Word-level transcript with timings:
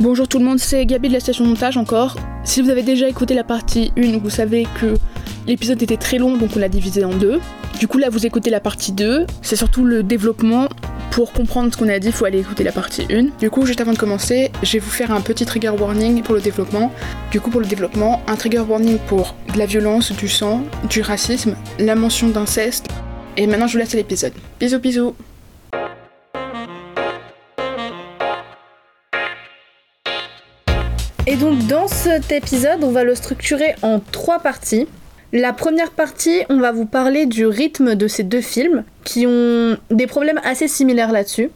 Bonjour 0.00 0.26
tout 0.26 0.40
le 0.40 0.44
monde, 0.44 0.58
c'est 0.58 0.84
Gabi 0.86 1.06
de 1.06 1.12
la 1.12 1.20
station 1.20 1.44
montage 1.46 1.76
encore. 1.76 2.16
Si 2.42 2.60
vous 2.60 2.70
avez 2.70 2.82
déjà 2.82 3.08
écouté 3.08 3.32
la 3.32 3.44
partie 3.44 3.92
1, 3.96 4.18
vous 4.18 4.28
savez 4.28 4.66
que 4.80 4.94
l'épisode 5.46 5.80
était 5.82 5.96
très 5.96 6.18
long 6.18 6.36
donc 6.36 6.50
on 6.56 6.58
l'a 6.58 6.68
divisé 6.68 7.04
en 7.04 7.14
deux. 7.14 7.40
Du 7.78 7.86
coup 7.86 7.98
là 7.98 8.08
vous 8.10 8.26
écoutez 8.26 8.50
la 8.50 8.58
partie 8.58 8.90
2, 8.90 9.24
c'est 9.40 9.54
surtout 9.54 9.84
le 9.84 10.02
développement. 10.02 10.68
Pour 11.12 11.32
comprendre 11.32 11.72
ce 11.72 11.76
qu'on 11.76 11.88
a 11.88 12.00
dit, 12.00 12.08
il 12.08 12.12
faut 12.12 12.24
aller 12.24 12.40
écouter 12.40 12.64
la 12.64 12.72
partie 12.72 13.06
1. 13.08 13.38
Du 13.38 13.48
coup, 13.48 13.64
juste 13.66 13.80
avant 13.80 13.92
de 13.92 13.96
commencer, 13.96 14.50
je 14.64 14.72
vais 14.72 14.78
vous 14.80 14.90
faire 14.90 15.12
un 15.12 15.20
petit 15.20 15.46
trigger 15.46 15.68
warning 15.68 16.22
pour 16.22 16.34
le 16.34 16.40
développement. 16.40 16.90
Du 17.30 17.40
coup, 17.40 17.50
pour 17.50 17.60
le 17.60 17.66
développement, 17.66 18.20
un 18.26 18.34
trigger 18.34 18.64
warning 18.68 18.98
pour 19.06 19.36
de 19.52 19.58
la 19.60 19.66
violence, 19.66 20.10
du 20.10 20.26
sang, 20.26 20.64
du 20.90 21.02
racisme, 21.02 21.54
la 21.78 21.94
mention 21.94 22.30
d'inceste. 22.30 22.88
Et 23.36 23.46
maintenant, 23.46 23.68
je 23.68 23.74
vous 23.74 23.78
laisse 23.78 23.94
à 23.94 23.96
l'épisode. 23.96 24.32
Bisous, 24.58 24.80
bisous 24.80 25.14
Et 31.26 31.36
donc 31.36 31.66
dans 31.68 31.88
cet 31.88 32.32
épisode, 32.32 32.84
on 32.84 32.90
va 32.90 33.02
le 33.02 33.14
structurer 33.14 33.74
en 33.80 33.98
trois 33.98 34.40
parties. 34.40 34.86
La 35.32 35.54
première 35.54 35.90
partie, 35.90 36.42
on 36.50 36.58
va 36.58 36.70
vous 36.70 36.84
parler 36.84 37.24
du 37.24 37.46
rythme 37.46 37.94
de 37.94 38.08
ces 38.08 38.24
deux 38.24 38.42
films, 38.42 38.84
qui 39.04 39.26
ont 39.26 39.78
des 39.90 40.06
problèmes 40.06 40.38
assez 40.44 40.68
similaires 40.68 41.12
là-dessus. 41.12 41.50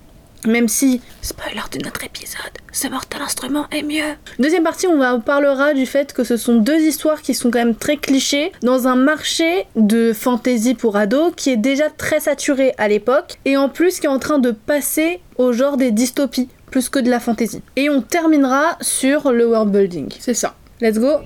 Même 0.47 0.69
si, 0.69 1.03
spoiler 1.21 1.61
de 1.73 1.85
notre 1.85 2.03
épisode, 2.03 2.41
ce 2.73 2.89
mortel 2.89 3.21
instrument 3.21 3.67
est 3.71 3.83
mieux. 3.83 4.15
Deuxième 4.39 4.63
partie, 4.63 4.87
on 4.87 4.97
va 4.97 5.19
parlera 5.19 5.75
du 5.75 5.85
fait 5.85 6.15
que 6.15 6.25
ce 6.25 6.39
sont 6.39 6.57
deux 6.57 6.81
histoires 6.81 7.21
qui 7.21 7.35
sont 7.35 7.51
quand 7.51 7.59
même 7.59 7.75
très 7.75 7.99
clichés 7.99 8.53
dans 8.63 8.89
un 8.89 8.97
marché 8.97 9.67
de 9.77 10.15
fantasy 10.15 10.75
pour 10.75 10.97
ados 10.97 11.33
qui 11.37 11.51
est 11.51 11.57
déjà 11.57 11.91
très 11.91 12.21
saturé 12.21 12.73
à 12.79 12.89
l'époque 12.89 13.39
et 13.45 13.59
en 13.59 13.69
plus 13.69 14.01
qui 14.01 14.07
est 14.07 14.11
en 14.11 14.19
train 14.19 14.39
de 14.39 14.53
passer 14.53 15.21
au 15.37 15.53
genre 15.53 15.77
des 15.77 15.91
dystopies 15.91 16.49
plus 16.69 16.89
que 16.89 16.99
de 16.99 17.11
la 17.11 17.21
fantasy. 17.21 17.63
Et 17.77 17.91
on 17.91 18.03
terminera 18.03 18.77
sur 18.81 19.33
le 19.33 19.47
world 19.49 19.73
building. 19.73 20.09
C'est 20.21 20.35
ça. 20.35 20.55
Let's 20.81 20.99
go. 20.99 21.19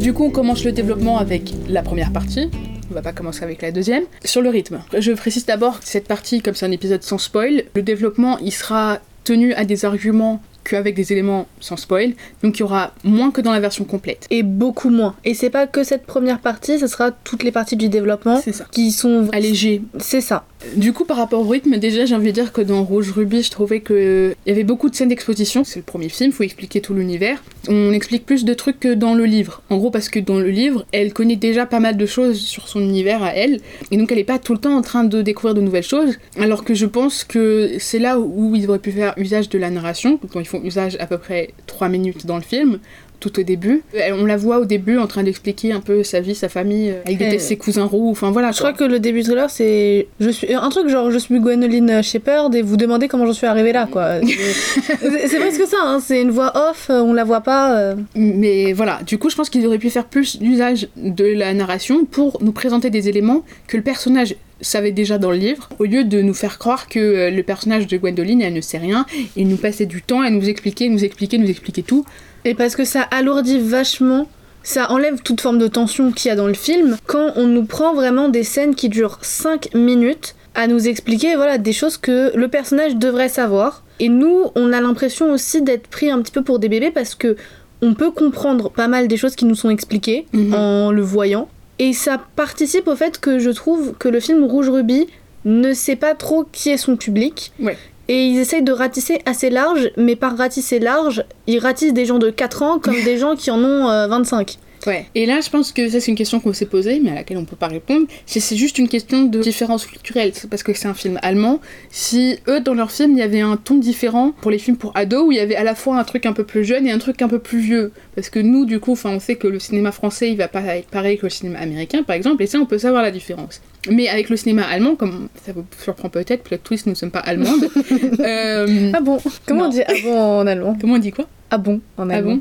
Du 0.00 0.12
coup, 0.12 0.24
on 0.24 0.30
commence 0.30 0.64
le 0.64 0.72
développement 0.72 1.18
avec 1.18 1.54
la 1.68 1.82
première 1.82 2.12
partie. 2.12 2.50
On 2.90 2.94
va 2.94 3.02
pas 3.02 3.12
commencer 3.12 3.42
avec 3.42 3.62
la 3.62 3.72
deuxième. 3.72 4.04
Sur 4.24 4.42
le 4.42 4.50
rythme. 4.50 4.82
Je 4.96 5.12
précise 5.12 5.46
d'abord 5.46 5.80
que 5.80 5.86
cette 5.88 6.06
partie, 6.06 6.42
comme 6.42 6.54
c'est 6.54 6.66
un 6.66 6.70
épisode 6.70 7.02
sans 7.02 7.18
spoil, 7.18 7.64
le 7.74 7.82
développement, 7.82 8.38
il 8.38 8.52
sera 8.52 9.00
tenu 9.24 9.54
à 9.54 9.64
des 9.64 9.84
arguments 9.84 10.42
qu'avec 10.64 10.94
des 10.94 11.12
éléments 11.12 11.46
sans 11.60 11.76
spoil, 11.76 12.14
donc 12.42 12.56
il 12.58 12.60
y 12.60 12.62
aura 12.62 12.92
moins 13.04 13.30
que 13.30 13.40
dans 13.40 13.52
la 13.52 13.60
version 13.60 13.84
complète. 13.84 14.26
Et 14.30 14.42
beaucoup 14.42 14.90
moins. 14.90 15.14
Et 15.24 15.34
c'est 15.34 15.50
pas 15.50 15.66
que 15.66 15.84
cette 15.84 16.06
première 16.06 16.40
partie, 16.40 16.78
ce 16.78 16.86
sera 16.86 17.10
toutes 17.10 17.42
les 17.42 17.52
parties 17.52 17.76
du 17.76 17.88
développement 17.88 18.40
ça. 18.40 18.64
qui 18.70 18.90
sont 18.90 19.28
Allégé. 19.32 19.82
C'est 19.98 20.20
ça. 20.20 20.44
Du 20.76 20.92
coup, 20.92 21.04
par 21.04 21.16
rapport 21.16 21.40
au 21.40 21.48
rythme, 21.48 21.76
déjà, 21.76 22.04
j'ai 22.04 22.14
envie 22.14 22.28
de 22.28 22.32
dire 22.32 22.52
que 22.52 22.60
dans 22.60 22.82
Rouge 22.82 23.12
Ruby, 23.12 23.42
je 23.42 23.50
trouvais 23.50 23.80
qu'il 23.80 24.34
y 24.46 24.50
avait 24.50 24.64
beaucoup 24.64 24.90
de 24.90 24.94
scènes 24.94 25.08
d'exposition. 25.08 25.62
C'est 25.62 25.80
le 25.80 25.84
premier 25.84 26.08
film, 26.08 26.32
faut 26.32 26.42
expliquer 26.42 26.80
tout 26.80 26.94
l'univers. 26.94 27.42
On 27.68 27.92
explique 27.92 28.26
plus 28.26 28.44
de 28.44 28.54
trucs 28.54 28.80
que 28.80 28.94
dans 28.94 29.14
le 29.14 29.24
livre. 29.24 29.62
En 29.70 29.76
gros, 29.76 29.90
parce 29.90 30.08
que 30.08 30.18
dans 30.18 30.38
le 30.38 30.50
livre, 30.50 30.84
elle 30.92 31.12
connaît 31.12 31.36
déjà 31.36 31.66
pas 31.66 31.80
mal 31.80 31.96
de 31.96 32.06
choses 32.06 32.38
sur 32.40 32.68
son 32.68 32.80
univers 32.80 33.22
à 33.22 33.34
elle. 33.34 33.60
Et 33.90 33.96
donc, 33.96 34.10
elle 34.10 34.18
est 34.18 34.24
pas 34.24 34.38
tout 34.38 34.52
le 34.52 34.58
temps 34.58 34.76
en 34.76 34.82
train 34.82 35.04
de 35.04 35.22
découvrir 35.22 35.54
de 35.54 35.60
nouvelles 35.60 35.82
choses. 35.82 36.18
Alors 36.38 36.64
que 36.64 36.74
je 36.74 36.86
pense 36.86 37.24
que 37.24 37.76
c'est 37.78 37.98
là 37.98 38.18
où 38.18 38.54
ils 38.56 38.68
auraient 38.68 38.78
pu 38.78 38.92
faire 38.92 39.14
usage 39.16 39.48
de 39.48 39.58
la 39.58 39.70
narration, 39.70 40.18
dont 40.32 40.40
ils 40.40 40.46
font 40.46 40.62
usage 40.62 40.96
à 40.98 41.06
peu 41.06 41.18
près 41.18 41.50
3 41.66 41.88
minutes 41.88 42.26
dans 42.26 42.36
le 42.36 42.42
film 42.42 42.78
tout 43.20 43.38
au 43.40 43.42
début. 43.42 43.82
On 44.12 44.26
la 44.26 44.36
voit 44.36 44.58
au 44.58 44.64
début 44.64 44.98
en 44.98 45.06
train 45.06 45.22
d'expliquer 45.22 45.72
un 45.72 45.80
peu 45.80 46.02
sa 46.02 46.20
vie, 46.20 46.34
sa 46.34 46.48
famille, 46.48 46.94
avec 47.06 47.40
ses 47.40 47.56
cousins 47.56 47.84
roux, 47.84 48.10
enfin 48.10 48.30
voilà. 48.30 48.52
Je 48.52 48.58
crois 48.58 48.72
que 48.72 48.84
le 48.84 48.98
début 49.00 49.20
du 49.20 49.26
trailer, 49.26 49.48
c'est 49.50 50.08
je 50.20 50.30
suis 50.30 50.52
un 50.54 50.68
truc 50.68 50.88
genre 50.88 51.10
je 51.10 51.18
suis 51.18 51.38
Gwenoline 51.40 52.02
Shepherd 52.02 52.54
et 52.54 52.62
vous 52.62 52.76
demandez 52.76 53.08
comment 53.08 53.26
j'en 53.26 53.32
suis 53.32 53.46
arrivée 53.46 53.72
là 53.72 53.88
quoi. 53.90 54.20
c'est 54.22 55.28
c'est 55.28 55.38
presque 55.38 55.66
ça, 55.66 55.78
hein, 55.82 56.00
c'est 56.00 56.20
une 56.20 56.30
voix 56.30 56.52
off, 56.70 56.88
euh, 56.90 57.00
on 57.00 57.12
la 57.12 57.24
voit 57.24 57.40
pas. 57.40 57.78
euh. 57.78 57.94
Mais 58.14 58.72
voilà, 58.72 59.00
du 59.06 59.18
coup, 59.18 59.30
je 59.30 59.36
pense 59.36 59.50
qu'ils 59.50 59.66
auraient 59.66 59.78
pu 59.78 59.90
faire 59.90 60.04
plus 60.04 60.38
d'usage 60.38 60.88
de 60.96 61.24
la 61.24 61.54
narration 61.54 62.04
pour 62.04 62.38
nous 62.42 62.52
présenter 62.52 62.90
des 62.90 63.08
éléments 63.08 63.42
que 63.66 63.76
le 63.76 63.82
personnage 63.82 64.36
savait 64.60 64.92
déjà 64.92 65.18
dans 65.18 65.30
le 65.30 65.36
livre, 65.36 65.68
au 65.78 65.84
lieu 65.84 66.04
de 66.04 66.22
nous 66.22 66.32
faire 66.34 66.58
croire 66.58 66.88
que 66.88 66.98
euh, 66.98 67.30
le 67.30 67.42
personnage 67.42 67.86
de 67.86 67.96
Gwendoline, 67.96 68.40
elle 68.40 68.54
ne 68.54 68.60
sait 68.60 68.78
rien, 68.78 69.04
et 69.36 69.44
nous 69.44 69.56
passait 69.56 69.86
du 69.86 70.00
temps 70.00 70.20
à 70.22 70.30
nous 70.30 70.48
expliquer, 70.48 70.88
nous 70.88 71.04
expliquer, 71.04 71.38
nous 71.38 71.50
expliquer 71.50 71.82
tout. 71.82 72.04
Et 72.44 72.54
parce 72.54 72.76
que 72.76 72.84
ça 72.84 73.02
alourdit 73.02 73.58
vachement, 73.58 74.28
ça 74.62 74.90
enlève 74.90 75.20
toute 75.22 75.40
forme 75.40 75.58
de 75.58 75.66
tension 75.68 76.12
qu'il 76.12 76.28
y 76.28 76.32
a 76.32 76.36
dans 76.36 76.46
le 76.46 76.54
film 76.54 76.96
quand 77.06 77.32
on 77.36 77.46
nous 77.46 77.64
prend 77.64 77.94
vraiment 77.94 78.28
des 78.28 78.44
scènes 78.44 78.74
qui 78.74 78.88
durent 78.88 79.18
5 79.22 79.74
minutes 79.74 80.34
à 80.54 80.66
nous 80.66 80.86
expliquer 80.86 81.34
voilà 81.36 81.58
des 81.58 81.72
choses 81.72 81.96
que 81.96 82.32
le 82.36 82.48
personnage 82.48 82.96
devrait 82.96 83.28
savoir. 83.28 83.82
Et 84.00 84.08
nous, 84.08 84.50
on 84.54 84.72
a 84.72 84.80
l'impression 84.80 85.30
aussi 85.32 85.62
d'être 85.62 85.88
pris 85.88 86.10
un 86.10 86.20
petit 86.22 86.32
peu 86.32 86.42
pour 86.42 86.58
des 86.58 86.68
bébés 86.68 86.90
parce 86.90 87.14
que 87.14 87.36
on 87.82 87.94
peut 87.94 88.10
comprendre 88.10 88.70
pas 88.70 88.88
mal 88.88 89.08
des 89.08 89.16
choses 89.16 89.36
qui 89.36 89.44
nous 89.44 89.54
sont 89.54 89.70
expliquées 89.70 90.26
Mhm. 90.32 90.54
en 90.54 90.90
le 90.92 91.02
voyant. 91.02 91.48
Et 91.78 91.92
ça 91.92 92.20
participe 92.36 92.86
au 92.88 92.94
fait 92.94 93.18
que 93.20 93.38
je 93.38 93.50
trouve 93.50 93.94
que 93.98 94.08
le 94.08 94.20
film 94.20 94.44
Rouge 94.44 94.68
Ruby 94.70 95.08
ne 95.44 95.72
sait 95.74 95.96
pas 95.96 96.14
trop 96.14 96.44
qui 96.50 96.70
est 96.70 96.76
son 96.76 96.96
public. 96.96 97.52
Ouais. 97.60 97.76
Et 98.08 98.26
ils 98.26 98.38
essayent 98.38 98.62
de 98.62 98.72
ratisser 98.72 99.20
assez 99.24 99.50
large, 99.50 99.90
mais 99.96 100.16
par 100.16 100.36
ratisser 100.36 100.78
large, 100.78 101.24
ils 101.46 101.58
ratissent 101.58 101.94
des 101.94 102.04
gens 102.04 102.18
de 102.18 102.30
4 102.30 102.62
ans 102.62 102.78
comme 102.78 103.00
des 103.04 103.18
gens 103.18 103.36
qui 103.36 103.50
en 103.50 103.58
ont 103.58 103.88
euh, 103.88 104.06
25. 104.08 104.58
Ouais. 104.86 105.06
Et 105.14 105.24
là, 105.26 105.40
je 105.42 105.48
pense 105.50 105.72
que 105.72 105.88
ça, 105.88 105.98
c'est 106.00 106.10
une 106.10 106.16
question 106.16 106.40
qu'on 106.40 106.52
s'est 106.52 106.66
posée, 106.66 107.00
mais 107.02 107.10
à 107.10 107.14
laquelle 107.14 107.38
on 107.38 107.44
peut 107.44 107.56
pas 107.56 107.68
répondre. 107.68 108.06
C'est 108.26 108.56
juste 108.56 108.78
une 108.78 108.88
question 108.88 109.22
de 109.24 109.40
différence 109.40 109.86
culturelle. 109.86 110.32
C'est 110.34 110.48
parce 110.50 110.62
que 110.62 110.74
c'est 110.74 110.88
un 110.88 110.94
film 110.94 111.18
allemand. 111.22 111.60
Si 111.90 112.36
eux, 112.48 112.60
dans 112.60 112.74
leur 112.74 112.90
film, 112.90 113.12
il 113.12 113.18
y 113.18 113.22
avait 113.22 113.40
un 113.40 113.56
ton 113.56 113.76
différent 113.76 114.32
pour 114.42 114.50
les 114.50 114.58
films 114.58 114.76
pour 114.76 114.92
ados, 114.94 115.24
où 115.28 115.32
il 115.32 115.36
y 115.38 115.40
avait 115.40 115.56
à 115.56 115.64
la 115.64 115.74
fois 115.74 115.96
un 115.98 116.04
truc 116.04 116.26
un 116.26 116.32
peu 116.32 116.44
plus 116.44 116.64
jeune 116.64 116.86
et 116.86 116.90
un 116.92 116.98
truc 116.98 117.22
un 117.22 117.28
peu 117.28 117.38
plus 117.38 117.60
vieux. 117.60 117.92
Parce 118.14 118.28
que 118.28 118.38
nous, 118.40 118.64
du 118.66 118.78
coup, 118.80 118.92
enfin, 118.92 119.10
on 119.10 119.20
sait 119.20 119.36
que 119.36 119.46
le 119.48 119.58
cinéma 119.58 119.90
français, 119.92 120.30
il 120.30 120.36
va 120.36 120.48
pas 120.48 120.60
être 120.76 120.88
pareil 120.88 121.16
que 121.18 121.24
le 121.26 121.30
cinéma 121.30 121.58
américain, 121.60 122.02
par 122.02 122.14
exemple, 122.16 122.42
et 122.42 122.46
ça, 122.46 122.58
on 122.58 122.66
peut 122.66 122.78
savoir 122.78 123.02
la 123.02 123.10
différence. 123.10 123.60
Mais 123.90 124.08
avec 124.08 124.28
le 124.30 124.36
cinéma 124.36 124.62
allemand, 124.64 124.96
comme 124.96 125.28
ça 125.44 125.52
vous 125.52 125.64
surprend 125.82 126.08
peut-être, 126.08 126.42
peut-être 126.42 126.62
twist, 126.62 126.86
nous 126.86 126.92
ne 126.92 126.96
sommes 126.96 127.10
pas 127.10 127.18
allemandes. 127.20 127.68
euh, 128.20 128.90
Ah 128.94 129.00
bon? 129.00 129.18
Comment 129.46 129.62
Non. 129.62 129.66
on 129.66 129.70
dit 129.70 129.82
ah 129.86 129.92
bon 130.02 130.18
en 130.40 130.46
allemand? 130.46 130.76
Comment 130.80 130.94
on 130.94 130.98
dit 130.98 131.12
quoi? 131.12 131.26
Ah 131.50 131.58
bon 131.58 131.80
en 131.98 132.08
Ah 132.10 132.14
allemand. 132.16 132.36
bon 132.36 132.40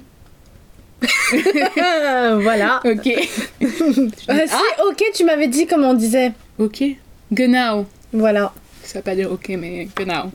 voilà. 2.41 2.81
Ok. 2.85 3.09
Ah, 4.27 4.39
si, 4.47 4.81
ok, 4.89 5.03
tu 5.13 5.23
m'avais 5.25 5.47
dit 5.47 5.67
comment 5.67 5.91
on 5.91 5.93
disait. 5.93 6.31
Ok. 6.59 6.83
Genau. 7.31 7.85
Voilà, 8.11 8.53
Ça 8.83 8.99
veut 8.99 9.03
pas 9.03 9.15
dire 9.15 9.31
ok, 9.31 9.49
mais 9.57 9.87
genau. 9.95 10.31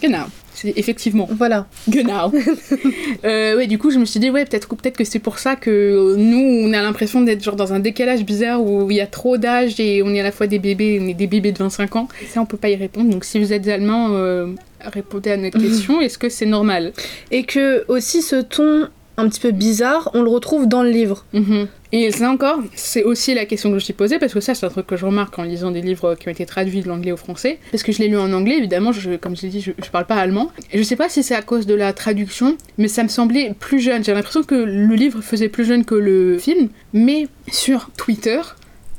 Genau. 0.00 0.26
C'est 0.52 0.76
effectivement. 0.76 1.28
voilà. 1.32 1.66
Genau. 1.88 2.32
euh, 3.24 3.56
ouais, 3.56 3.66
du 3.66 3.78
coup, 3.78 3.90
je 3.90 3.98
me 3.98 4.04
suis 4.04 4.20
dit, 4.20 4.30
ouais, 4.30 4.44
peut-être 4.44 4.68
peut 4.68 4.90
que 4.90 5.04
c'est 5.04 5.18
pour 5.18 5.38
ça 5.38 5.56
que 5.56 6.16
nous, 6.16 6.68
on 6.68 6.72
a 6.72 6.82
l'impression 6.82 7.22
d'être 7.22 7.42
genre 7.42 7.56
dans 7.56 7.72
un 7.72 7.78
décalage 7.80 8.24
bizarre 8.24 8.62
où 8.62 8.90
il 8.90 8.96
y 8.96 9.00
a 9.00 9.06
trop 9.06 9.38
d'âge 9.38 9.80
et 9.80 10.02
on 10.02 10.12
est 10.14 10.20
à 10.20 10.24
la 10.24 10.32
fois 10.32 10.46
des 10.46 10.58
bébés, 10.58 10.98
on 11.00 11.08
est 11.08 11.14
des 11.14 11.26
bébés 11.26 11.52
de 11.52 11.58
25 11.58 11.96
ans. 11.96 12.08
Et 12.22 12.26
ça, 12.26 12.40
on 12.40 12.46
peut 12.46 12.56
pas 12.56 12.68
y 12.68 12.76
répondre. 12.76 13.10
Donc, 13.10 13.24
si 13.24 13.38
vous 13.38 13.52
êtes 13.52 13.66
allemand, 13.68 14.10
euh, 14.12 14.48
répondez 14.84 15.30
à 15.30 15.36
notre 15.36 15.58
question. 15.58 16.00
Est-ce 16.00 16.18
que 16.18 16.28
c'est 16.28 16.46
normal? 16.46 16.92
Et 17.30 17.44
que 17.44 17.84
aussi 17.88 18.22
ce 18.22 18.36
ton 18.36 18.88
un 19.16 19.28
petit 19.28 19.40
peu 19.40 19.50
bizarre, 19.50 20.10
on 20.14 20.22
le 20.22 20.30
retrouve 20.30 20.66
dans 20.66 20.82
le 20.82 20.90
livre. 20.90 21.24
Mhm. 21.32 21.68
Et 21.92 22.12
ça 22.12 22.30
encore, 22.30 22.60
c'est 22.74 23.02
aussi 23.02 23.34
la 23.34 23.46
question 23.46 23.70
que 23.72 23.78
je 23.78 23.84
suis 23.84 23.92
posée, 23.92 24.18
parce 24.18 24.32
que 24.32 24.40
ça, 24.40 24.54
c'est 24.54 24.64
un 24.64 24.68
truc 24.70 24.86
que 24.86 24.96
je 24.96 25.04
remarque 25.04 25.38
en 25.38 25.42
lisant 25.42 25.72
des 25.72 25.80
livres 25.80 26.14
qui 26.14 26.28
ont 26.28 26.30
été 26.30 26.46
traduits 26.46 26.82
de 26.82 26.88
l'anglais 26.88 27.10
au 27.10 27.16
français. 27.16 27.58
Parce 27.72 27.82
que 27.82 27.90
je 27.90 27.98
l'ai 27.98 28.08
lu 28.08 28.16
en 28.16 28.32
anglais, 28.32 28.56
évidemment, 28.58 28.92
je, 28.92 29.16
comme 29.16 29.36
je 29.36 29.42
l'ai 29.42 29.48
dit, 29.48 29.60
je, 29.60 29.72
je 29.76 29.90
parle 29.90 30.06
pas 30.06 30.14
allemand. 30.14 30.52
Et 30.72 30.78
je 30.78 30.82
sais 30.82 30.96
pas 30.96 31.08
si 31.08 31.22
c'est 31.22 31.34
à 31.34 31.42
cause 31.42 31.66
de 31.66 31.74
la 31.74 31.92
traduction, 31.92 32.56
mais 32.78 32.88
ça 32.88 33.02
me 33.02 33.08
semblait 33.08 33.54
plus 33.58 33.80
jeune. 33.80 34.04
J'ai 34.04 34.14
l'impression 34.14 34.44
que 34.44 34.54
le 34.54 34.94
livre 34.94 35.20
faisait 35.20 35.48
plus 35.48 35.64
jeune 35.64 35.84
que 35.84 35.96
le 35.96 36.38
film. 36.38 36.68
Mais 36.92 37.26
sur 37.50 37.90
Twitter, 37.96 38.40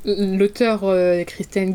l'auteur 0.05 0.81
euh, 0.83 1.23
Christiane 1.23 1.73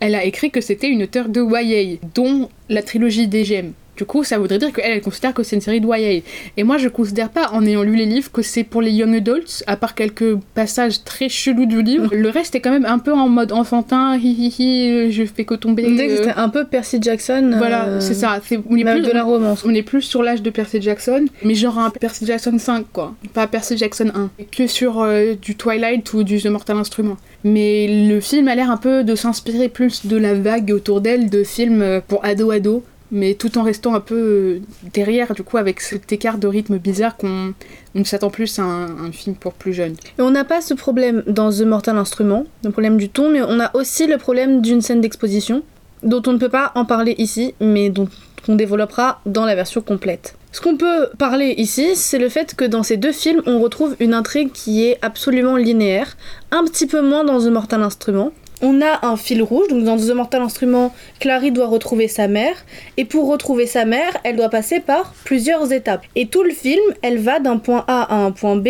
elle 0.00 0.14
a 0.14 0.24
écrit 0.24 0.50
que 0.50 0.60
c'était 0.60 0.88
une 0.88 1.04
auteure 1.04 1.28
de 1.28 1.40
YA, 1.42 1.98
dont 2.14 2.48
la 2.68 2.82
trilogie 2.82 3.28
des 3.28 3.44
gemmes. 3.44 3.72
Du 4.00 4.06
coup, 4.06 4.24
ça 4.24 4.38
voudrait 4.38 4.56
dire 4.56 4.72
qu'elle, 4.72 4.92
elle 4.92 5.02
considère 5.02 5.34
que 5.34 5.42
c'est 5.42 5.56
une 5.56 5.60
série 5.60 5.78
de 5.78 5.86
YA. 5.86 6.22
Et 6.56 6.62
moi, 6.62 6.78
je 6.78 6.88
considère 6.88 7.28
pas, 7.28 7.50
en 7.52 7.66
ayant 7.66 7.82
lu 7.82 7.96
les 7.96 8.06
livres, 8.06 8.32
que 8.32 8.40
c'est 8.40 8.64
pour 8.64 8.80
les 8.80 8.92
young 8.92 9.14
adults, 9.14 9.62
à 9.66 9.76
part 9.76 9.94
quelques 9.94 10.36
passages 10.54 11.04
très 11.04 11.28
chelous 11.28 11.66
du 11.66 11.82
livre. 11.82 12.08
Le 12.10 12.30
reste 12.30 12.54
est 12.54 12.62
quand 12.62 12.70
même 12.70 12.86
un 12.86 12.98
peu 12.98 13.12
en 13.12 13.28
mode 13.28 13.52
enfantin, 13.52 14.16
hi 14.16 14.30
hi 14.30 14.54
hi, 14.58 14.90
euh, 14.90 15.10
je 15.10 15.24
fais 15.26 15.44
que 15.44 15.52
tomber. 15.52 15.84
On 15.86 15.94
que 15.94 16.00
euh, 16.00 16.16
c'était 16.16 16.30
un 16.30 16.48
peu 16.48 16.64
Percy 16.64 16.96
Jackson. 16.98 17.56
Voilà, 17.58 17.88
euh, 17.88 18.00
c'est 18.00 18.14
ça. 18.14 18.40
C'est, 18.42 18.58
on 18.70 18.74
est 18.74 18.90
plus, 18.90 19.02
de 19.02 19.12
la 19.12 19.22
romance. 19.22 19.64
on 19.66 19.74
est 19.74 19.82
plus 19.82 20.00
sur 20.00 20.22
l'âge 20.22 20.40
de 20.40 20.48
Percy 20.48 20.80
Jackson, 20.80 21.26
mais 21.44 21.54
genre 21.54 21.78
un 21.78 21.90
Percy 21.90 22.24
Jackson 22.24 22.56
5, 22.58 22.86
quoi. 22.90 23.14
Pas 23.34 23.46
Percy 23.48 23.76
Jackson 23.76 24.10
1. 24.14 24.30
Que 24.50 24.66
sur 24.66 25.02
euh, 25.02 25.34
du 25.34 25.56
Twilight 25.56 26.10
ou 26.14 26.22
du 26.22 26.40
The 26.40 26.46
Mortal 26.46 26.78
Instrument. 26.78 27.18
Mais 27.44 28.08
le 28.08 28.18
film 28.20 28.48
a 28.48 28.54
l'air 28.54 28.70
un 28.70 28.78
peu 28.78 29.04
de 29.04 29.14
s'inspirer 29.14 29.68
plus 29.68 30.06
de 30.06 30.16
la 30.16 30.32
vague 30.32 30.72
autour 30.72 31.02
d'elle 31.02 31.28
de 31.28 31.44
films 31.44 32.00
pour 32.08 32.24
ado-ado, 32.24 32.82
mais 33.10 33.34
tout 33.34 33.58
en 33.58 33.62
restant 33.62 33.94
un 33.94 34.00
peu 34.00 34.14
euh, 34.14 34.60
derrière, 34.92 35.34
du 35.34 35.42
coup, 35.42 35.56
avec 35.56 35.80
cet 35.80 36.12
écart 36.12 36.38
de 36.38 36.46
rythme 36.46 36.78
bizarre 36.78 37.16
qu'on 37.16 37.54
on 37.94 38.04
s'attend 38.04 38.30
plus 38.30 38.58
à 38.58 38.62
un, 38.62 39.12
film 39.12 39.34
pour 39.34 39.52
plus 39.54 39.72
jeunes. 39.72 39.96
Et 40.18 40.22
on 40.22 40.30
n'a 40.30 40.44
pas 40.44 40.60
ce 40.60 40.74
problème 40.74 41.22
dans 41.26 41.50
The 41.50 41.62
Mortal 41.62 41.96
Instrument, 41.98 42.44
le 42.64 42.70
problème 42.70 42.96
du 42.96 43.08
ton, 43.08 43.30
mais 43.30 43.42
on 43.42 43.60
a 43.60 43.74
aussi 43.74 44.06
le 44.06 44.18
problème 44.18 44.62
d'une 44.62 44.80
scène 44.80 45.00
d'exposition. 45.00 45.62
dont 46.02 46.22
on 46.26 46.32
ne 46.32 46.38
peut 46.38 46.48
pas 46.48 46.72
en 46.76 46.86
parler 46.86 47.14
ici, 47.18 47.54
mais 47.60 47.90
dont 47.90 48.08
on 48.48 48.54
développera 48.54 49.20
dans 49.26 49.44
la 49.44 49.54
version 49.54 49.82
complète. 49.82 50.34
Ce 50.52 50.60
qu'on 50.60 50.76
peut 50.76 51.10
parler 51.18 51.54
ici, 51.58 51.94
c'est 51.94 52.18
le 52.18 52.28
fait 52.28 52.54
que 52.54 52.64
dans 52.64 52.82
ces 52.82 52.96
deux 52.96 53.12
films, 53.12 53.42
on 53.46 53.60
retrouve 53.60 53.94
une 54.00 54.14
intrigue 54.14 54.50
qui 54.50 54.84
est 54.84 54.98
absolument 55.00 55.56
linéaire, 55.56 56.16
un 56.50 56.64
petit 56.64 56.86
peu 56.86 57.02
moins 57.02 57.22
dans 57.22 57.40
The 57.40 57.50
Mortal 57.50 57.82
Instrument. 57.82 58.32
On 58.62 58.82
a 58.82 59.06
un 59.06 59.16
fil 59.16 59.42
rouge, 59.42 59.68
donc 59.68 59.84
dans 59.84 59.96
The 59.96 60.10
Mortal 60.10 60.42
Instrument, 60.42 60.92
Clary 61.18 61.50
doit 61.50 61.66
retrouver 61.66 62.08
sa 62.08 62.28
mère, 62.28 62.64
et 62.96 63.04
pour 63.04 63.28
retrouver 63.28 63.66
sa 63.66 63.84
mère, 63.84 64.16
elle 64.24 64.36
doit 64.36 64.50
passer 64.50 64.80
par 64.80 65.14
plusieurs 65.24 65.72
étapes. 65.72 66.04
Et 66.16 66.26
tout 66.26 66.42
le 66.42 66.50
film, 66.50 66.82
elle 67.02 67.18
va 67.18 67.38
d'un 67.38 67.56
point 67.56 67.84
A 67.88 68.02
à 68.14 68.16
un 68.16 68.32
point 68.32 68.56
B, 68.56 68.68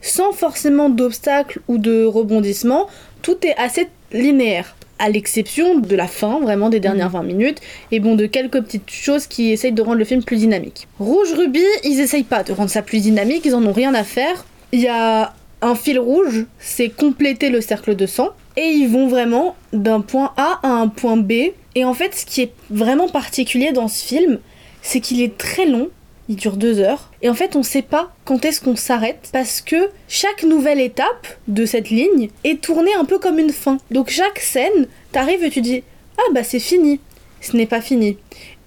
sans 0.00 0.32
forcément 0.32 0.88
d'obstacles 0.88 1.60
ou 1.66 1.78
de 1.78 2.04
rebondissements, 2.04 2.88
tout 3.22 3.38
est 3.44 3.56
assez 3.56 3.88
linéaire 4.12 4.76
à 4.98 5.08
l'exception 5.08 5.78
de 5.78 5.96
la 5.96 6.06
fin, 6.06 6.38
vraiment 6.40 6.68
des 6.68 6.78
dernières 6.78 7.10
20 7.10 7.22
minutes, 7.24 7.58
et 7.90 8.00
bon, 8.00 8.14
de 8.14 8.26
quelques 8.26 8.62
petites 8.62 8.90
choses 8.90 9.26
qui 9.26 9.50
essayent 9.50 9.72
de 9.72 9.82
rendre 9.82 9.98
le 9.98 10.04
film 10.04 10.22
plus 10.22 10.36
dynamique. 10.36 10.86
Rouge 10.98 11.32
Ruby, 11.36 11.64
ils 11.82 12.00
essayent 12.00 12.22
pas 12.22 12.44
de 12.44 12.52
rendre 12.52 12.70
ça 12.70 12.82
plus 12.82 13.00
dynamique, 13.00 13.42
ils 13.44 13.54
en 13.54 13.64
ont 13.64 13.72
rien 13.72 13.94
à 13.94 14.04
faire. 14.04 14.44
Il 14.72 14.80
y 14.80 14.88
a 14.88 15.34
un 15.64 15.74
fil 15.74 15.98
rouge, 15.98 16.46
c'est 16.58 16.90
compléter 16.90 17.48
le 17.48 17.60
cercle 17.60 17.96
de 17.96 18.06
sang, 18.06 18.30
et 18.56 18.68
ils 18.68 18.88
vont 18.88 19.08
vraiment 19.08 19.56
d'un 19.72 20.00
point 20.00 20.32
A 20.36 20.60
à 20.62 20.68
un 20.68 20.88
point 20.88 21.16
B. 21.16 21.32
Et 21.74 21.84
en 21.84 21.94
fait, 21.94 22.14
ce 22.14 22.26
qui 22.26 22.42
est 22.42 22.52
vraiment 22.70 23.08
particulier 23.08 23.72
dans 23.72 23.88
ce 23.88 24.04
film, 24.04 24.38
c'est 24.82 25.00
qu'il 25.00 25.22
est 25.22 25.36
très 25.36 25.66
long, 25.66 25.88
il 26.28 26.36
dure 26.36 26.56
deux 26.56 26.78
heures. 26.78 27.10
Et 27.22 27.28
en 27.28 27.34
fait, 27.34 27.56
on 27.56 27.62
sait 27.62 27.82
pas 27.82 28.12
quand 28.24 28.44
est-ce 28.44 28.60
qu'on 28.60 28.76
s'arrête 28.76 29.30
parce 29.32 29.60
que 29.60 29.90
chaque 30.08 30.42
nouvelle 30.42 30.80
étape 30.80 31.26
de 31.48 31.64
cette 31.64 31.90
ligne 31.90 32.28
est 32.44 32.60
tournée 32.60 32.94
un 32.94 33.04
peu 33.04 33.18
comme 33.18 33.38
une 33.38 33.52
fin. 33.52 33.78
Donc 33.90 34.10
chaque 34.10 34.38
scène, 34.38 34.86
t'arrives 35.12 35.42
et 35.42 35.50
tu 35.50 35.60
dis 35.60 35.82
Ah 36.18 36.32
bah 36.32 36.44
c'est 36.44 36.60
fini. 36.60 37.00
Ce 37.40 37.56
n'est 37.56 37.66
pas 37.66 37.80
fini. 37.80 38.16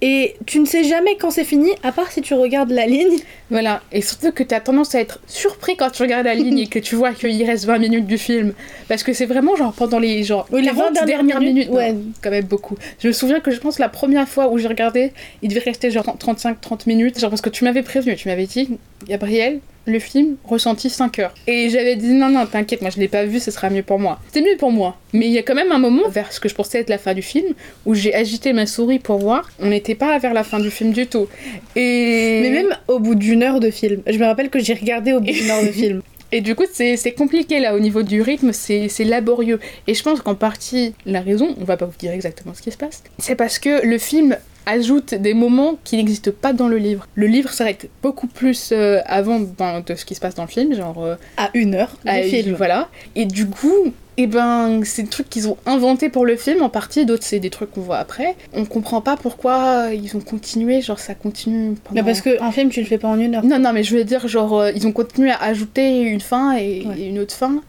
Et 0.01 0.35
tu 0.45 0.59
ne 0.59 0.65
sais 0.65 0.83
jamais 0.83 1.15
quand 1.17 1.31
c'est 1.31 1.43
fini, 1.43 1.71
à 1.81 1.91
part 1.91 2.11
si 2.11 2.21
tu 2.21 2.35
regardes 2.35 2.69
la 2.69 2.85
ligne. 2.85 3.17
Voilà, 3.49 3.81
et 3.91 4.01
surtout 4.01 4.31
que 4.31 4.43
tu 4.43 4.53
as 4.53 4.59
tendance 4.59 4.93
à 4.93 4.99
être 4.99 5.19
surpris 5.25 5.75
quand 5.75 5.89
tu 5.89 6.03
regardes 6.03 6.25
la 6.25 6.35
ligne 6.35 6.59
et 6.59 6.67
que 6.67 6.77
tu 6.77 6.95
vois 6.95 7.13
qu'il 7.13 7.43
reste 7.43 7.65
20 7.65 7.79
minutes 7.79 8.05
du 8.05 8.19
film. 8.19 8.53
Parce 8.87 9.01
que 9.01 9.11
c'est 9.13 9.25
vraiment 9.25 9.55
genre 9.55 9.73
pendant 9.73 9.97
les, 9.97 10.23
genre, 10.23 10.47
Oui, 10.51 10.61
les 10.61 10.67
40 10.67 10.99
20 10.99 11.05
dernières 11.05 11.39
minutes, 11.39 11.69
ouais. 11.69 11.93
non, 11.93 12.03
quand 12.21 12.29
même 12.29 12.45
beaucoup. 12.45 12.75
Je 12.99 13.07
me 13.07 13.13
souviens 13.13 13.39
que 13.39 13.49
je 13.49 13.59
pense 13.59 13.79
la 13.79 13.89
première 13.89 14.27
fois 14.27 14.49
où 14.51 14.59
j'ai 14.59 14.67
regardé, 14.67 15.13
il 15.41 15.49
devait 15.49 15.61
rester 15.61 15.89
genre 15.89 16.05
35-30 16.05 16.81
minutes. 16.85 17.19
Genre 17.19 17.31
parce 17.31 17.41
que 17.41 17.49
tu 17.49 17.63
m'avais 17.63 17.81
prévenu, 17.83 18.15
tu 18.15 18.27
m'avais 18.27 18.45
dit, 18.45 18.77
Gabriel, 19.07 19.59
le 19.87 19.99
film 19.99 20.35
ressenti 20.43 20.89
5 20.89 21.19
heures. 21.19 21.33
Et 21.47 21.69
j'avais 21.69 21.95
dit 21.95 22.11
non, 22.13 22.29
non, 22.29 22.45
t'inquiète, 22.45 22.81
moi 22.81 22.91
je 22.91 22.99
l'ai 22.99 23.07
pas 23.07 23.25
vu, 23.25 23.39
ce 23.39 23.51
sera 23.51 23.69
mieux 23.69 23.83
pour 23.83 23.99
moi. 23.99 24.19
C'était 24.27 24.47
mieux 24.47 24.57
pour 24.57 24.71
moi. 24.71 24.97
Mais 25.13 25.27
il 25.27 25.31
y 25.31 25.37
a 25.37 25.43
quand 25.43 25.55
même 25.55 25.71
un 25.71 25.79
moment, 25.79 26.09
vers 26.09 26.31
ce 26.31 26.39
que 26.39 26.49
je 26.49 26.55
pensais 26.55 26.79
être 26.79 26.89
la 26.89 26.97
fin 26.97 27.13
du 27.13 27.21
film, 27.21 27.53
où 27.85 27.95
j'ai 27.95 28.13
agité 28.13 28.53
ma 28.53 28.65
souris 28.65 28.99
pour 28.99 29.17
voir. 29.17 29.49
On 29.59 29.67
n'était 29.67 29.95
pas 29.95 30.17
vers 30.19 30.33
la 30.33 30.43
fin 30.43 30.59
du 30.59 30.69
film 30.69 30.91
du 30.91 31.07
tout. 31.07 31.27
Et. 31.75 32.39
Mais 32.43 32.49
même 32.49 32.77
au 32.87 32.99
bout 32.99 33.15
d'une 33.15 33.43
heure 33.43 33.59
de 33.59 33.71
film. 33.71 34.01
Je 34.05 34.17
me 34.17 34.25
rappelle 34.25 34.49
que 34.49 34.59
j'ai 34.59 34.73
regardé 34.73 35.13
au 35.13 35.21
bout 35.21 35.31
d'une 35.31 35.49
heure 35.49 35.63
de 35.63 35.71
film. 35.71 36.01
Et 36.33 36.41
du 36.41 36.55
coup, 36.55 36.65
c'est 36.71 37.15
compliqué 37.17 37.61
là, 37.61 37.73
au 37.73 37.79
niveau 37.79 38.03
du 38.03 38.21
rythme, 38.21 38.51
c'est 38.51 38.89
c'est 38.89 39.05
laborieux. 39.05 39.61
Et 39.87 39.93
je 39.93 40.03
pense 40.03 40.19
qu'en 40.19 40.35
partie, 40.35 40.93
la 41.05 41.21
raison, 41.21 41.55
on 41.59 41.63
va 41.63 41.77
pas 41.77 41.85
vous 41.85 41.97
dire 41.97 42.11
exactement 42.11 42.53
ce 42.53 42.61
qui 42.61 42.71
se 42.71 42.77
passe, 42.77 43.03
c'est 43.17 43.35
parce 43.35 43.59
que 43.59 43.85
le 43.85 43.97
film 43.97 44.35
ajoute 44.67 45.15
des 45.15 45.33
moments 45.33 45.79
qui 45.83 45.97
n'existent 45.97 46.31
pas 46.39 46.53
dans 46.53 46.67
le 46.67 46.77
livre. 46.77 47.07
Le 47.15 47.25
livre 47.25 47.51
s'arrête 47.51 47.89
beaucoup 48.03 48.27
plus 48.27 48.69
euh, 48.71 48.99
avant 49.05 49.39
ben, 49.39 49.81
de 49.85 49.95
ce 49.95 50.05
qui 50.05 50.13
se 50.13 50.19
passe 50.19 50.35
dans 50.35 50.43
le 50.43 50.49
film, 50.49 50.75
genre 50.75 51.03
euh, 51.03 51.15
À 51.37 51.49
une 51.55 51.73
heure 51.73 51.97
de 52.05 52.09
ah, 52.09 52.21
film. 52.21 52.53
Voilà. 52.55 52.89
Et 53.15 53.25
du 53.25 53.47
coup, 53.47 53.93
eh 54.17 54.27
ben, 54.27 54.81
c'est 54.83 55.03
des 55.03 55.09
trucs 55.09 55.29
qu'ils 55.29 55.47
ont 55.47 55.57
inventés 55.65 56.09
pour 56.09 56.25
le 56.25 56.35
film 56.35 56.63
en 56.63 56.69
partie, 56.69 57.05
d'autres 57.05 57.23
c'est 57.23 57.39
des 57.39 57.51
trucs 57.51 57.71
qu'on 57.71 57.81
voit 57.81 57.97
après. 57.97 58.35
On 58.53 58.65
comprend 58.65 58.99
pas 58.99 59.15
pourquoi 59.15 59.89
ils 59.93 60.17
ont 60.17 60.21
continué, 60.21 60.81
genre 60.81 60.99
ça 60.99 61.13
continue 61.13 61.75
pendant... 61.83 62.01
Mais 62.01 62.03
parce 62.03 62.21
qu'un 62.21 62.51
film, 62.51 62.69
tu 62.69 62.79
le 62.81 62.87
fais 62.87 62.97
pas 62.97 63.07
en 63.07 63.19
une 63.19 63.35
heure. 63.35 63.45
Non, 63.45 63.59
non, 63.59 63.73
mais 63.73 63.83
je 63.83 63.95
veux 63.95 64.03
dire, 64.03 64.27
genre, 64.27 64.59
euh, 64.59 64.71
ils 64.75 64.87
ont 64.87 64.91
continué 64.91 65.31
à 65.31 65.41
ajouter 65.43 66.01
une 66.01 66.21
fin 66.21 66.57
et, 66.57 66.83
Ouais. 66.85 66.99
et 66.99 67.07
une 67.09 67.19
autre 67.19 67.35
fin. 67.35 67.61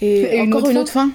Et, 0.00 0.20
Et 0.20 0.36
une 0.38 0.48
encore 0.52 0.62
autre 0.62 0.70
une 0.70 0.78
autre 0.78 0.92
fin. 0.92 1.10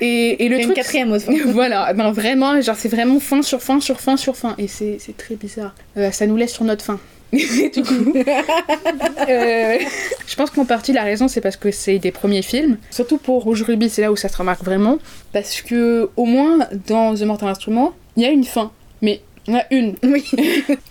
Et, 0.00 0.44
et 0.44 0.48
le 0.48 0.56
Et 0.56 0.60
une 0.60 0.64
truc. 0.66 0.76
quatrième 0.76 1.12
autre 1.12 1.24
fois. 1.24 1.34
voilà, 1.46 1.92
non, 1.94 2.12
vraiment, 2.12 2.60
genre, 2.60 2.76
c'est 2.76 2.88
vraiment 2.88 3.20
fin 3.20 3.42
sur 3.42 3.62
fin 3.62 3.80
sur 3.80 4.00
fin 4.00 4.16
sur 4.16 4.36
fin. 4.36 4.54
Et 4.58 4.68
c'est 4.68 4.96
c'est 4.98 5.16
très 5.16 5.34
bizarre. 5.36 5.74
Euh, 5.96 6.10
ça 6.10 6.26
nous 6.26 6.36
laisse 6.36 6.52
sur 6.52 6.64
notre 6.64 6.84
fin. 6.84 6.98
du 7.32 7.82
coup. 7.82 8.12
euh, 9.28 9.78
je 10.26 10.36
pense 10.36 10.50
qu'en 10.50 10.64
partie, 10.64 10.92
la 10.92 11.02
raison, 11.02 11.28
c'est 11.28 11.40
parce 11.40 11.56
que 11.56 11.70
c'est 11.70 11.98
des 11.98 12.12
premiers 12.12 12.42
films. 12.42 12.76
Surtout 12.90 13.18
pour 13.18 13.42
Rouge 13.42 13.62
Ruby, 13.62 13.88
c'est 13.90 14.02
là 14.02 14.12
où 14.12 14.16
ça 14.16 14.28
se 14.28 14.36
remarque 14.36 14.62
vraiment. 14.62 14.98
Parce 15.32 15.60
que, 15.60 16.08
au 16.16 16.24
moins, 16.26 16.60
dans 16.86 17.14
The 17.14 17.22
Mortal 17.22 17.48
Instrument, 17.48 17.92
il 18.16 18.22
y 18.22 18.26
a 18.26 18.30
une 18.30 18.44
fin. 18.44 18.70
Mais 19.02 19.20
il 19.46 19.52
y 19.54 19.56
en 19.56 19.60
a 19.60 19.64
une. 19.70 19.94
Oui. 20.04 20.24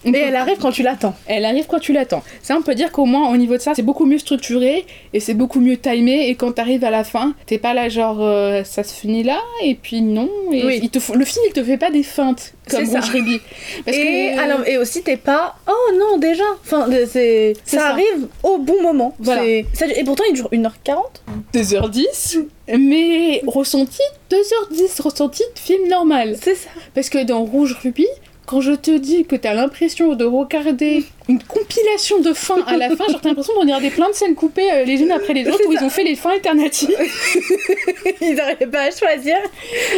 Et 0.06 0.18
elle 0.18 0.36
arrive 0.36 0.58
quand 0.60 0.72
tu 0.72 0.84
l'attends. 0.84 1.16
Elle 1.28 1.46
arrive 1.46 1.66
quand 1.68 1.80
tu 1.80 1.94
l'attends. 1.94 2.24
Ça, 2.42 2.56
on 2.58 2.62
peut 2.62 2.76
dire 2.76 2.92
qu'au 2.92 3.06
moins, 3.06 3.32
au 3.32 3.38
niveau 3.38 3.54
de 3.56 3.62
ça, 3.62 3.74
c'est 3.76 3.82
beaucoup 3.84 4.06
mieux 4.06 4.18
structuré 4.18 4.86
et 5.14 5.20
c'est 5.20 5.34
beaucoup 5.34 5.60
mieux 5.60 5.78
timé. 5.78 6.28
Et 6.30 6.36
quand 6.36 6.52
t'arrives 6.52 6.84
à 6.84 6.90
la 6.92 7.04
fin, 7.04 7.34
t'es 7.46 7.58
pas 7.58 7.74
là, 7.74 7.90
genre, 7.90 8.18
euh, 8.22 8.64
ça 8.64 8.84
se 8.84 8.94
finit 8.94 9.24
là, 9.24 9.40
et 9.64 9.76
puis 9.76 10.02
non. 10.02 10.30
Et 10.52 10.66
Oui. 10.66 10.80
il 10.84 10.90
te 10.90 11.00
faut- 11.00 11.16
Le 11.16 11.26
film, 11.26 11.44
il 11.48 11.54
te 11.54 11.64
fait 11.64 11.78
pas 11.78 11.90
des 11.92 12.04
feintes 12.04 12.54
comme. 12.70 12.86
Rouge 12.86 13.10
Ruby. 13.12 13.40
Parce 13.86 13.98
et, 13.98 14.34
que. 14.36 14.40
alors, 14.40 14.68
et 14.68 14.78
aussi, 14.78 15.04
t'es 15.04 15.18
pas. 15.18 15.56
Oh 15.68 15.92
non, 15.98 16.18
déjà. 16.18 16.44
Enfin, 16.66 16.88
c'est 17.10 17.54
ça, 17.66 17.78
ça. 17.80 17.88
arrive 17.90 18.28
au 18.44 18.58
bon 18.58 18.82
moment. 18.82 19.16
Voilà. 19.20 19.46
Et 19.46 19.66
pourtant, 20.06 20.24
il 20.30 20.34
dure 20.36 20.50
1h40. 20.52 21.22
2h10, 21.54 22.46
mais 22.78 23.42
ressenti 23.48 24.02
2h10, 24.32 25.02
ressenti 25.02 25.44
de 25.56 25.60
film 25.60 25.88
normal. 25.88 26.36
C'est 26.42 26.56
ça. 26.56 26.70
Parce 26.94 27.10
que 27.10 27.24
dans 27.24 27.44
Rouge 27.44 27.78
Ruby, 27.84 28.08
quand 28.46 28.62
je 28.62 28.74
te 28.74 28.98
dis 28.98 29.26
que 29.26 29.36
t'as 29.36 29.54
l'impression 29.54 30.16
de 30.16 30.26
regarder 30.26 31.04
une 31.30 31.42
compilation 31.42 32.20
de 32.20 32.34
fins 32.34 32.64
à 32.68 32.76
la 32.76 32.90
fin, 32.90 33.06
genre 33.08 33.22
t'as 33.22 33.30
l'impression 33.30 33.54
de 33.54 33.60
regarder 33.60 33.90
plein 33.90 34.10
de 34.10 34.14
scènes 34.14 34.36
coupées 34.36 34.70
euh, 34.72 34.84
les 34.84 35.02
unes 35.02 35.12
après 35.12 35.34
les 35.34 35.48
autres 35.48 35.66
où 35.68 35.74
ça. 35.74 35.80
ils 35.80 35.86
ont 35.86 35.90
fait 35.90 36.04
les 36.04 36.16
fins 36.16 36.32
alternatives. 36.32 36.90
Ils 38.22 38.36
n'arrivaient 38.36 38.68
pas 38.68 38.84
à 38.84 38.92
choisir. 38.92 39.36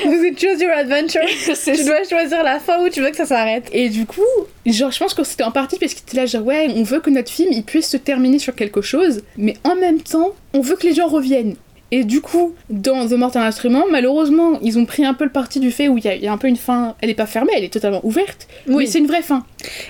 Vous 0.06 0.38
choose 0.38 0.62
your 0.62 0.71
adventure. 0.71 1.21
Tu 1.75 1.83
dois 1.83 2.03
choisir 2.07 2.44
la 2.44 2.59
fin 2.59 2.83
où 2.83 2.89
tu 2.89 3.01
veux 3.01 3.09
que 3.09 3.18
ça 3.18 3.25
s'arrête. 3.25 3.68
Et 3.71 3.89
du 3.89 4.06
coup, 4.06 4.21
genre, 4.65 4.92
je 4.92 5.00
pense 5.00 5.13
que 5.13 5.24
c'était 5.24 5.44
en 5.44 5.51
partie 5.51 5.77
parce 5.80 5.94
que 5.94 6.00
c'était 6.00 6.18
là, 6.18 6.25
genre, 6.25 6.45
ouais, 6.45 6.68
on 6.75 6.83
veut 6.83 7.00
que 7.00 7.09
notre 7.09 7.31
film 7.31 7.51
il 7.51 7.63
puisse 7.63 7.89
se 7.89 7.97
terminer 7.97 8.39
sur 8.39 8.56
quelque 8.56 8.81
chose, 8.81 9.24
mais 9.38 9.56
en 9.63 9.75
même 9.75 10.01
temps, 10.01 10.33
on 10.53 10.62
veut 10.62 10.75
que 10.75 10.86
les 10.86 10.94
gens 10.94 11.07
reviennent. 11.07 11.56
Et 11.92 12.04
du 12.04 12.20
coup, 12.22 12.56
dans 12.70 13.08
The 13.08 13.12
Mortal 13.14 13.44
Instrument, 13.44 13.86
malheureusement, 13.92 14.60
ils 14.62 14.78
ont 14.80 14.86
pris 14.86 15.06
un 15.06 15.14
peu 15.14 15.24
le 15.24 15.30
parti 15.32 15.60
du 15.60 15.72
fait 15.72 15.88
où 15.88 15.98
il 15.98 16.04
y, 16.04 16.08
a- 16.08 16.16
il 16.16 16.24
y 16.24 16.28
a 16.28 16.32
un 16.34 16.38
peu 16.38 16.48
une 16.48 16.58
fin, 16.58 16.96
elle 17.02 17.10
est 17.10 17.14
pas 17.16 17.26
fermée, 17.28 17.52
elle 17.56 17.64
est 17.64 17.74
totalement 17.74 18.02
ouverte, 18.04 18.48
mais 18.68 18.86
c'est 18.88 19.00
une 19.00 19.08
vraie 19.08 19.22
fin. 19.22 19.46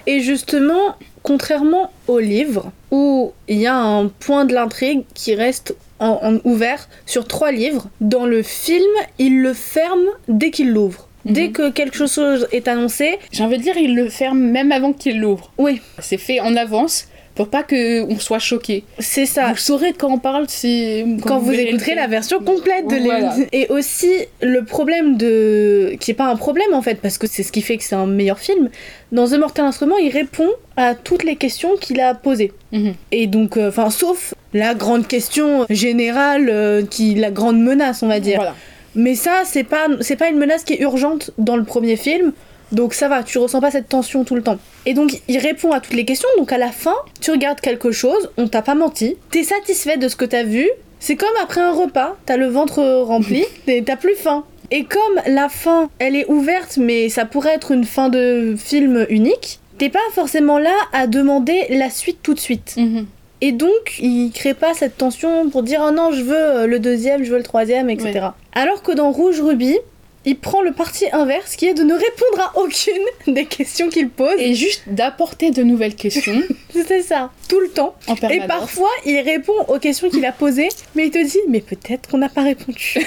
Et 0.06 0.20
justement, 0.20 0.96
contrairement 1.24 1.92
au 2.08 2.20
livre, 2.20 2.72
où 2.92 3.32
il 3.48 3.58
y 3.58 3.66
a 3.68 3.76
un 3.78 4.08
point 4.08 4.46
de 4.46 4.54
l'intrigue 4.54 5.04
qui 5.14 5.36
reste 5.36 5.76
en, 6.00 6.20
en 6.22 6.40
ouvert 6.44 6.90
sur 7.06 7.26
trois 7.28 7.52
livres, 7.52 7.88
dans 8.02 8.26
le 8.26 8.44
film, 8.44 8.84
il 9.18 9.42
le 9.42 9.54
ferme 9.54 10.04
dès 10.28 10.52
qu'il 10.52 10.70
l'ouvre. 10.72 11.08
Dès 11.24 11.48
Mhm. 11.48 11.52
que 11.54 11.70
quelque 11.72 12.06
chose 12.06 12.48
est 12.52 12.68
annoncé, 12.68 13.18
J'ai 13.32 13.44
envie 13.44 13.58
de 13.58 13.64
dire, 13.64 13.78
il 13.78 13.96
le 13.96 14.10
ferme 14.10 14.38
même 14.40 14.72
avant 14.72 14.94
qu'il 14.94 15.20
l'ouvre. 15.20 15.52
oui, 15.58 15.82
C'est 16.00 16.18
fait 16.20 16.40
en 16.40 16.56
avance 16.56 17.08
pour 17.36 17.50
pas 17.50 17.64
que 17.64 18.04
on 18.04 18.18
soit 18.18 18.40
choqué. 18.40 18.84
c'est 19.00 19.26
ça. 19.26 19.50
Vous 19.50 19.58
saurez 19.58 19.94
quand 19.94 20.12
on 20.12 20.18
parle, 20.18 20.46
c'est 20.48 21.06
quand 21.22 21.40
vous 21.40 21.52
écouterez 21.52 21.94
la 21.94 22.08
version 22.08 22.40
complète 22.40 22.88
de 22.88 22.96
Voilà. 22.96 23.36
Et 23.52 23.68
aussi, 23.70 24.10
le 24.42 24.64
problème 24.64 25.18
de. 25.18 25.96
qui 26.00 26.12
est 26.12 26.16
pas 26.16 26.28
un 26.28 26.38
problème 26.38 26.74
en 26.74 26.82
fait, 26.82 26.96
parce 27.02 27.18
que 27.18 27.28
c'est 27.28 27.44
ce 27.44 27.52
qui 27.52 27.62
fait 27.62 27.78
que 27.78 27.84
c'est 27.84 27.96
un 27.96 28.08
meilleur 28.08 28.40
film. 28.40 28.70
Dans 29.12 29.28
The 29.28 29.34
Mortal 29.34 29.66
Instrument, 29.66 29.98
il 29.98 30.10
répond 30.10 30.50
à 30.78 30.96
toutes 30.96 31.24
les 31.24 31.36
questions 31.36 31.76
qu'il 31.80 32.00
a 32.00 32.16
posées. 32.16 32.54
Mhm. 32.72 32.94
Et 33.12 33.28
donc, 33.28 33.58
euh, 33.58 33.70
enfin, 33.70 33.90
sauf 33.90 34.34
la 34.54 34.74
grande 34.74 35.06
question 35.08 35.66
générale, 35.70 36.50
euh, 36.50 36.84
qui 36.86 37.16
la 37.16 37.32
grande 37.32 37.62
menace, 37.62 38.02
on 38.02 38.08
va 38.08 38.20
dire. 38.20 38.38
Voilà. 38.38 38.56
Mais 38.96 39.16
ça, 39.16 39.42
c'est 39.44 39.66
pas, 39.66 39.88
c'est 40.00 40.16
pas 40.16 40.30
une 40.30 40.38
menace 40.38 40.64
qui 40.64 40.74
est 40.74 40.82
urgente 40.82 41.32
dans 41.38 41.58
le 41.58 41.66
premier 41.66 41.98
film. 41.98 42.32
Donc 42.72 42.94
ça 42.94 43.08
va, 43.08 43.24
tu 43.24 43.38
ressens 43.38 43.62
pas 43.62 43.72
cette 43.72 43.90
tension 43.90 44.24
tout 44.24 44.36
le 44.36 44.42
temps. 44.42 44.58
Et 44.86 44.94
donc 44.94 45.22
il 45.28 45.38
répond 45.38 45.72
à 45.72 45.80
toutes 45.80 45.94
les 45.94 46.06
questions, 46.06 46.30
donc 46.38 46.52
à 46.52 46.58
la 46.58 46.72
fin, 46.72 46.96
tu 47.22 47.32
regardes 47.32 47.62
quelque 47.62 47.92
chose, 47.92 48.30
on 48.38 48.48
t'a 48.48 48.62
pas 48.62 48.76
menti, 48.76 49.16
t'es 49.32 49.44
satisfait 49.44 49.98
de 49.98 50.08
ce 50.08 50.16
que 50.16 50.26
t'as 50.26 50.44
vu, 50.44 50.70
c'est 51.00 51.16
comme 51.16 51.36
après 51.42 51.62
un 51.62 51.72
repas, 51.72 52.18
t'as 52.26 52.38
le 52.38 52.48
ventre 52.48 52.84
rempli, 53.02 53.46
et 53.68 53.84
t'as 53.84 53.96
plus 53.96 54.16
faim. 54.16 54.44
Et 54.72 54.86
comme 54.86 55.22
la 55.28 55.50
fin, 55.50 55.90
elle 56.00 56.16
est 56.16 56.26
ouverte, 56.28 56.78
mais 56.78 57.10
ça 57.10 57.26
pourrait 57.26 57.54
être 57.54 57.72
une 57.72 57.86
fin 57.86 58.10
de 58.10 58.56
film 58.58 59.06
unique, 59.10 59.60
t'es 59.78 59.90
pas 59.90 60.00
forcément 60.14 60.58
là 60.58 60.76
à 60.94 61.08
demander 61.08 61.68
la 61.70 61.90
suite 61.90 62.20
tout 62.24 62.34
de 62.34 62.40
suite. 62.40 62.76
Mhm. 62.78 63.06
Et 63.42 63.52
donc, 63.52 64.00
il 64.00 64.32
crée 64.32 64.54
pas 64.54 64.74
cette 64.74 64.98
tension 64.98 65.50
pour 65.50 65.62
dire 65.62 65.84
oh 65.86 65.92
non, 65.92 66.12
je 66.12 66.24
veux 66.24 66.36
euh, 66.36 66.68
le 66.68 66.80
deuxième, 66.80 67.24
je 67.24 67.32
veux 67.32 67.38
le 67.38 67.44
troisième, 67.44 67.90
etc. 67.90 68.30
Alors 68.54 68.82
que 68.82 68.94
dans 68.94 69.12
Rouge 69.12 69.42
Ruby, 69.42 69.78
il 70.26 70.38
prend 70.38 70.62
le 70.62 70.72
parti 70.72 71.06
inverse 71.12 71.56
qui 71.56 71.68
est 71.68 71.74
de 71.74 71.84
ne 71.84 71.94
répondre 71.94 72.40
à 72.40 72.60
aucune 72.60 73.04
des 73.34 73.46
questions 73.46 73.90
qu'il 73.90 74.10
pose. 74.10 74.40
Et 74.40 74.56
juste 74.56 74.84
d'apporter 74.88 75.52
de 75.52 75.64
nouvelles 75.64 75.96
questions 75.96 76.42
C'est 76.88 77.02
ça, 77.02 77.32
tout 77.48 77.60
le 77.60 77.70
temps. 77.70 77.96
en 78.08 78.16
Et 78.30 78.42
parfois, 78.48 78.90
il 79.06 79.20
répond 79.20 79.54
aux 79.68 79.80
questions 79.80 80.10
qu'il 80.10 80.26
a 80.26 80.32
posées, 80.32 80.70
mais 80.96 81.06
il 81.06 81.12
te 81.12 81.24
dit 81.24 81.40
mais 81.48 81.62
peut-être 81.62 82.10
qu'on 82.10 82.18
n'a 82.18 82.30
pas 82.30 82.44
répondu. 82.44 82.96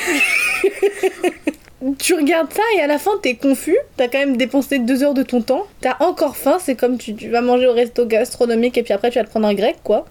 tu 1.98 2.14
regardes 2.14 2.52
ça 2.52 2.62
et 2.76 2.80
à 2.80 2.86
la 2.86 2.98
fin 2.98 3.12
t'es 3.22 3.34
confus, 3.34 3.76
t'as 3.96 4.08
quand 4.08 4.18
même 4.18 4.36
dépensé 4.36 4.78
deux 4.78 5.04
heures 5.04 5.14
de 5.14 5.22
ton 5.22 5.42
temps, 5.42 5.66
t'as 5.80 5.96
encore 6.00 6.36
faim, 6.36 6.58
c'est 6.60 6.74
comme 6.74 6.98
tu, 6.98 7.14
tu 7.14 7.28
vas 7.28 7.40
manger 7.40 7.66
au 7.66 7.72
resto 7.72 8.06
gastronomique 8.06 8.76
et 8.78 8.82
puis 8.82 8.92
après 8.92 9.10
tu 9.10 9.18
vas 9.18 9.24
te 9.24 9.30
prendre 9.30 9.46
un 9.46 9.54
grec 9.54 9.76
quoi. 9.84 10.06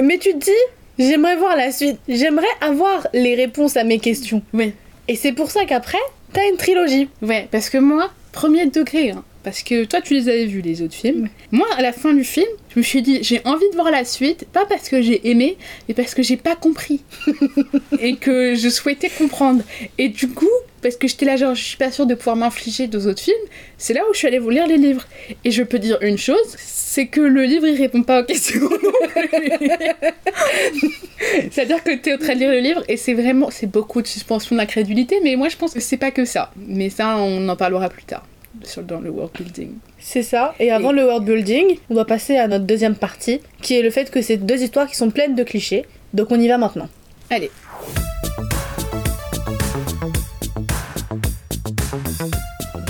Mais 0.00 0.18
tu 0.18 0.32
te 0.32 0.38
dis, 0.38 0.50
j'aimerais 0.98 1.36
voir 1.36 1.56
la 1.56 1.72
suite, 1.72 1.98
j'aimerais 2.08 2.46
avoir 2.60 3.06
les 3.12 3.34
réponses 3.34 3.76
à 3.76 3.84
mes 3.84 3.98
questions. 3.98 4.42
Ouais. 4.54 4.72
Et 5.10 5.16
c'est 5.16 5.32
pour 5.32 5.50
ça 5.50 5.64
qu'après, 5.64 5.98
t'as 6.32 6.48
une 6.48 6.56
trilogie. 6.56 7.08
Ouais, 7.20 7.48
parce 7.50 7.68
que 7.68 7.78
moi, 7.78 8.10
premier 8.30 8.66
degré, 8.66 9.10
hein, 9.10 9.24
parce 9.42 9.62
que 9.62 9.84
toi 9.84 10.00
tu 10.00 10.14
les 10.14 10.28
avais 10.28 10.46
vus 10.46 10.60
les 10.60 10.82
autres 10.82 10.94
films. 10.94 11.28
Moi, 11.50 11.66
à 11.76 11.82
la 11.82 11.92
fin 11.92 12.12
du 12.12 12.24
film, 12.24 12.46
je 12.74 12.78
me 12.78 12.84
suis 12.84 13.02
dit 13.02 13.18
j'ai 13.22 13.40
envie 13.44 13.68
de 13.70 13.74
voir 13.74 13.90
la 13.90 14.04
suite, 14.04 14.46
pas 14.52 14.66
parce 14.66 14.88
que 14.88 15.02
j'ai 15.02 15.28
aimé, 15.30 15.56
mais 15.88 15.94
parce 15.94 16.14
que 16.14 16.22
j'ai 16.22 16.36
pas 16.36 16.56
compris 16.56 17.02
et 18.00 18.16
que 18.16 18.54
je 18.54 18.68
souhaitais 18.68 19.08
comprendre. 19.10 19.62
Et 19.98 20.08
du 20.08 20.28
coup, 20.28 20.48
parce 20.82 20.96
que 20.96 21.08
j'étais 21.08 21.26
là 21.26 21.36
genre 21.36 21.54
je 21.54 21.62
suis 21.62 21.76
pas 21.76 21.90
sûre 21.90 22.06
de 22.06 22.14
pouvoir 22.14 22.36
m'infliger 22.36 22.86
deux 22.86 23.06
autres 23.06 23.22
films, 23.22 23.36
c'est 23.78 23.94
là 23.94 24.02
où 24.08 24.12
je 24.12 24.18
suis 24.18 24.28
allée 24.28 24.38
vous 24.38 24.50
lire 24.50 24.66
les 24.66 24.78
livres. 24.78 25.06
Et 25.44 25.50
je 25.50 25.62
peux 25.62 25.78
dire 25.78 25.98
une 26.02 26.18
chose, 26.18 26.56
c'est 26.58 27.06
que 27.06 27.20
le 27.20 27.44
livre 27.44 27.66
il 27.66 27.76
répond 27.76 28.02
pas 28.02 28.20
aux 28.20 28.24
questions. 28.24 28.68
C'est-à-dire 31.50 31.82
que 31.84 31.94
tu 31.96 32.10
es 32.10 32.14
en 32.14 32.18
train 32.18 32.34
de 32.34 32.40
lire 32.40 32.50
le 32.50 32.60
livre 32.60 32.82
et 32.88 32.96
c'est 32.96 33.14
vraiment 33.14 33.50
c'est 33.50 33.66
beaucoup 33.66 34.02
de 34.02 34.06
suspension 34.06 34.56
d'incrédulité, 34.56 35.20
mais 35.22 35.36
moi 35.36 35.48
je 35.48 35.56
pense 35.56 35.72
que 35.74 35.80
c'est 35.80 35.96
pas 35.96 36.10
que 36.10 36.24
ça. 36.24 36.50
Mais 36.56 36.90
ça 36.90 37.16
on 37.18 37.48
en 37.48 37.56
parlera 37.56 37.88
plus 37.88 38.04
tard 38.04 38.24
sur, 38.62 38.82
dans 38.82 39.00
le 39.00 39.10
world 39.10 39.32
building. 39.34 39.72
C'est 39.98 40.22
ça. 40.22 40.54
Et 40.58 40.70
avant 40.70 40.92
le 40.92 41.04
world 41.04 41.24
building, 41.24 41.78
on 41.88 41.94
doit 41.94 42.04
passer 42.04 42.36
à 42.36 42.48
notre 42.48 42.64
deuxième 42.64 42.96
partie, 42.96 43.40
qui 43.62 43.74
est 43.74 43.82
le 43.82 43.90
fait 43.90 44.10
que 44.10 44.22
c'est 44.22 44.36
deux 44.36 44.62
histoires 44.62 44.86
qui 44.86 44.96
sont 44.96 45.10
pleines 45.10 45.34
de 45.34 45.42
clichés. 45.42 45.84
Donc 46.14 46.30
on 46.30 46.40
y 46.40 46.48
va 46.48 46.58
maintenant. 46.58 46.88
Allez. 47.30 47.50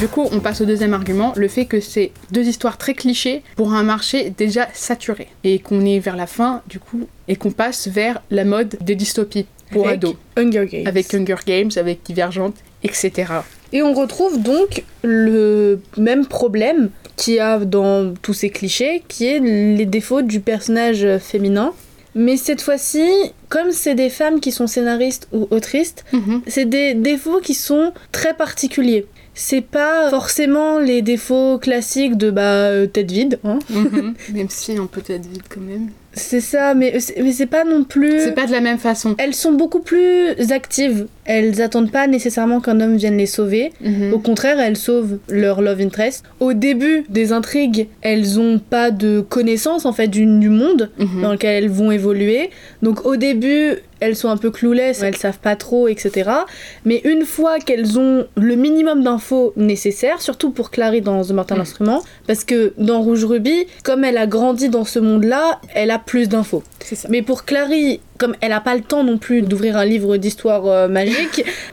Du 0.00 0.08
coup, 0.08 0.26
on 0.32 0.40
passe 0.40 0.62
au 0.62 0.64
deuxième 0.64 0.94
argument, 0.94 1.34
le 1.36 1.46
fait 1.46 1.66
que 1.66 1.78
c'est 1.78 2.12
deux 2.30 2.48
histoires 2.48 2.78
très 2.78 2.94
clichés 2.94 3.42
pour 3.56 3.74
un 3.74 3.82
marché 3.82 4.30
déjà 4.30 4.66
saturé. 4.72 5.28
Et 5.44 5.58
qu'on 5.58 5.84
est 5.84 5.98
vers 5.98 6.16
la 6.16 6.26
fin, 6.26 6.62
du 6.68 6.80
coup, 6.80 7.06
et 7.28 7.36
qu'on 7.36 7.50
passe 7.50 7.86
vers 7.86 8.22
la 8.30 8.46
mode 8.46 8.78
des 8.80 8.94
dystopies 8.94 9.44
pour 9.70 9.86
Avec 9.86 9.98
ados. 9.98 10.16
Hunger 10.38 10.66
Games. 10.66 10.86
Avec 10.86 11.14
Hunger 11.14 11.36
Games, 11.46 11.70
avec 11.76 12.02
Divergente, 12.02 12.56
etc. 12.82 13.26
Et 13.72 13.82
on 13.82 13.92
retrouve 13.94 14.40
donc 14.42 14.84
le 15.02 15.80
même 15.96 16.26
problème 16.26 16.90
qu'il 17.16 17.34
y 17.34 17.38
a 17.40 17.58
dans 17.58 18.14
tous 18.22 18.32
ces 18.34 18.50
clichés, 18.50 19.02
qui 19.08 19.26
est 19.26 19.38
les 19.40 19.86
défauts 19.86 20.22
du 20.22 20.40
personnage 20.40 21.06
féminin. 21.18 21.72
Mais 22.14 22.36
cette 22.36 22.60
fois-ci, 22.62 23.04
comme 23.48 23.70
c'est 23.70 23.94
des 23.94 24.08
femmes 24.10 24.40
qui 24.40 24.50
sont 24.50 24.66
scénaristes 24.66 25.28
ou 25.32 25.46
autrices, 25.50 25.94
Mhm. 26.12 26.42
c'est 26.48 26.64
des 26.64 26.94
défauts 26.94 27.40
qui 27.40 27.54
sont 27.54 27.92
très 28.10 28.34
particuliers. 28.34 29.06
C'est 29.32 29.60
pas 29.60 30.10
forcément 30.10 30.80
les 30.80 31.02
défauts 31.02 31.58
classiques 31.58 32.16
de 32.16 32.30
bah 32.32 32.42
euh, 32.42 32.86
tête 32.88 33.10
vide, 33.12 33.38
hein. 33.44 33.60
Mhm. 33.70 34.14
Même 34.34 34.48
si 34.50 34.76
on 34.80 34.88
peut 34.88 35.04
être 35.08 35.24
vide 35.26 35.42
quand 35.48 35.60
même. 35.60 35.90
C'est 36.12 36.40
ça, 36.40 36.74
mais 36.74 36.98
c'est 36.98 37.22
mais 37.22 37.30
c'est 37.32 37.46
pas 37.46 37.62
non 37.64 37.84
plus. 37.84 38.18
C'est 38.18 38.32
pas 38.34 38.46
de 38.46 38.52
la 38.52 38.60
même 38.60 38.78
façon. 38.78 39.14
Elles 39.18 39.34
sont 39.34 39.52
beaucoup 39.52 39.78
plus 39.78 40.50
actives. 40.50 41.06
Elles 41.32 41.62
attendent 41.62 41.92
pas 41.92 42.08
nécessairement 42.08 42.60
qu'un 42.60 42.80
homme 42.80 42.96
vienne 42.96 43.16
les 43.16 43.26
sauver. 43.26 43.72
Mhm. 43.80 44.12
Au 44.12 44.18
contraire, 44.18 44.58
elles 44.58 44.76
sauvent 44.76 45.18
leur 45.28 45.60
love 45.62 45.80
interest. 45.80 46.24
Au 46.40 46.54
début 46.54 47.04
des 47.08 47.32
intrigues, 47.32 47.86
elles 48.02 48.40
ont 48.40 48.58
pas 48.58 48.90
de 48.90 49.20
connaissance 49.20 49.86
en 49.86 49.92
fait 49.92 50.08
du, 50.08 50.26
du 50.26 50.48
monde 50.48 50.90
Mhm. 50.98 51.22
dans 51.22 51.32
lequel 51.32 51.62
elles 51.64 51.70
vont 51.70 51.92
évoluer. 51.92 52.50
Donc 52.82 53.06
au 53.06 53.14
début, 53.14 53.76
elles 54.00 54.16
sont 54.16 54.30
un 54.30 54.38
peu 54.38 54.50
clueless, 54.50 55.02
elles 55.02 55.16
savent 55.16 55.38
pas 55.40 55.56
trop, 55.56 55.86
etc. 55.86 56.30
Mais 56.86 57.02
une 57.04 57.24
fois 57.26 57.58
qu'elles 57.58 57.98
ont 57.98 58.26
le 58.34 58.54
minimum 58.56 59.02
d'infos 59.04 59.52
nécessaires, 59.56 60.22
surtout 60.22 60.50
pour 60.50 60.70
Clary 60.70 61.02
dans 61.02 61.22
The 61.22 61.32
Mortal 61.32 61.58
Mm. 61.58 61.60
Instrument, 61.60 62.02
parce 62.26 62.44
que 62.44 62.72
dans 62.78 63.02
Rouge 63.02 63.24
Ruby, 63.26 63.66
comme 63.84 64.02
elle 64.04 64.16
a 64.16 64.26
grandi 64.26 64.70
dans 64.70 64.84
ce 64.84 64.98
monde-là, 64.98 65.60
elle 65.74 65.90
a 65.90 65.98
plus 65.98 66.28
d'infos. 66.30 66.62
Mais 67.10 67.20
pour 67.20 67.44
Clary, 67.44 68.00
comme 68.16 68.34
elle 68.40 68.52
a 68.52 68.60
pas 68.60 68.74
le 68.74 68.80
temps 68.80 69.04
non 69.04 69.18
plus 69.18 69.42
d'ouvrir 69.42 69.76
un 69.76 69.84
livre 69.84 70.16
d'histoire 70.16 70.66
euh, 70.66 70.88
magique, 70.88 71.19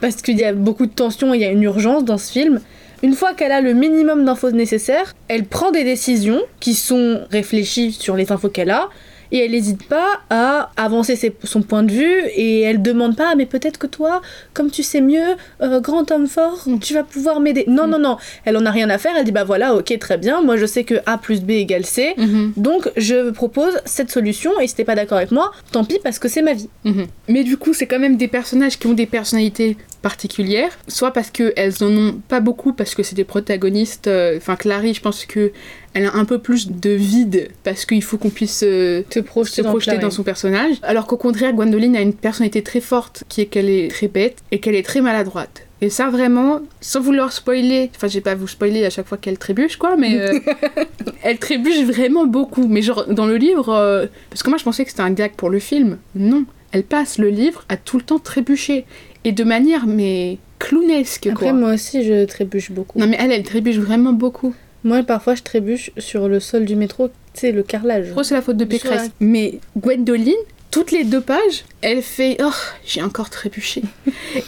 parce 0.00 0.16
qu'il 0.16 0.38
y 0.38 0.44
a 0.44 0.52
beaucoup 0.52 0.86
de 0.86 0.92
tension 0.92 1.34
et 1.34 1.38
il 1.38 1.40
y 1.40 1.46
a 1.46 1.50
une 1.50 1.62
urgence 1.62 2.04
dans 2.04 2.18
ce 2.18 2.30
film, 2.32 2.60
une 3.02 3.14
fois 3.14 3.34
qu'elle 3.34 3.52
a 3.52 3.60
le 3.60 3.74
minimum 3.74 4.24
d'infos 4.24 4.50
nécessaires, 4.50 5.14
elle 5.28 5.44
prend 5.44 5.70
des 5.70 5.84
décisions 5.84 6.40
qui 6.60 6.74
sont 6.74 7.20
réfléchies 7.30 7.92
sur 7.92 8.16
les 8.16 8.32
infos 8.32 8.48
qu'elle 8.48 8.70
a. 8.70 8.88
Et 9.30 9.38
elle 9.44 9.50
n'hésite 9.52 9.86
pas 9.88 10.20
à 10.30 10.70
avancer 10.76 11.14
ses- 11.16 11.34
son 11.44 11.62
point 11.62 11.82
de 11.82 11.92
vue 11.92 12.20
et 12.34 12.62
elle 12.62 12.80
demande 12.82 13.14
pas 13.16 13.34
mais 13.34 13.44
peut-être 13.46 13.78
que 13.78 13.86
toi 13.86 14.22
comme 14.54 14.70
tu 14.70 14.82
sais 14.82 15.00
mieux 15.00 15.36
euh, 15.62 15.80
grand 15.80 16.10
homme 16.10 16.26
fort 16.26 16.62
Mm. 16.66 16.78
tu 16.78 16.94
vas 16.94 17.02
pouvoir 17.04 17.40
m'aider 17.40 17.64
non 17.68 17.86
non 17.86 17.98
non 17.98 18.16
elle 18.44 18.56
en 18.56 18.64
a 18.66 18.70
rien 18.70 18.88
à 18.90 18.96
faire 18.98 19.12
elle 19.18 19.24
dit 19.24 19.32
bah 19.32 19.44
voilà 19.44 19.74
ok 19.74 19.98
très 19.98 20.16
bien 20.18 20.40
moi 20.40 20.56
je 20.56 20.64
sais 20.66 20.84
que 20.84 20.94
A 21.06 21.18
plus 21.18 21.42
B 21.42 21.50
égale 21.50 21.84
C 21.84 22.14
Mhm. 22.16 22.52
donc 22.56 22.90
je 22.96 23.30
propose 23.30 23.74
cette 23.84 24.10
solution 24.10 24.58
et 24.60 24.66
si 24.66 24.74
t'es 24.74 24.84
pas 24.84 24.94
d'accord 24.94 25.18
avec 25.18 25.30
moi, 25.30 25.52
tant 25.72 25.84
pis 25.84 25.98
parce 26.02 26.18
que 26.18 26.28
c'est 26.28 26.42
ma 26.42 26.54
vie. 26.54 26.68
Mhm. 26.84 27.06
Mais 27.28 27.44
du 27.44 27.56
coup, 27.56 27.74
c'est 27.74 27.86
quand 27.86 27.98
même 27.98 28.16
des 28.16 28.28
personnages 28.28 28.78
qui 28.78 28.86
ont 28.86 28.92
des 28.94 29.06
personnalités 29.06 29.76
particulières, 30.02 30.78
soit 30.88 31.12
parce 31.12 31.30
qu'elles 31.30 31.82
en 31.82 31.88
ont 31.90 32.20
pas 32.28 32.40
beaucoup, 32.40 32.72
parce 32.72 32.94
que 32.94 33.02
c'est 33.02 33.14
des 33.14 33.24
protagonistes. 33.24 34.06
euh, 34.06 34.36
Enfin, 34.36 34.56
Clary, 34.56 34.94
je 34.94 35.00
pense 35.00 35.24
que 35.24 35.52
elle 35.94 36.06
a 36.06 36.14
un 36.14 36.24
peu 36.24 36.38
plus 36.38 36.70
de 36.70 36.90
vide, 36.90 37.48
parce 37.64 37.84
qu'il 37.84 38.02
faut 38.02 38.18
qu'on 38.18 38.30
puisse 38.30 38.62
euh, 38.64 39.02
projeter, 39.26 39.62
se 39.62 39.66
projeter 39.68 39.98
dans 39.98 40.10
son 40.10 40.22
personnage. 40.22 40.76
Alors 40.82 41.06
qu'au 41.06 41.16
contraire, 41.16 41.52
Gwendoline 41.52 41.96
a 41.96 42.00
une 42.00 42.12
personnalité 42.14 42.62
très 42.62 42.80
forte, 42.80 43.24
qui 43.28 43.40
est 43.40 43.46
qu'elle 43.46 43.68
est 43.68 43.90
très 43.90 44.08
bête 44.08 44.38
et 44.52 44.60
qu'elle 44.60 44.74
est 44.74 44.82
très 44.84 45.00
maladroite. 45.00 45.62
Et 45.80 45.90
ça, 45.90 46.08
vraiment, 46.10 46.60
sans 46.80 47.00
vouloir 47.00 47.32
spoiler, 47.32 47.90
enfin, 47.94 48.08
j'ai 48.08 48.20
pas 48.20 48.34
vous 48.34 48.48
spoiler 48.48 48.84
à 48.84 48.90
chaque 48.90 49.06
fois 49.06 49.16
qu'elle 49.16 49.38
trébuche, 49.38 49.76
quoi, 49.76 49.96
mais 49.96 50.18
euh, 50.20 50.38
elle 51.22 51.38
trébuche 51.38 51.82
vraiment 51.84 52.26
beaucoup. 52.26 52.66
Mais 52.66 52.82
genre, 52.82 53.06
dans 53.06 53.26
le 53.26 53.36
livre, 53.36 53.68
euh, 53.72 54.06
parce 54.30 54.42
que 54.42 54.50
moi 54.50 54.58
je 54.58 54.64
pensais 54.64 54.84
que 54.84 54.90
c'était 54.90 55.02
un 55.02 55.10
gag 55.12 55.32
pour 55.36 55.50
le 55.50 55.58
film, 55.60 55.98
non. 56.14 56.44
Elle 56.72 56.82
passe 56.82 57.16
le 57.16 57.30
livre 57.30 57.64
à 57.70 57.76
tout 57.78 57.96
le 57.96 58.02
temps 58.02 58.18
trébucher. 58.18 58.84
Et 59.24 59.32
de 59.32 59.44
manière, 59.44 59.86
mais 59.86 60.38
clownesque, 60.58 61.26
Après, 61.26 61.46
quoi. 61.46 61.52
moi 61.52 61.74
aussi, 61.74 62.04
je 62.04 62.24
trébuche 62.24 62.70
beaucoup. 62.70 62.98
Non, 62.98 63.06
mais 63.06 63.16
elle, 63.20 63.32
elle 63.32 63.42
trébuche 63.42 63.76
vraiment 63.76 64.12
beaucoup. 64.12 64.54
Moi, 64.84 65.02
parfois, 65.02 65.34
je 65.34 65.42
trébuche 65.42 65.90
sur 65.98 66.28
le 66.28 66.40
sol 66.40 66.64
du 66.64 66.76
métro, 66.76 67.08
tu 67.08 67.14
sais, 67.34 67.52
le 67.52 67.62
carrelage. 67.62 68.06
Je 68.06 68.10
crois 68.12 68.22
que 68.22 68.28
c'est 68.28 68.34
la 68.34 68.42
faute 68.42 68.56
de 68.56 68.64
Pécresse. 68.64 69.02
la- 69.06 69.26
Mais 69.26 69.58
Gwendoline, 69.76 70.34
toutes 70.70 70.90
les 70.92 71.04
deux 71.04 71.20
pages, 71.20 71.64
elle 71.80 72.02
fait 72.02 72.36
Oh, 72.42 72.50
j'ai 72.86 73.02
encore 73.02 73.30
trébuché. 73.30 73.82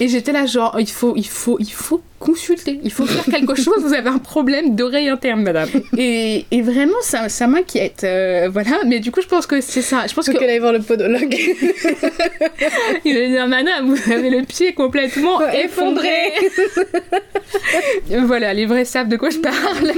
Et 0.00 0.09
j'étais 0.09 0.33
là, 0.33 0.47
genre, 0.47 0.77
il 0.79 0.89
faut, 0.89 1.15
il 1.17 1.27
faut, 1.27 1.57
il 1.61 1.71
faut 1.71 2.03
consulter, 2.19 2.79
il 2.85 2.93
faut 2.93 3.07
faire 3.07 3.25
quelque 3.25 3.55
chose, 3.62 3.77
vous 3.81 3.95
avez 3.95 4.11
un 4.11 4.19
problème 4.19 4.77
d'oreille 4.77 5.09
interne, 5.09 5.43
madame. 5.43 5.69
Et, 5.97 6.45
et 6.50 6.61
vraiment, 6.61 7.00
ça, 7.03 7.29
ça 7.31 7.47
m'inquiète. 7.47 8.05
euh, 8.05 8.49
voilà, 8.53 8.81
mais 8.87 9.00
du 9.00 9.11
coup, 9.11 9.23
je 9.23 9.27
pense 9.27 9.47
que 9.47 9.61
c'est 9.62 9.81
ça. 9.81 10.07
Je 10.07 10.15
pense 10.15 10.29
qu'elle 10.29 10.50
aille 10.50 10.59
voir 10.59 10.73
le 10.75 10.81
podologue. 10.81 11.35
Il 13.05 13.15
va 13.15 13.27
dire, 13.27 13.49
madame, 13.49 13.95
vous 13.95 14.12
avez 14.12 14.29
le 14.29 14.43
pied 14.45 14.75
complètement 14.75 15.41
effondré. 15.53 16.33
voilà, 18.25 18.53
les 18.53 18.67
vrais 18.67 18.85
savent 18.85 19.09
de 19.09 19.17
quoi 19.17 19.31
je 19.31 19.39
parle. 19.39 19.93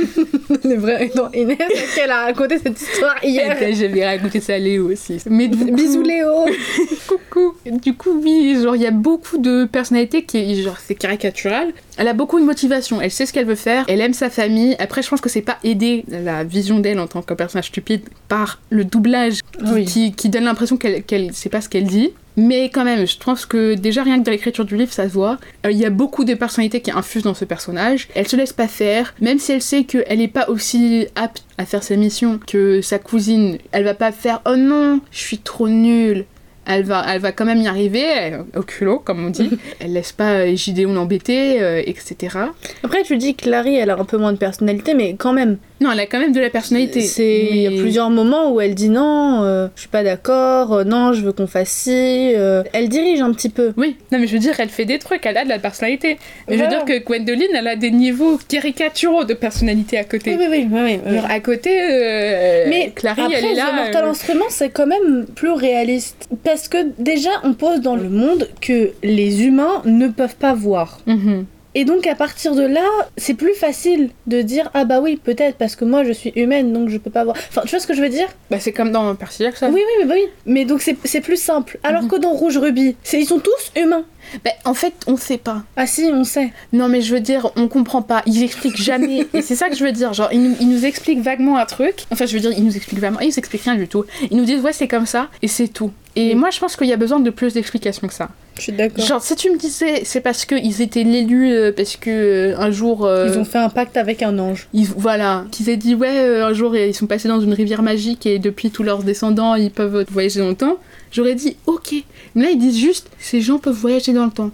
le 0.64 0.74
vrai. 0.76 1.10
Non, 1.16 1.28
Inès, 1.34 1.58
qu'elle 1.94 2.10
a 2.10 2.24
raconté 2.26 2.58
cette 2.58 2.80
histoire 2.80 3.16
hier. 3.22 3.56
J'avais 3.72 4.06
raconté 4.06 4.40
ça 4.40 4.54
à 4.54 4.58
Léo 4.58 4.90
aussi. 4.92 5.18
Mais 5.28 5.48
du 5.48 5.56
coup- 5.64 5.72
Bisous 5.72 6.02
Léo. 6.02 6.46
Coucou. 7.08 7.54
Du 7.66 7.94
coup, 7.94 8.20
oui, 8.22 8.56
genre, 8.62 8.76
il 8.76 8.82
y 8.82 8.86
a 8.86 8.90
beaucoup 8.90 9.38
de 9.38 9.64
personnalités 9.64 10.24
qui, 10.24 10.62
genre, 10.62 10.78
c'est 10.84 10.94
caricatural. 10.94 11.72
Elle 11.98 12.08
a 12.08 12.14
beaucoup 12.14 12.38
de 12.40 12.44
motivation, 12.44 13.00
elle 13.00 13.10
sait 13.10 13.26
ce 13.26 13.32
qu'elle 13.32 13.46
veut 13.46 13.54
faire, 13.54 13.84
elle 13.88 14.00
aime 14.00 14.14
sa 14.14 14.30
famille. 14.30 14.76
Après, 14.78 15.02
je 15.02 15.08
pense 15.08 15.20
que 15.20 15.28
c'est 15.28 15.42
pas 15.42 15.58
aidé 15.62 16.04
la 16.08 16.42
vision 16.44 16.78
d'elle 16.80 16.98
en 17.00 17.06
tant 17.06 17.22
que 17.22 17.34
personnage 17.34 17.66
stupide 17.66 18.02
par 18.28 18.60
le 18.70 18.84
doublage 18.84 19.40
qui, 19.58 19.72
Oui. 19.72 19.84
qui, 19.84 20.12
qui 20.12 20.28
donne 20.28 20.44
l'impression 20.44 20.76
qu'elle 20.76 21.02
qu'elle 21.02 21.32
sait 21.34 21.48
pas 21.50 21.60
ce 21.60 21.68
qu'elle 21.68 21.84
dit. 21.84 22.10
Mais 22.38 22.70
quand 22.70 22.84
même, 22.84 23.06
je 23.06 23.18
pense 23.18 23.44
que 23.44 23.74
déjà 23.74 24.02
rien 24.02 24.18
que 24.18 24.24
dans 24.24 24.30
l'écriture 24.32 24.64
du 24.64 24.74
livre, 24.78 24.90
ça 24.90 25.06
se 25.06 25.12
voit. 25.12 25.36
Euh, 25.66 25.70
Il 25.70 25.76
y 25.76 25.84
a 25.84 25.90
beaucoup 25.90 26.24
de 26.24 26.32
personnalités 26.32 26.80
qui 26.80 26.90
infusent 26.90 27.24
dans 27.24 27.34
ce 27.34 27.44
personnage. 27.44 28.08
Elle 28.14 28.26
se 28.26 28.36
laisse 28.36 28.54
pas 28.54 28.68
faire, 28.68 29.12
même 29.20 29.38
si 29.38 29.52
elle 29.52 29.60
sait 29.60 29.84
qu'elle 29.84 30.18
est 30.18 30.28
pas 30.28 30.41
aussi 30.50 31.06
apte 31.16 31.44
à 31.58 31.64
faire 31.66 31.82
sa 31.82 31.96
mission 31.96 32.38
que 32.46 32.80
sa 32.82 32.98
cousine. 32.98 33.58
Elle 33.72 33.84
va 33.84 33.94
pas 33.94 34.12
faire 34.12 34.40
oh 34.46 34.56
non, 34.56 35.00
je 35.10 35.18
suis 35.18 35.38
trop 35.38 35.68
nulle. 35.68 36.24
Elle 36.64 36.84
va, 36.84 37.04
elle 37.08 37.20
va 37.20 37.32
quand 37.32 37.44
même 37.44 37.58
y 37.60 37.66
arriver, 37.66 38.02
elle- 38.02 38.44
au 38.56 38.62
culot, 38.62 39.00
comme 39.00 39.24
on 39.26 39.30
dit. 39.30 39.50
elle 39.80 39.94
laisse 39.94 40.12
pas 40.12 40.34
euh, 40.42 40.54
Gideon 40.54 40.92
l'embêter, 40.94 41.60
euh, 41.60 41.82
etc. 41.84 42.38
Après, 42.84 43.02
tu 43.02 43.16
dis 43.16 43.34
que 43.34 43.42
Clary, 43.42 43.74
elle 43.74 43.90
a 43.90 43.98
un 43.98 44.04
peu 44.04 44.16
moins 44.16 44.32
de 44.32 44.38
personnalité, 44.38 44.94
mais 44.94 45.14
quand 45.14 45.32
même. 45.32 45.58
Non, 45.82 45.90
elle 45.92 46.00
a 46.00 46.06
quand 46.06 46.20
même 46.20 46.32
de 46.32 46.40
la 46.40 46.48
personnalité. 46.50 47.00
C'est 47.00 47.48
il 47.50 47.56
y 47.62 47.66
a 47.66 47.70
plusieurs 47.70 48.08
moments 48.10 48.52
où 48.52 48.60
elle 48.60 48.74
dit 48.74 48.88
non, 48.88 49.42
euh, 49.42 49.66
je 49.74 49.80
suis 49.80 49.88
pas 49.88 50.02
d'accord, 50.02 50.72
euh, 50.72 50.84
non, 50.84 51.12
je 51.12 51.22
veux 51.22 51.32
qu'on 51.32 51.46
fasse 51.46 51.70
ci. 51.70 52.32
euh, 52.36 52.62
elle 52.72 52.88
dirige 52.88 53.20
un 53.20 53.32
petit 53.32 53.48
peu. 53.48 53.72
Oui, 53.76 53.96
non 54.12 54.18
mais 54.18 54.26
je 54.26 54.32
veux 54.34 54.38
dire, 54.38 54.54
elle 54.58 54.68
fait 54.68 54.84
des 54.84 54.98
trucs, 54.98 55.26
elle 55.26 55.36
a 55.36 55.44
de 55.44 55.48
la 55.48 55.58
personnalité. 55.58 56.18
Mais 56.48 56.56
je 56.56 56.62
veux 56.62 56.68
dire 56.68 56.84
que 56.84 56.98
Gwendoline, 57.04 57.48
elle 57.54 57.66
a 57.68 57.76
des 57.76 57.90
niveaux 57.90 58.38
caricaturaux 58.48 59.24
de 59.24 59.34
personnalité 59.34 59.98
à 59.98 60.04
côté. 60.04 60.36
oui, 60.38 60.46
oui, 60.50 60.68
oui. 60.70 61.18
à 61.28 61.40
côté, 61.40 61.70
euh, 61.80 62.66
Mais 62.68 62.92
Clary, 62.94 63.20
après, 63.22 63.34
elle 63.38 63.44
est 63.46 63.54
là. 63.54 63.70
The 63.72 63.74
Mortal 63.76 64.04
Instruments, 64.04 64.44
c'est 64.50 64.70
quand 64.70 64.86
même 64.86 65.26
plus 65.34 65.50
réaliste. 65.52 66.28
Parce 66.44 66.68
que 66.68 66.78
déjà, 66.98 67.30
on 67.44 67.54
pose 67.54 67.80
dans 67.80 67.96
le 67.96 68.08
monde 68.08 68.48
que 68.60 68.90
les 69.02 69.44
humains 69.44 69.82
ne 69.84 70.08
peuvent 70.08 70.36
pas 70.36 70.54
voir. 70.54 71.00
mhm. 71.06 71.44
Et 71.74 71.84
donc, 71.84 72.06
à 72.06 72.14
partir 72.14 72.54
de 72.54 72.62
là, 72.62 72.86
c'est 73.16 73.34
plus 73.34 73.54
facile 73.54 74.10
de 74.26 74.42
dire 74.42 74.70
Ah 74.74 74.84
bah 74.84 75.00
oui, 75.00 75.16
peut-être, 75.22 75.56
parce 75.56 75.74
que 75.74 75.84
moi 75.84 76.04
je 76.04 76.12
suis 76.12 76.30
humaine, 76.36 76.72
donc 76.72 76.88
je 76.90 76.98
peux 76.98 77.10
pas 77.10 77.24
voir. 77.24 77.36
Enfin, 77.48 77.62
tu 77.64 77.70
vois 77.70 77.80
ce 77.80 77.86
que 77.86 77.94
je 77.94 78.02
veux 78.02 78.08
dire? 78.10 78.28
Bah 78.50 78.58
c'est 78.60 78.72
comme 78.72 78.92
dans 78.92 79.14
Percy 79.14 79.44
Jackson. 79.44 79.70
Oui, 79.72 79.80
oui, 79.80 79.92
mais 80.00 80.04
bah 80.06 80.14
oui. 80.16 80.26
Mais 80.46 80.64
donc, 80.66 80.82
c'est 80.82 81.20
plus 81.20 81.40
simple. 81.40 81.78
Alors 81.82 82.02
Mhm. 82.02 82.08
que 82.08 82.16
dans 82.16 82.30
Rouge 82.32 82.58
Ruby, 82.58 82.94
ils 83.12 83.26
sont 83.26 83.38
tous 83.38 83.80
humains. 83.80 84.04
Bah, 84.44 84.50
en 84.64 84.74
fait, 84.74 84.92
on 85.06 85.16
sait 85.16 85.36
pas. 85.38 85.62
Ah 85.76 85.86
si, 85.86 86.04
on 86.12 86.24
sait. 86.24 86.52
Non 86.72 86.88
mais 86.88 87.00
je 87.00 87.12
veux 87.12 87.20
dire, 87.20 87.50
on 87.56 87.68
comprend 87.68 88.02
pas. 88.02 88.22
Ils 88.26 88.42
expliquent 88.42 88.76
jamais. 88.80 89.26
et 89.34 89.42
c'est 89.42 89.56
ça 89.56 89.68
que 89.68 89.74
je 89.76 89.84
veux 89.84 89.92
dire. 89.92 90.12
Genre, 90.12 90.28
ils, 90.32 90.42
nous- 90.42 90.56
ils 90.60 90.68
nous 90.68 90.84
expliquent 90.84 91.20
vaguement 91.20 91.56
un 91.58 91.66
truc. 91.66 92.04
Enfin, 92.10 92.26
je 92.26 92.34
veux 92.34 92.40
dire, 92.40 92.52
ils 92.56 92.64
nous 92.64 92.76
expliquent 92.76 93.00
vaguement. 93.00 93.20
Ils 93.20 93.28
nous 93.28 93.38
expliquent 93.38 93.62
rien 93.64 93.74
du 93.76 93.88
tout. 93.88 94.04
Ils 94.30 94.36
nous 94.36 94.44
disent 94.44 94.60
ouais, 94.62 94.72
c'est 94.72 94.88
comme 94.88 95.06
ça 95.06 95.28
et 95.42 95.48
c'est 95.48 95.68
tout. 95.68 95.90
Et 96.16 96.34
Mm. 96.34 96.38
moi, 96.38 96.50
je 96.50 96.60
pense 96.60 96.76
qu'il 96.76 96.86
y 96.86 96.92
a 96.92 96.96
besoin 96.96 97.18
de 97.20 97.30
plus 97.30 97.54
d'explications 97.54 98.06
que 98.06 98.14
ça. 98.14 98.28
Je 98.56 98.62
suis 98.62 98.72
d'accord. 98.72 99.04
Genre, 99.04 99.22
si 99.22 99.34
tu 99.34 99.50
me 99.50 99.56
disais, 99.56 100.02
c'est 100.04 100.20
parce 100.20 100.44
qu'ils 100.44 100.82
étaient 100.82 101.04
l'élu, 101.04 101.50
euh, 101.52 101.72
parce 101.72 101.96
que 101.96 102.10
euh, 102.10 102.58
un 102.58 102.70
jour. 102.70 103.04
euh, 103.06 103.28
Ils 103.32 103.38
ont 103.38 103.44
fait 103.44 103.58
un 103.58 103.70
pacte 103.70 103.96
avec 103.96 104.22
un 104.22 104.38
ange. 104.38 104.68
ils- 104.74 104.86
voilà, 104.86 105.44
qu'ils 105.50 105.68
aient 105.70 105.76
dit 105.76 105.94
ouais, 105.94 106.18
euh, 106.18 106.46
un 106.46 106.52
jour 106.52 106.76
ils 106.76 106.94
sont 106.94 107.06
passés 107.06 107.28
dans 107.28 107.40
une 107.40 107.54
rivière 107.54 107.82
magique 107.82 108.26
et 108.26 108.38
depuis 108.38 108.70
tous 108.70 108.82
leurs 108.82 109.02
descendants 109.02 109.54
ils 109.54 109.70
peuvent 109.70 110.04
voyager 110.10 110.40
dans 110.40 110.48
le 110.50 110.54
temps, 110.54 110.76
j'aurais 111.10 111.34
dit 111.34 111.56
ok. 111.66 111.94
Mais 112.34 112.42
là 112.44 112.50
ils 112.50 112.58
disent 112.58 112.78
juste 112.78 113.08
ces 113.18 113.40
gens 113.40 113.58
peuvent 113.58 113.74
voyager 113.74 114.12
dans 114.12 114.26
le 114.26 114.30
temps. 114.32 114.50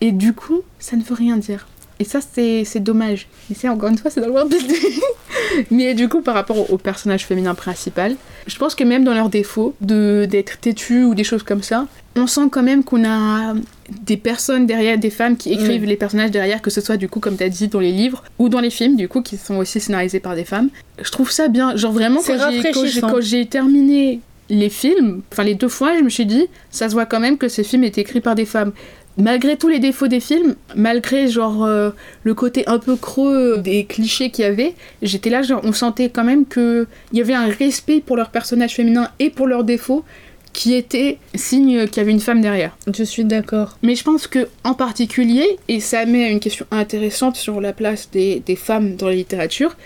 Et 0.00 0.12
du 0.12 0.32
coup, 0.34 0.60
ça 0.78 0.96
ne 0.96 1.02
veut 1.02 1.14
rien 1.16 1.36
dire. 1.38 1.66
Et 2.00 2.04
ça 2.04 2.20
c'est 2.20 2.80
dommage. 2.80 3.28
Et 3.50 3.54
c'est 3.54 3.68
encore 3.68 3.88
une 3.88 3.98
fois, 3.98 4.10
c'est 4.10 4.20
dans 4.20 4.26
le 4.26 4.32
World 4.32 4.50
Building. 4.50 5.00
Mais 5.70 5.94
du 5.94 6.08
coup, 6.08 6.20
par 6.20 6.34
rapport 6.34 6.58
au, 6.58 6.74
au 6.74 6.78
personnage 6.78 7.26
féminin 7.26 7.54
principal, 7.54 8.16
je 8.46 8.56
pense 8.56 8.74
que 8.74 8.84
même 8.84 9.04
dans 9.04 9.14
leurs 9.14 9.28
défauts, 9.28 9.74
d'être 9.80 10.58
têtu 10.60 11.04
ou 11.04 11.14
des 11.14 11.24
choses 11.24 11.42
comme 11.42 11.62
ça, 11.62 11.86
on 12.16 12.26
sent 12.26 12.48
quand 12.50 12.62
même 12.62 12.84
qu'on 12.84 13.04
a 13.04 13.54
des 14.02 14.16
personnes 14.16 14.66
derrière, 14.66 14.98
des 14.98 15.10
femmes 15.10 15.36
qui 15.36 15.52
écrivent 15.52 15.84
les 15.84 15.96
personnages 15.96 16.30
derrière, 16.30 16.60
que 16.60 16.70
ce 16.70 16.80
soit 16.80 16.96
du 16.96 17.08
coup, 17.08 17.20
comme 17.20 17.36
tu 17.36 17.44
as 17.44 17.48
dit, 17.48 17.68
dans 17.68 17.80
les 17.80 17.92
livres 17.92 18.24
ou 18.38 18.48
dans 18.48 18.60
les 18.60 18.70
films, 18.70 18.96
du 18.96 19.08
coup, 19.08 19.22
qui 19.22 19.36
sont 19.36 19.56
aussi 19.56 19.80
scénarisés 19.80 20.20
par 20.20 20.34
des 20.34 20.44
femmes. 20.44 20.68
Je 21.00 21.10
trouve 21.10 21.30
ça 21.30 21.48
bien. 21.48 21.76
Genre 21.76 21.92
vraiment, 21.92 22.20
quand 22.26 23.20
j'ai 23.20 23.46
terminé 23.46 24.20
les 24.50 24.70
films, 24.70 25.22
enfin 25.32 25.44
les 25.44 25.54
deux 25.54 25.68
fois, 25.68 25.96
je 25.98 26.02
me 26.02 26.08
suis 26.08 26.26
dit, 26.26 26.46
ça 26.70 26.88
se 26.88 26.94
voit 26.94 27.06
quand 27.06 27.20
même 27.20 27.38
que 27.38 27.48
ces 27.48 27.62
films 27.62 27.84
étaient 27.84 28.00
écrits 28.00 28.20
par 28.20 28.34
des 28.34 28.46
femmes. 28.46 28.72
Malgré 29.18 29.56
tous 29.56 29.68
les 29.68 29.80
défauts 29.80 30.06
des 30.06 30.20
films, 30.20 30.54
malgré 30.76 31.26
genre 31.26 31.64
euh, 31.64 31.90
le 32.22 32.34
côté 32.34 32.66
un 32.68 32.78
peu 32.78 32.94
creux 32.94 33.58
des 33.58 33.84
clichés 33.84 34.30
qu'il 34.30 34.44
y 34.44 34.48
avait, 34.48 34.74
j'étais 35.02 35.28
là, 35.28 35.42
genre 35.42 35.60
on 35.64 35.72
sentait 35.72 36.08
quand 36.08 36.22
même 36.22 36.46
que 36.46 36.86
il 37.12 37.18
y 37.18 37.20
avait 37.20 37.34
un 37.34 37.48
respect 37.48 38.00
pour 38.00 38.16
leurs 38.16 38.30
personnages 38.30 38.74
féminins 38.74 39.10
et 39.18 39.30
pour 39.30 39.48
leurs 39.48 39.64
défauts 39.64 40.04
qui 40.52 40.74
était 40.74 41.18
signe 41.34 41.86
qu'il 41.86 41.98
y 41.98 42.00
avait 42.00 42.12
une 42.12 42.20
femme 42.20 42.40
derrière. 42.40 42.76
Je 42.92 43.04
suis 43.04 43.24
d'accord. 43.24 43.76
Mais 43.82 43.94
je 43.94 44.04
pense 44.04 44.26
que 44.26 44.48
en 44.64 44.74
particulier, 44.74 45.58
et 45.68 45.80
ça 45.80 46.06
met 46.06 46.30
une 46.30 46.40
question 46.40 46.66
intéressante 46.70 47.36
sur 47.36 47.60
la 47.60 47.72
place 47.72 48.10
des, 48.10 48.40
des 48.44 48.56
femmes 48.56 48.96
dans 48.96 49.08
la 49.08 49.14
littérature, 49.14 49.76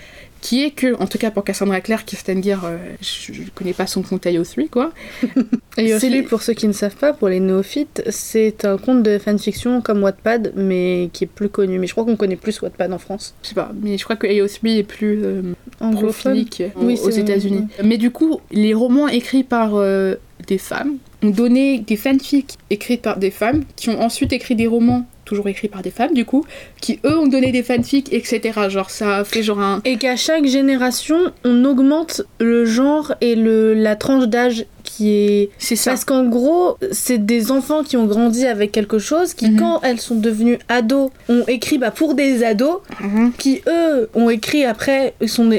qui 0.43 0.61
est 0.65 0.71
que, 0.71 0.93
en 1.01 1.07
tout 1.07 1.17
cas 1.17 1.31
pour 1.31 1.45
Cassandra 1.45 1.79
Clare, 1.79 2.03
Kirsten 2.03 2.43
Gear, 2.43 2.65
euh, 2.65 2.77
je, 3.01 3.31
je 3.31 3.43
connais 3.55 3.71
pas 3.71 3.87
son 3.87 4.01
compte 4.01 4.25
IO3 4.25 4.67
quoi. 4.69 4.91
Et 5.77 5.97
C'est 5.97 6.09
les- 6.09 6.21
pour 6.21 6.41
ceux 6.43 6.51
qui 6.53 6.67
ne 6.67 6.73
savent 6.73 6.97
pas, 6.97 7.13
pour 7.13 7.29
les 7.29 7.39
néophytes, 7.39 8.03
c'est 8.09 8.65
un 8.65 8.77
conte 8.77 9.03
de 9.03 9.17
fanfiction 9.19 9.81
comme 9.81 10.03
Wattpad, 10.03 10.51
mais 10.57 11.09
qui 11.13 11.23
est 11.23 11.27
plus 11.27 11.47
connu. 11.47 11.79
Mais 11.79 11.87
je 11.87 11.93
crois 11.93 12.03
qu'on 12.03 12.17
connaît 12.17 12.35
plus 12.35 12.61
Wattpad 12.61 12.91
en 12.91 12.97
France. 12.99 13.33
Je 13.41 13.47
sais 13.49 13.55
pas, 13.55 13.71
mais 13.81 13.97
je 13.97 14.03
crois 14.03 14.17
que 14.17 14.27
IO3 14.27 14.79
est 14.79 14.83
plus 14.83 15.21
euh, 15.23 15.41
Anglophone 15.79 16.45
Oui, 16.75 16.99
aux 17.01 17.09
États-Unis. 17.09 17.67
Mais 17.81 17.97
du 17.97 18.11
coup, 18.11 18.41
les 18.51 18.73
romans 18.73 19.07
écrits 19.07 19.43
par 19.45 19.75
euh, 19.75 20.15
des 20.47 20.57
femmes 20.57 20.97
ont 21.23 21.29
donné 21.29 21.79
des 21.79 21.95
fanfics 21.95 22.57
écrits 22.69 22.97
par 22.97 23.17
des 23.17 23.31
femmes 23.31 23.63
qui 23.77 23.89
ont 23.89 24.01
ensuite 24.01 24.33
écrit 24.33 24.55
des 24.55 24.67
romans 24.67 25.07
toujours 25.33 25.47
écrits 25.47 25.67
par 25.67 25.81
des 25.81 25.91
femmes 25.91 26.13
du 26.13 26.25
coup 26.25 26.45
qui 26.79 26.99
eux 27.05 27.17
ont 27.17 27.27
donné 27.27 27.51
des 27.51 27.63
fanfics 27.63 28.13
etc 28.13 28.69
genre 28.69 28.89
ça 28.89 29.23
fait 29.23 29.43
genre 29.43 29.59
un 29.59 29.81
Et 29.85 29.97
qu'à 29.97 30.15
chaque 30.15 30.45
génération, 30.45 31.31
on 31.43 31.65
augmente 31.65 32.21
le 32.39 32.65
genre 32.65 33.13
et 33.21 33.35
le, 33.35 33.73
la 33.73 33.95
tranche 33.95 34.25
d'âge 34.25 34.65
qui 34.95 35.09
est... 35.11 35.49
c'est 35.57 35.75
ça 35.75 35.91
Parce 35.91 36.05
qu'en 36.05 36.25
gros, 36.25 36.77
c'est 36.91 37.25
des 37.25 37.51
enfants 37.51 37.83
qui 37.83 37.97
ont 37.97 38.05
grandi 38.05 38.45
avec 38.45 38.71
quelque 38.71 38.99
chose, 38.99 39.33
qui 39.33 39.49
Mhm. 39.49 39.59
quand 39.59 39.81
elles 39.83 39.99
sont 39.99 40.15
devenues 40.15 40.59
ados, 40.69 41.09
ont 41.29 41.43
écrit 41.47 41.77
bah, 41.77 41.91
pour 41.91 42.13
des 42.15 42.43
ados, 42.43 42.77
Mhm. 43.01 43.31
qui 43.37 43.61
eux 43.67 44.09
ont 44.13 44.29
écrit 44.29 44.65
après, 44.65 45.13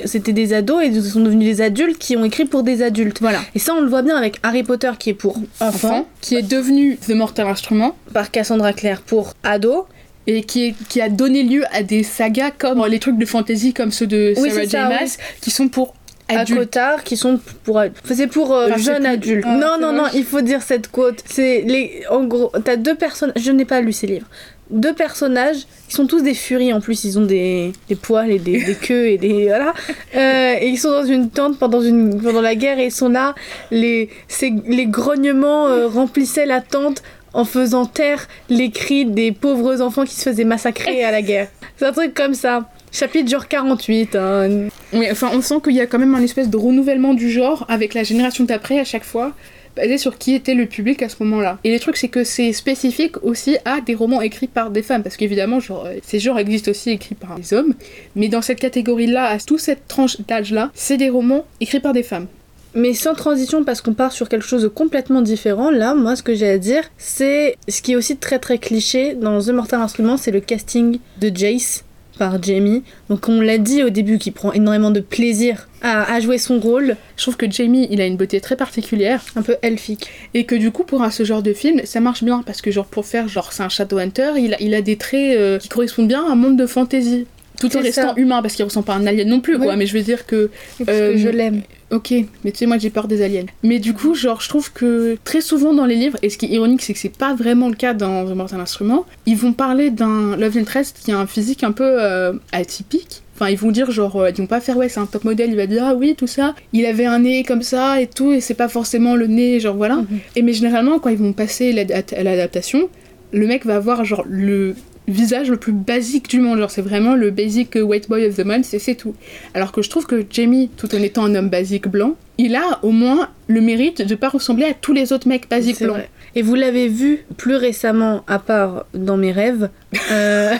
c'était 0.06 0.32
des 0.32 0.52
ados 0.52 0.82
et 0.82 0.86
ils 0.86 1.02
sont 1.02 1.20
devenus 1.20 1.56
des 1.56 1.62
adultes 1.62 1.98
qui 1.98 2.16
ont 2.16 2.24
écrit 2.24 2.44
pour 2.44 2.62
des 2.62 2.82
adultes. 2.82 3.18
voilà 3.20 3.40
Et 3.54 3.58
ça, 3.58 3.74
on 3.74 3.80
le 3.80 3.88
voit 3.88 4.02
bien 4.02 4.16
avec 4.16 4.36
Harry 4.42 4.62
Potter 4.62 4.90
qui 4.98 5.10
est 5.10 5.14
pour 5.14 5.36
enfants, 5.60 5.66
enfant 5.88 6.06
qui 6.20 6.36
est 6.36 6.42
devenu 6.42 6.96
The 6.96 7.10
Mortal 7.10 7.46
Instrument 7.48 7.96
par 8.12 8.30
Cassandra 8.30 8.72
Clare 8.72 9.02
pour 9.02 9.34
ados. 9.42 9.84
et 10.26 10.42
qui, 10.42 10.68
est- 10.68 10.74
qui 10.88 11.02
a 11.02 11.10
donné 11.10 11.42
lieu 11.42 11.64
à 11.70 11.82
des 11.82 12.02
sagas 12.02 12.50
comme 12.52 12.82
les 12.86 12.98
trucs 12.98 13.18
de 13.18 13.26
fantasy 13.26 13.74
comme 13.74 13.92
ceux 13.92 14.06
de 14.06 14.32
Oui, 14.38 14.48
Sarah 14.48 14.62
c'est 14.62 14.70
J. 14.70 14.76
oui. 14.78 14.82
Maas 14.88 15.16
qui 15.42 15.50
sont 15.50 15.68
pour 15.68 15.92
à 16.28 16.44
Cotard 16.44 17.04
qui 17.04 17.16
sont 17.16 17.38
pour 17.64 17.76
enfin, 17.76 18.14
c'est 18.14 18.26
pour 18.26 18.54
euh, 18.54 18.70
jeunes 18.76 19.06
adultes. 19.06 19.44
Ah, 19.46 19.56
non 19.56 19.78
non 19.80 19.92
non, 19.92 20.04
il 20.14 20.24
faut 20.24 20.40
dire 20.40 20.62
cette 20.62 20.88
quote. 20.90 21.22
C'est 21.26 21.62
les 21.62 22.02
en 22.10 22.24
gros, 22.24 22.50
t'as 22.64 22.76
deux 22.76 22.94
personnes, 22.94 23.32
je 23.36 23.50
n'ai 23.50 23.64
pas 23.64 23.80
lu 23.80 23.92
ces 23.92 24.06
livres. 24.06 24.26
Deux 24.70 24.94
personnages 24.94 25.66
qui 25.88 25.94
sont 25.94 26.06
tous 26.06 26.22
des 26.22 26.32
furies 26.32 26.72
en 26.72 26.80
plus, 26.80 27.04
ils 27.04 27.18
ont 27.18 27.26
des, 27.26 27.72
des 27.88 27.94
poils 27.96 28.30
et 28.30 28.38
des, 28.38 28.64
des 28.64 28.74
queues 28.74 29.08
et 29.08 29.18
des 29.18 29.48
voilà. 29.48 29.74
Euh, 30.16 30.54
et 30.60 30.68
ils 30.68 30.78
sont 30.78 30.92
dans 30.92 31.04
une 31.04 31.28
tente 31.28 31.58
pendant 31.58 31.82
une 31.82 32.22
pendant 32.22 32.40
la 32.40 32.54
guerre 32.54 32.78
et 32.78 32.86
ils 32.86 32.92
sont 32.92 33.08
là. 33.08 33.34
Les 33.72 34.08
les 34.40 34.86
grognements 34.86 35.66
euh, 35.66 35.88
remplissaient 35.88 36.46
la 36.46 36.60
tente 36.60 37.02
en 37.32 37.44
faisant 37.44 37.84
taire 37.84 38.28
les 38.48 38.70
cris 38.70 39.04
des 39.04 39.32
pauvres 39.32 39.82
enfants 39.82 40.04
qui 40.04 40.14
se 40.14 40.30
faisaient 40.30 40.44
massacrer 40.44 41.02
à 41.04 41.10
la 41.10 41.20
guerre. 41.20 41.48
C'est 41.76 41.86
un 41.86 41.92
truc 41.92 42.14
comme 42.14 42.34
ça. 42.34 42.70
Chapitre 42.94 43.28
genre 43.28 43.48
48. 43.48 44.14
hein. 44.14 44.68
Enfin, 45.10 45.30
on 45.32 45.42
sent 45.42 45.56
qu'il 45.64 45.74
y 45.74 45.80
a 45.80 45.86
quand 45.86 45.98
même 45.98 46.14
un 46.14 46.22
espèce 46.22 46.48
de 46.48 46.56
renouvellement 46.56 47.12
du 47.12 47.28
genre 47.28 47.66
avec 47.68 47.92
la 47.92 48.04
génération 48.04 48.44
d'après 48.44 48.78
à 48.78 48.84
chaque 48.84 49.02
fois, 49.02 49.32
basé 49.74 49.98
sur 49.98 50.16
qui 50.16 50.32
était 50.32 50.54
le 50.54 50.66
public 50.66 51.02
à 51.02 51.08
ce 51.08 51.16
moment-là. 51.24 51.58
Et 51.64 51.72
le 51.72 51.80
truc, 51.80 51.96
c'est 51.96 52.06
que 52.06 52.22
c'est 52.22 52.52
spécifique 52.52 53.20
aussi 53.24 53.56
à 53.64 53.80
des 53.80 53.96
romans 53.96 54.22
écrits 54.22 54.46
par 54.46 54.70
des 54.70 54.84
femmes, 54.84 55.02
parce 55.02 55.16
qu'évidemment, 55.16 55.58
genre, 55.58 55.86
euh, 55.86 55.94
ces 56.04 56.20
genres 56.20 56.38
existent 56.38 56.70
aussi 56.70 56.90
écrits 56.90 57.16
par 57.16 57.36
des 57.36 57.52
hommes, 57.52 57.74
mais 58.14 58.28
dans 58.28 58.42
cette 58.42 58.60
catégorie-là, 58.60 59.24
à 59.24 59.38
toute 59.40 59.58
cette 59.58 59.88
tranche 59.88 60.20
d'âge-là, 60.20 60.70
c'est 60.72 60.96
des 60.96 61.10
romans 61.10 61.46
écrits 61.60 61.80
par 61.80 61.94
des 61.94 62.04
femmes. 62.04 62.28
Mais 62.76 62.94
sans 62.94 63.14
transition, 63.14 63.64
parce 63.64 63.80
qu'on 63.80 63.94
part 63.94 64.12
sur 64.12 64.28
quelque 64.28 64.46
chose 64.46 64.62
de 64.62 64.68
complètement 64.68 65.20
différent, 65.20 65.70
là, 65.70 65.96
moi, 65.96 66.14
ce 66.14 66.22
que 66.22 66.34
j'ai 66.36 66.48
à 66.48 66.58
dire, 66.58 66.84
c'est 66.96 67.56
ce 67.66 67.82
qui 67.82 67.92
est 67.92 67.96
aussi 67.96 68.16
très 68.16 68.38
très 68.38 68.58
cliché 68.58 69.14
dans 69.14 69.40
The 69.40 69.48
Mortal 69.48 69.80
Instrument, 69.80 70.16
c'est 70.16 70.30
le 70.30 70.40
casting 70.40 71.00
de 71.20 71.32
Jace 71.34 71.84
par 72.18 72.42
Jamie. 72.42 72.82
Donc, 73.08 73.28
on 73.28 73.40
l'a 73.40 73.58
dit 73.58 73.82
au 73.82 73.90
début, 73.90 74.18
qu'il 74.18 74.32
prend 74.32 74.52
énormément 74.52 74.90
de 74.90 75.00
plaisir 75.00 75.68
à, 75.82 76.12
à 76.14 76.20
jouer 76.20 76.38
son 76.38 76.58
rôle, 76.60 76.96
Je 77.16 77.22
trouve 77.22 77.36
que 77.36 77.50
Jamie, 77.50 77.86
il 77.90 78.00
a 78.00 78.06
une 78.06 78.16
beauté 78.16 78.40
très 78.40 78.56
particulière, 78.56 79.22
un 79.36 79.42
peu 79.42 79.56
elfique. 79.62 80.06
et 80.32 80.44
que 80.44 80.54
du 80.54 80.70
coup, 80.70 80.84
pour 80.84 81.02
un, 81.02 81.10
ce 81.10 81.24
genre 81.24 81.42
de 81.42 81.52
film, 81.52 81.80
ça 81.84 82.00
marche 82.00 82.24
bien, 82.24 82.42
parce 82.44 82.62
que 82.62 82.70
genre, 82.70 82.86
pour 82.86 83.04
faire, 83.06 83.28
genre, 83.28 83.52
c'est 83.52 83.62
un 83.62 83.68
Shadowhunter, 83.68 84.32
il 84.38 84.54
a, 84.54 84.60
il 84.60 84.74
a 84.74 84.82
des 84.82 84.96
traits 84.96 85.36
euh, 85.36 85.58
qui 85.58 85.68
correspondent 85.68 86.08
bien 86.08 86.24
à 86.26 86.32
un 86.32 86.36
monde 86.36 86.56
de 86.56 86.66
fantasy. 86.66 87.26
Tout 87.60 87.76
en 87.76 87.80
restant 87.80 88.02
ça. 88.08 88.14
humain, 88.16 88.42
parce 88.42 88.54
qu'il 88.54 88.64
ressemble 88.64 88.86
pas 88.86 88.94
à 88.94 88.96
un 88.96 89.06
alien 89.06 89.28
non 89.28 89.40
plus, 89.40 89.58
quoi. 89.58 89.76
Mais 89.76 89.86
je 89.86 89.96
veux 89.96 90.02
dire 90.02 90.26
que 90.26 90.50
Euh, 90.88 91.12
que 91.12 91.18
je 91.18 91.28
l'aime. 91.28 91.62
Ok, 91.90 92.12
mais 92.44 92.50
tu 92.50 92.58
sais, 92.58 92.66
moi 92.66 92.78
j'ai 92.78 92.90
peur 92.90 93.08
des 93.08 93.22
aliens. 93.22 93.46
Mais 93.62 93.78
du 93.78 93.94
coup, 93.94 94.14
genre, 94.14 94.40
je 94.40 94.48
trouve 94.48 94.72
que 94.72 95.16
très 95.24 95.40
souvent 95.40 95.74
dans 95.74 95.84
les 95.84 95.96
livres, 95.96 96.18
et 96.22 96.30
ce 96.30 96.38
qui 96.38 96.46
est 96.46 96.50
ironique, 96.50 96.82
c'est 96.82 96.92
que 96.92 96.98
c'est 96.98 97.16
pas 97.16 97.34
vraiment 97.34 97.68
le 97.68 97.74
cas 97.74 97.94
dans 97.94 98.24
The 98.24 98.34
Mortal 98.34 98.60
Instrument, 98.60 99.04
ils 99.26 99.36
vont 99.36 99.52
parler 99.52 99.90
d'un 99.90 100.36
Love 100.36 100.56
Interest 100.56 100.98
qui 101.04 101.12
a 101.12 101.18
un 101.18 101.26
physique 101.26 101.62
un 101.62 101.72
peu 101.72 101.84
euh, 101.84 102.32
atypique. 102.52 103.22
Enfin, 103.34 103.50
ils 103.50 103.58
vont 103.58 103.70
dire, 103.70 103.90
genre, 103.90 104.16
euh, 104.16 104.30
ils 104.30 104.36
vont 104.36 104.46
pas 104.46 104.60
faire, 104.60 104.76
ouais, 104.76 104.88
c'est 104.88 105.00
un 105.00 105.06
top 105.06 105.24
modèle, 105.24 105.50
il 105.50 105.56
va 105.56 105.66
dire, 105.66 105.84
ah 105.84 105.94
oui, 105.94 106.14
tout 106.16 106.28
ça. 106.28 106.54
Il 106.72 106.86
avait 106.86 107.04
un 107.06 107.20
nez 107.20 107.42
comme 107.42 107.62
ça 107.62 108.00
et 108.00 108.06
tout, 108.06 108.32
et 108.32 108.40
c'est 108.40 108.54
pas 108.54 108.68
forcément 108.68 109.16
le 109.16 109.26
nez, 109.26 109.60
genre 109.60 109.76
voilà. 109.76 109.96
Mhm. 109.96 110.06
Et 110.36 110.42
mais 110.42 110.52
généralement, 110.52 110.98
quand 110.98 111.10
ils 111.10 111.18
vont 111.18 111.32
passer 111.32 111.70
à 112.16 112.22
l'adaptation, 112.22 112.88
le 113.32 113.46
mec 113.46 113.66
va 113.66 113.76
avoir, 113.76 114.04
genre, 114.04 114.24
le 114.28 114.74
visage 115.08 115.50
le 115.50 115.56
plus 115.56 115.72
basique 115.72 116.28
du 116.28 116.40
monde. 116.40 116.58
Genre, 116.58 116.70
c'est 116.70 116.82
vraiment 116.82 117.14
le 117.14 117.30
basic 117.30 117.76
white 117.80 118.08
boy 118.08 118.26
of 118.26 118.36
the 118.36 118.44
month, 118.44 118.72
et 118.74 118.78
c'est 118.78 118.94
tout. 118.94 119.14
Alors 119.54 119.72
que 119.72 119.82
je 119.82 119.90
trouve 119.90 120.06
que 120.06 120.24
Jamie, 120.30 120.70
tout 120.76 120.94
en 120.94 120.98
étant 121.02 121.24
un 121.24 121.34
homme 121.34 121.48
basique 121.50 121.88
blanc, 121.88 122.14
il 122.38 122.56
a 122.56 122.80
au 122.82 122.90
moins 122.90 123.28
le 123.46 123.60
mérite 123.60 124.02
de 124.02 124.14
pas 124.14 124.28
ressembler 124.28 124.64
à 124.66 124.74
tous 124.74 124.92
les 124.92 125.12
autres 125.12 125.28
mecs 125.28 125.48
basiques 125.48 125.80
blancs. 125.82 125.96
vrai. 125.96 126.08
Et 126.34 126.42
vous 126.42 126.54
l'avez 126.56 126.88
vu 126.88 127.24
plus 127.36 127.54
récemment, 127.54 128.24
à 128.26 128.38
part 128.40 128.86
dans 128.92 129.16
mes 129.16 129.30
rêves, 129.30 129.68
euh, 130.10 130.54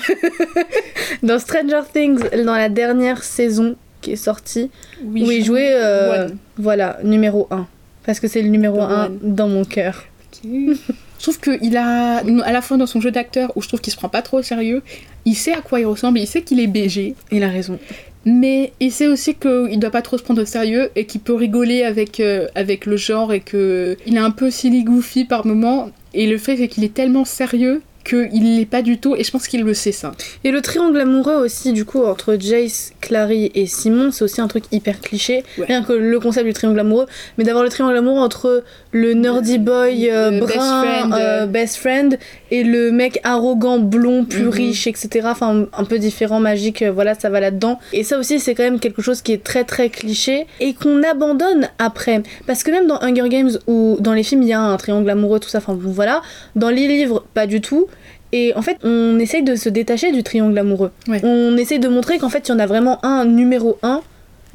dans 1.23 1.39
Stranger 1.39 1.81
Things, 1.93 2.21
dans 2.45 2.55
la 2.55 2.69
dernière 2.69 3.25
saison, 3.25 3.75
qui 4.01 4.13
est 4.13 4.17
sorti, 4.17 4.71
Oui, 5.03 5.25
où 5.27 5.31
il 5.33 5.45
jouait, 5.45 5.73
euh, 5.75 6.29
voilà, 6.59 6.99
numéro 7.03 7.49
1. 7.51 7.67
Parce 8.07 8.21
que 8.21 8.29
c'est 8.29 8.43
le 8.43 8.49
numéro 8.49 8.79
Number 8.79 8.99
1 8.99 9.05
one. 9.07 9.19
dans 9.23 9.49
mon 9.49 9.65
cœur. 9.65 10.05
trouve 11.25 11.41
qu'il 11.41 11.77
a, 11.77 12.19
à 12.19 12.53
la 12.53 12.63
fois 12.63 12.77
dans 12.77 12.87
son 12.87 13.01
jeu 13.01 13.11
d'acteur, 13.11 13.53
où 13.57 13.63
je 13.63 13.69
trouve 13.69 13.81
qu'il 13.81 13.93
se 13.93 13.97
prend 13.99 14.09
pas 14.09 14.23
trop 14.23 14.39
au 14.39 14.43
sérieux, 14.43 14.83
il 15.25 15.35
sait 15.35 15.53
à 15.53 15.61
quoi 15.61 15.81
il 15.81 15.87
ressemble, 15.87 16.19
il 16.19 16.27
sait 16.27 16.43
qu'il 16.43 16.61
est 16.61 16.67
BG, 16.67 17.15
Il 17.33 17.43
a 17.43 17.49
raison. 17.49 17.79
mais 18.25 18.73
il 18.81 18.91
sait 18.93 19.07
aussi 19.07 19.35
qu'il 19.35 19.79
doit 19.79 19.91
pas 19.91 20.03
trop 20.03 20.17
se 20.19 20.23
prendre 20.23 20.43
au 20.43 20.47
sérieux 20.47 20.91
et 20.97 21.05
qu'il 21.07 21.21
peut 21.21 21.35
rigoler 21.35 21.83
avec, 21.83 22.21
euh, 22.21 22.47
avec 22.55 22.87
le 22.87 22.97
genre 22.97 23.33
et 23.33 23.41
que 23.41 23.97
il 24.07 24.17
est 24.17 24.21
un 24.21 24.31
peu 24.31 24.51
silly 24.51 24.85
goofy 24.85 25.25
par 25.25 25.47
moment. 25.47 25.91
Et 26.15 26.27
le 26.27 26.39
fait 26.39 26.57
c'est 26.57 26.69
qu'il 26.69 26.85
est 26.85 26.95
tellement 26.95 27.25
sérieux 27.25 27.83
qu'il 28.05 28.57
l'est 28.57 28.67
pas 28.67 28.83
du 28.83 28.99
tout, 28.99 29.17
et 29.17 29.25
je 29.25 29.31
pense 29.31 29.49
qu'il 29.49 29.65
le 29.65 29.75
sait 29.75 29.93
ça. 29.93 30.13
Et 30.45 30.51
le 30.51 30.61
triangle 30.61 31.01
amoureux 31.01 31.37
aussi, 31.37 31.73
du 31.73 31.85
coup, 31.85 32.05
entre 32.05 32.37
Jace, 32.39 32.93
Clary 33.01 33.51
et 33.55 33.67
Simon, 33.67 34.13
c'est 34.13 34.25
aussi 34.25 34.41
un 34.41 34.49
truc 34.49 34.65
hyper 34.73 35.01
cliché. 35.01 35.43
Ouais. 35.59 35.67
Rien 35.67 35.83
que 35.83 35.93
le 35.93 36.21
concept 36.21 36.47
du 36.47 36.53
triangle 36.53 36.79
amoureux, 36.81 37.07
mais 37.39 37.45
d'avoir 37.45 37.65
le 37.65 37.71
triangle 37.71 37.97
amoureux 37.97 38.21
entre 38.21 38.63
le 38.93 39.15
nerdy 39.15 39.59
boy 39.59 40.11
euh, 40.11 40.31
best 40.31 40.57
brun, 40.57 40.83
friend, 40.83 41.13
euh, 41.13 41.17
euh. 41.19 41.47
best 41.47 41.77
friend, 41.77 42.19
et 42.55 42.63
le 42.63 42.93
mec 42.93 43.19
arrogant, 43.25 43.79
blond, 43.81 44.25
plus 44.25 44.45
Mhm. 44.45 44.49
riche, 44.51 44.87
etc. 44.87 45.27
Enfin, 45.31 45.67
un 45.77 45.85
peu 45.85 45.99
différent, 45.99 46.39
magique, 46.39 46.83
euh, 46.83 46.93
voilà, 46.93 47.15
ça 47.15 47.29
va 47.29 47.41
là-dedans. 47.41 47.81
Et 47.93 48.05
ça 48.05 48.17
aussi, 48.19 48.39
c'est 48.39 48.55
quand 48.55 48.63
même 48.63 48.79
quelque 48.79 49.03
chose 49.03 49.23
qui 49.23 49.33
est 49.33 49.43
très 49.43 49.65
très 49.65 49.89
cliché 49.89 50.47
et 50.61 50.73
qu'on 50.75 51.03
abandonne 51.03 51.69
après. 51.79 52.23
Parce 52.47 52.63
que 52.63 52.71
même 52.71 52.87
dans 52.87 53.01
Hunger 53.03 53.29
Games 53.29 53.51
ou 53.67 53.97
dans 53.99 54.13
les 54.13 54.23
films, 54.23 54.43
il 54.43 54.49
y 54.49 54.53
a 54.53 54.61
un 54.61 54.77
triangle 54.77 55.11
amoureux, 55.11 55.41
tout 55.41 55.49
ça, 55.49 55.59
enfin 55.59 55.75
bon, 55.75 55.91
voilà. 55.91 56.23
Dans 56.55 56.71
les 56.71 56.87
livres, 56.87 57.25
pas 57.35 57.47
du 57.49 57.61
tout. 57.61 57.87
Et 58.33 58.53
en 58.57 58.63
fait, 58.63 58.77
on 58.85 59.19
essaye 59.19 59.43
de 59.43 59.57
se 59.57 59.69
détacher 59.69 60.13
du 60.13 60.23
triangle 60.23 60.57
amoureux. 60.59 60.91
Ouais. 61.09 61.21
On 61.25 61.57
essaye 61.57 61.79
de 61.81 61.89
montrer 61.89 62.19
qu'en 62.19 62.29
fait, 62.29 62.49
il 62.49 62.53
y 62.53 62.55
en 62.55 62.59
a 62.61 62.67
vraiment 62.67 62.99
un 63.05 63.25
numéro 63.25 63.79
un 63.83 64.01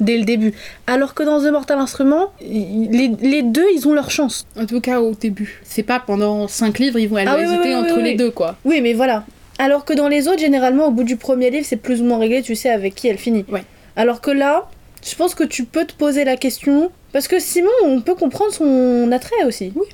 dès 0.00 0.16
le 0.18 0.24
début. 0.24 0.54
Alors 0.86 1.14
que 1.14 1.22
dans 1.22 1.40
The 1.40 1.52
Mortal 1.52 1.78
Instrument, 1.78 2.32
les, 2.40 3.12
les 3.20 3.42
deux, 3.42 3.66
ils 3.74 3.86
ont 3.86 3.92
leur 3.92 4.10
chance. 4.10 4.46
En 4.58 4.66
tout 4.66 4.80
cas 4.80 5.00
au 5.00 5.14
début. 5.14 5.60
C'est 5.64 5.82
pas 5.82 6.00
pendant 6.00 6.48
5 6.48 6.78
livres, 6.78 6.98
ils 6.98 7.08
vont 7.08 7.18
elle 7.18 7.28
Ah 7.28 7.36
oui, 7.38 7.44
hésiter 7.44 7.60
oui, 7.68 7.74
entre 7.74 8.00
les 8.00 8.14
deux 8.14 8.30
quoi. 8.30 8.56
Oui, 8.64 8.80
mais 8.80 8.94
voilà. 8.94 9.24
Alors 9.58 9.84
que 9.84 9.92
dans 9.92 10.08
les 10.08 10.26
autres, 10.26 10.38
généralement, 10.40 10.86
au 10.86 10.90
bout 10.90 11.04
du 11.04 11.16
premier 11.16 11.50
livre, 11.50 11.66
c'est 11.68 11.76
plus 11.76 12.00
ou 12.00 12.04
moins 12.04 12.18
réglé, 12.18 12.40
tu 12.42 12.54
sais 12.54 12.70
avec 12.70 12.94
qui 12.94 13.08
elle 13.08 13.18
finit. 13.18 13.44
Ouais. 13.50 13.62
Alors 13.94 14.22
que 14.22 14.30
là, 14.30 14.68
je 15.06 15.14
pense 15.14 15.34
que 15.34 15.44
tu 15.44 15.64
peux 15.64 15.84
te 15.84 15.92
poser 15.92 16.24
la 16.24 16.36
question. 16.36 16.90
Parce 17.12 17.28
que 17.28 17.38
Simon, 17.38 17.68
on 17.84 18.00
peut 18.00 18.14
comprendre 18.14 18.52
son 18.52 19.10
attrait 19.12 19.44
aussi. 19.46 19.72
Oui. 19.74 19.86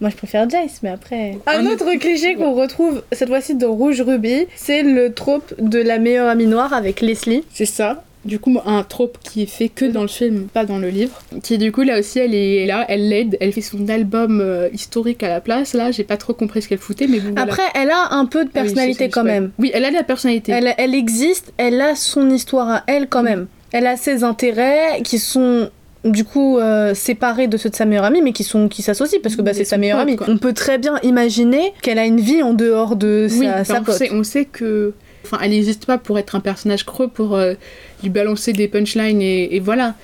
Moi, 0.00 0.10
je 0.10 0.16
préfère 0.16 0.50
Jace, 0.50 0.80
mais 0.82 0.90
après. 0.90 1.38
Un 1.46 1.60
Un 1.64 1.66
autre 1.66 1.86
cliché 2.00 2.34
qu'on 2.34 2.54
retrouve 2.54 3.04
cette 3.12 3.28
fois-ci 3.28 3.54
dans 3.54 3.72
Rouge 3.72 4.00
Ruby, 4.00 4.46
c'est 4.56 4.82
le 4.82 5.12
trope 5.14 5.54
de 5.60 5.78
la 5.78 5.98
meilleure 5.98 6.28
amie 6.28 6.46
noire 6.46 6.72
avec 6.72 7.00
Leslie. 7.00 7.44
C'est 7.52 7.66
ça. 7.66 8.02
Du 8.24 8.38
coup, 8.38 8.56
un 8.64 8.84
trope 8.84 9.18
qui 9.22 9.42
est 9.42 9.46
fait 9.46 9.68
que 9.68 9.84
dans 9.84 10.02
le 10.02 10.08
film, 10.08 10.46
pas 10.52 10.64
dans 10.64 10.78
le 10.78 10.88
livre. 10.90 11.20
Qui 11.42 11.58
du 11.58 11.72
coup 11.72 11.82
là 11.82 11.98
aussi, 11.98 12.20
elle 12.20 12.34
est 12.34 12.66
là, 12.66 12.84
elle 12.88 13.08
l'aide, 13.08 13.36
elle 13.40 13.52
fait 13.52 13.60
son 13.62 13.88
album 13.88 14.40
euh, 14.40 14.68
historique 14.72 15.22
à 15.24 15.28
la 15.28 15.40
place. 15.40 15.74
Là, 15.74 15.90
j'ai 15.90 16.04
pas 16.04 16.16
trop 16.16 16.32
compris 16.32 16.62
ce 16.62 16.68
qu'elle 16.68 16.78
foutait, 16.78 17.08
mais 17.08 17.18
bon. 17.18 17.30
voilà. 17.30 17.42
Après, 17.42 17.62
elle 17.74 17.90
a 17.90 18.12
un 18.14 18.26
peu 18.26 18.44
de 18.44 18.50
Ah 18.54 18.60
oui, 18.60 18.62
personnalité 18.62 19.08
quand 19.08 19.24
même. 19.24 19.50
Oui, 19.58 19.72
elle 19.74 19.84
a 19.84 19.90
de 19.90 19.94
la 19.96 20.04
personnalité. 20.04 20.52
Elle, 20.52 20.72
elle 20.78 20.94
existe, 20.94 21.52
elle 21.56 21.80
a 21.80 21.96
son 21.96 22.30
histoire 22.30 22.68
à 22.70 22.82
elle 22.86 23.08
quand 23.08 23.24
même. 23.24 23.46
Elle 23.72 23.86
a 23.88 23.96
ses 23.96 24.22
intérêts 24.22 25.00
qui 25.02 25.18
sont 25.18 25.70
du 26.04 26.24
coup 26.24 26.58
euh, 26.58 26.94
séparés 26.94 27.46
de 27.46 27.56
ceux 27.56 27.70
de 27.70 27.74
sa 27.76 27.84
meilleure 27.86 28.04
amie, 28.04 28.22
mais 28.22 28.32
qui 28.32 28.44
sont 28.44 28.68
qui 28.68 28.82
s'associent 28.82 29.20
parce 29.22 29.34
que 29.36 29.42
bah, 29.42 29.54
c'est 29.54 29.64
sa 29.64 29.78
meilleure 29.78 29.98
amie. 30.00 30.16
quoi. 30.16 30.26
On 30.28 30.36
peut 30.38 30.52
très 30.52 30.78
bien 30.78 30.98
imaginer 31.02 31.72
qu'elle 31.82 31.98
a 31.98 32.04
une 32.04 32.20
vie 32.20 32.42
en 32.42 32.54
dehors 32.54 32.96
de 32.96 33.28
oui, 33.30 33.46
sa, 33.46 33.64
sa 33.64 33.80
on, 33.80 33.84
pote. 33.84 33.94
sait, 33.96 34.10
on 34.12 34.22
sait 34.24 34.44
que. 34.44 34.94
Enfin, 35.24 35.38
elle 35.42 35.50
n'existe 35.50 35.86
pas 35.86 35.98
pour 35.98 36.18
être 36.18 36.34
un 36.34 36.40
personnage 36.40 36.84
creux, 36.84 37.08
pour 37.08 37.36
euh, 37.36 37.54
lui 38.02 38.10
balancer 38.10 38.52
des 38.52 38.68
punchlines 38.68 39.22
et, 39.22 39.54
et 39.54 39.60
voilà. 39.60 39.94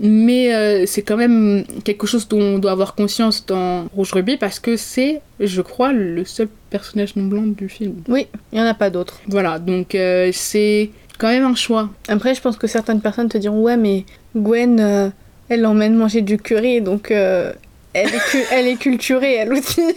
Mais 0.00 0.54
euh, 0.54 0.86
c'est 0.86 1.02
quand 1.02 1.16
même 1.16 1.64
quelque 1.84 2.06
chose 2.06 2.28
dont 2.28 2.40
on 2.40 2.58
doit 2.58 2.70
avoir 2.70 2.94
conscience 2.94 3.44
dans 3.46 3.86
Rouge 3.94 4.12
Ruby 4.12 4.36
parce 4.36 4.60
que 4.60 4.76
c'est, 4.76 5.20
je 5.40 5.60
crois, 5.60 5.92
le 5.92 6.24
seul 6.24 6.48
personnage 6.70 7.16
non 7.16 7.24
blanc 7.24 7.42
du 7.46 7.68
film. 7.68 7.96
Oui, 8.08 8.28
il 8.52 8.58
y 8.58 8.62
en 8.62 8.66
a 8.66 8.74
pas 8.74 8.90
d'autres. 8.90 9.20
Voilà, 9.26 9.58
donc 9.58 9.94
euh, 9.94 10.30
c'est 10.32 10.90
quand 11.18 11.28
même 11.28 11.44
un 11.44 11.56
choix. 11.56 11.90
Après, 12.06 12.34
je 12.34 12.40
pense 12.40 12.56
que 12.56 12.68
certaines 12.68 13.00
personnes 13.00 13.28
te 13.28 13.38
diront 13.38 13.62
ouais, 13.62 13.76
mais 13.76 14.04
Gwen, 14.36 15.12
elle 15.48 15.60
l'emmène 15.62 15.96
manger 15.96 16.22
du 16.22 16.38
curry, 16.38 16.80
donc 16.80 17.12
elle, 18.04 18.14
est 18.14 18.30
cu- 18.30 18.44
elle 18.52 18.66
est 18.66 18.76
culturée, 18.76 19.34
elle 19.34 19.52
aussi. 19.52 19.80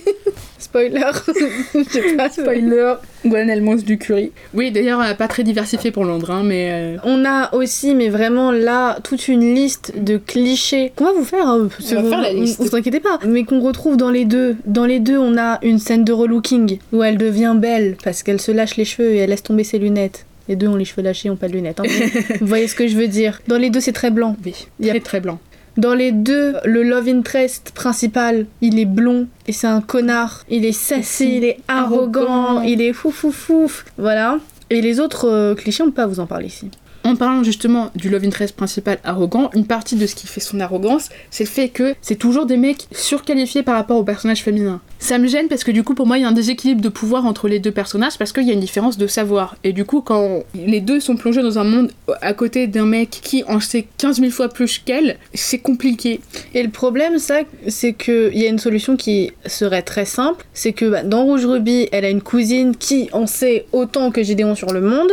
Spoiler. 0.59 1.01
Je 1.73 1.83
sais 1.89 2.15
pas, 2.15 2.29
Spoiler, 2.29 2.93
Gwen 3.25 3.49
elle 3.49 3.61
mange 3.61 3.83
du 3.83 3.97
curry. 3.97 4.31
Oui, 4.53 4.71
d'ailleurs, 4.71 5.15
pas 5.17 5.27
très 5.27 5.43
diversifié 5.43 5.91
pour 5.91 6.05
Londres, 6.05 6.29
hein, 6.31 6.43
mais. 6.45 6.69
euh, 6.71 6.97
On 7.03 7.25
a 7.25 7.53
aussi, 7.55 7.95
mais 7.95 8.09
vraiment 8.09 8.51
là, 8.51 8.99
toute 9.03 9.27
une 9.27 9.53
liste 9.55 9.93
de 9.97 10.17
clichés 10.17 10.93
qu'on 10.95 11.05
va 11.05 11.13
vous 11.13 11.25
faire. 11.25 11.47
hein, 11.47 11.67
On 11.67 11.95
va 12.01 12.09
faire 12.09 12.21
la 12.21 12.31
vous- 12.33 12.41
liste. 12.41 12.61
Vous 12.61 12.75
inquiétez 12.75 12.99
pas. 12.99 13.19
Mais 13.27 13.43
qu'on 13.43 13.59
retrouve 13.59 13.97
dans 13.97 14.11
les 14.11 14.23
deux. 14.25 14.55
Dans 14.65 14.85
les 14.85 14.99
deux, 14.99 15.17
on 15.17 15.37
a 15.37 15.59
une 15.63 15.79
scène 15.79 16.03
de 16.03 16.13
relooking 16.13 16.77
où 16.93 17.03
elle 17.03 17.17
devient 17.17 17.55
belle 17.57 17.95
parce 18.03 18.21
qu'elle 18.23 18.39
se 18.39 18.51
lâche 18.51 18.77
les 18.77 18.85
cheveux 18.85 19.09
et 19.11 19.17
elle 19.17 19.31
laisse 19.31 19.43
tomber 19.43 19.63
ses 19.63 19.79
lunettes. 19.79 20.25
Les 20.47 20.55
deux 20.55 20.67
ont 20.67 20.75
les 20.75 20.85
cheveux 20.85 21.01
lâchés, 21.03 21.29
ont 21.29 21.35
pas 21.35 21.47
de 21.47 21.53
lunettes. 21.53 21.79
hein, 21.79 21.83
vous 22.39 22.47
voyez 22.47 22.67
ce 22.67 22.75
que 22.75 22.87
je 22.87 22.95
veux 22.95 23.07
dire. 23.07 23.41
Dans 23.47 23.57
les 23.57 23.69
deux, 23.71 23.79
c'est 23.79 23.91
très 23.93 24.11
blanc. 24.11 24.35
Oui, 24.45 24.67
Il 24.79 24.85
y 24.85 24.89
a- 24.89 24.93
très 24.93 24.99
très 25.01 25.19
blanc. 25.21 25.39
Dans 25.77 25.93
les 25.93 26.11
deux, 26.11 26.55
le 26.65 26.83
love 26.83 27.07
interest 27.07 27.71
principal, 27.73 28.45
il 28.61 28.77
est 28.77 28.85
blond 28.85 29.27
et 29.47 29.53
c'est 29.53 29.67
un 29.67 29.81
connard. 29.81 30.43
Il 30.49 30.65
est 30.65 30.73
sassy, 30.73 31.37
il 31.37 31.43
est 31.45 31.59
arrogant, 31.67 32.21
Arrogant. 32.23 32.61
il 32.61 32.81
est 32.81 32.93
fou 32.93 33.09
fou 33.11 33.31
fou. 33.31 33.71
Voilà. 33.97 34.39
Et 34.69 34.81
les 34.81 34.99
autres 34.99 35.29
euh, 35.29 35.55
clichés, 35.55 35.83
on 35.83 35.87
peut 35.87 35.93
pas 35.93 36.07
vous 36.07 36.19
en 36.19 36.27
parler 36.27 36.47
ici. 36.47 36.69
En 37.03 37.15
parlant 37.15 37.43
justement 37.43 37.91
du 37.95 38.09
love 38.09 38.23
interest 38.23 38.55
principal 38.55 38.99
arrogant, 39.03 39.49
une 39.53 39.65
partie 39.65 39.95
de 39.95 40.05
ce 40.05 40.15
qui 40.15 40.27
fait 40.27 40.39
son 40.39 40.59
arrogance, 40.59 41.09
c'est 41.29 41.43
le 41.43 41.49
fait 41.49 41.69
que 41.69 41.95
c'est 42.01 42.15
toujours 42.15 42.45
des 42.45 42.57
mecs 42.57 42.87
surqualifiés 42.91 43.63
par 43.63 43.75
rapport 43.75 43.97
aux 43.97 44.03
personnages 44.03 44.43
féminins. 44.43 44.81
Ça 44.99 45.17
me 45.17 45.27
gêne 45.27 45.47
parce 45.47 45.63
que 45.63 45.71
du 45.71 45.83
coup 45.83 45.95
pour 45.95 46.05
moi 46.05 46.17
il 46.17 46.21
y 46.21 46.25
a 46.25 46.27
un 46.27 46.33
déséquilibre 46.33 46.81
de 46.81 46.89
pouvoir 46.89 47.25
entre 47.25 47.47
les 47.47 47.59
deux 47.59 47.71
personnages 47.71 48.17
parce 48.19 48.31
qu'il 48.31 48.43
y 48.43 48.51
a 48.51 48.53
une 48.53 48.59
différence 48.59 48.97
de 48.97 49.07
savoir. 49.07 49.55
Et 49.63 49.73
du 49.73 49.83
coup 49.83 50.01
quand 50.01 50.43
les 50.53 50.79
deux 50.79 50.99
sont 50.99 51.15
plongés 51.15 51.41
dans 51.41 51.57
un 51.57 51.63
monde 51.63 51.91
à 52.21 52.33
côté 52.33 52.67
d'un 52.67 52.85
mec 52.85 53.09
qui 53.09 53.43
en 53.47 53.59
sait 53.59 53.87
15 53.97 54.19
000 54.19 54.31
fois 54.31 54.49
plus 54.49 54.79
qu'elle, 54.79 55.17
c'est 55.33 55.59
compliqué. 55.59 56.21
Et 56.53 56.63
le 56.63 56.69
problème, 56.69 57.19
ça, 57.19 57.39
c'est 57.67 57.93
qu'il 57.93 58.37
y 58.37 58.45
a 58.45 58.49
une 58.49 58.59
solution 58.59 58.97
qui 58.97 59.31
serait 59.45 59.81
très 59.81 60.05
simple. 60.05 60.45
C'est 60.53 60.73
que 60.73 60.85
bah, 60.85 61.03
dans 61.03 61.23
Rouge 61.23 61.45
Ruby, 61.45 61.87
elle 61.91 62.05
a 62.05 62.09
une 62.09 62.21
cousine 62.21 62.75
qui 62.75 63.09
en 63.13 63.27
sait 63.27 63.65
autant 63.71 64.11
que 64.11 64.23
Gédéon 64.23 64.55
sur 64.55 64.71
le 64.71 64.81
monde. 64.81 65.09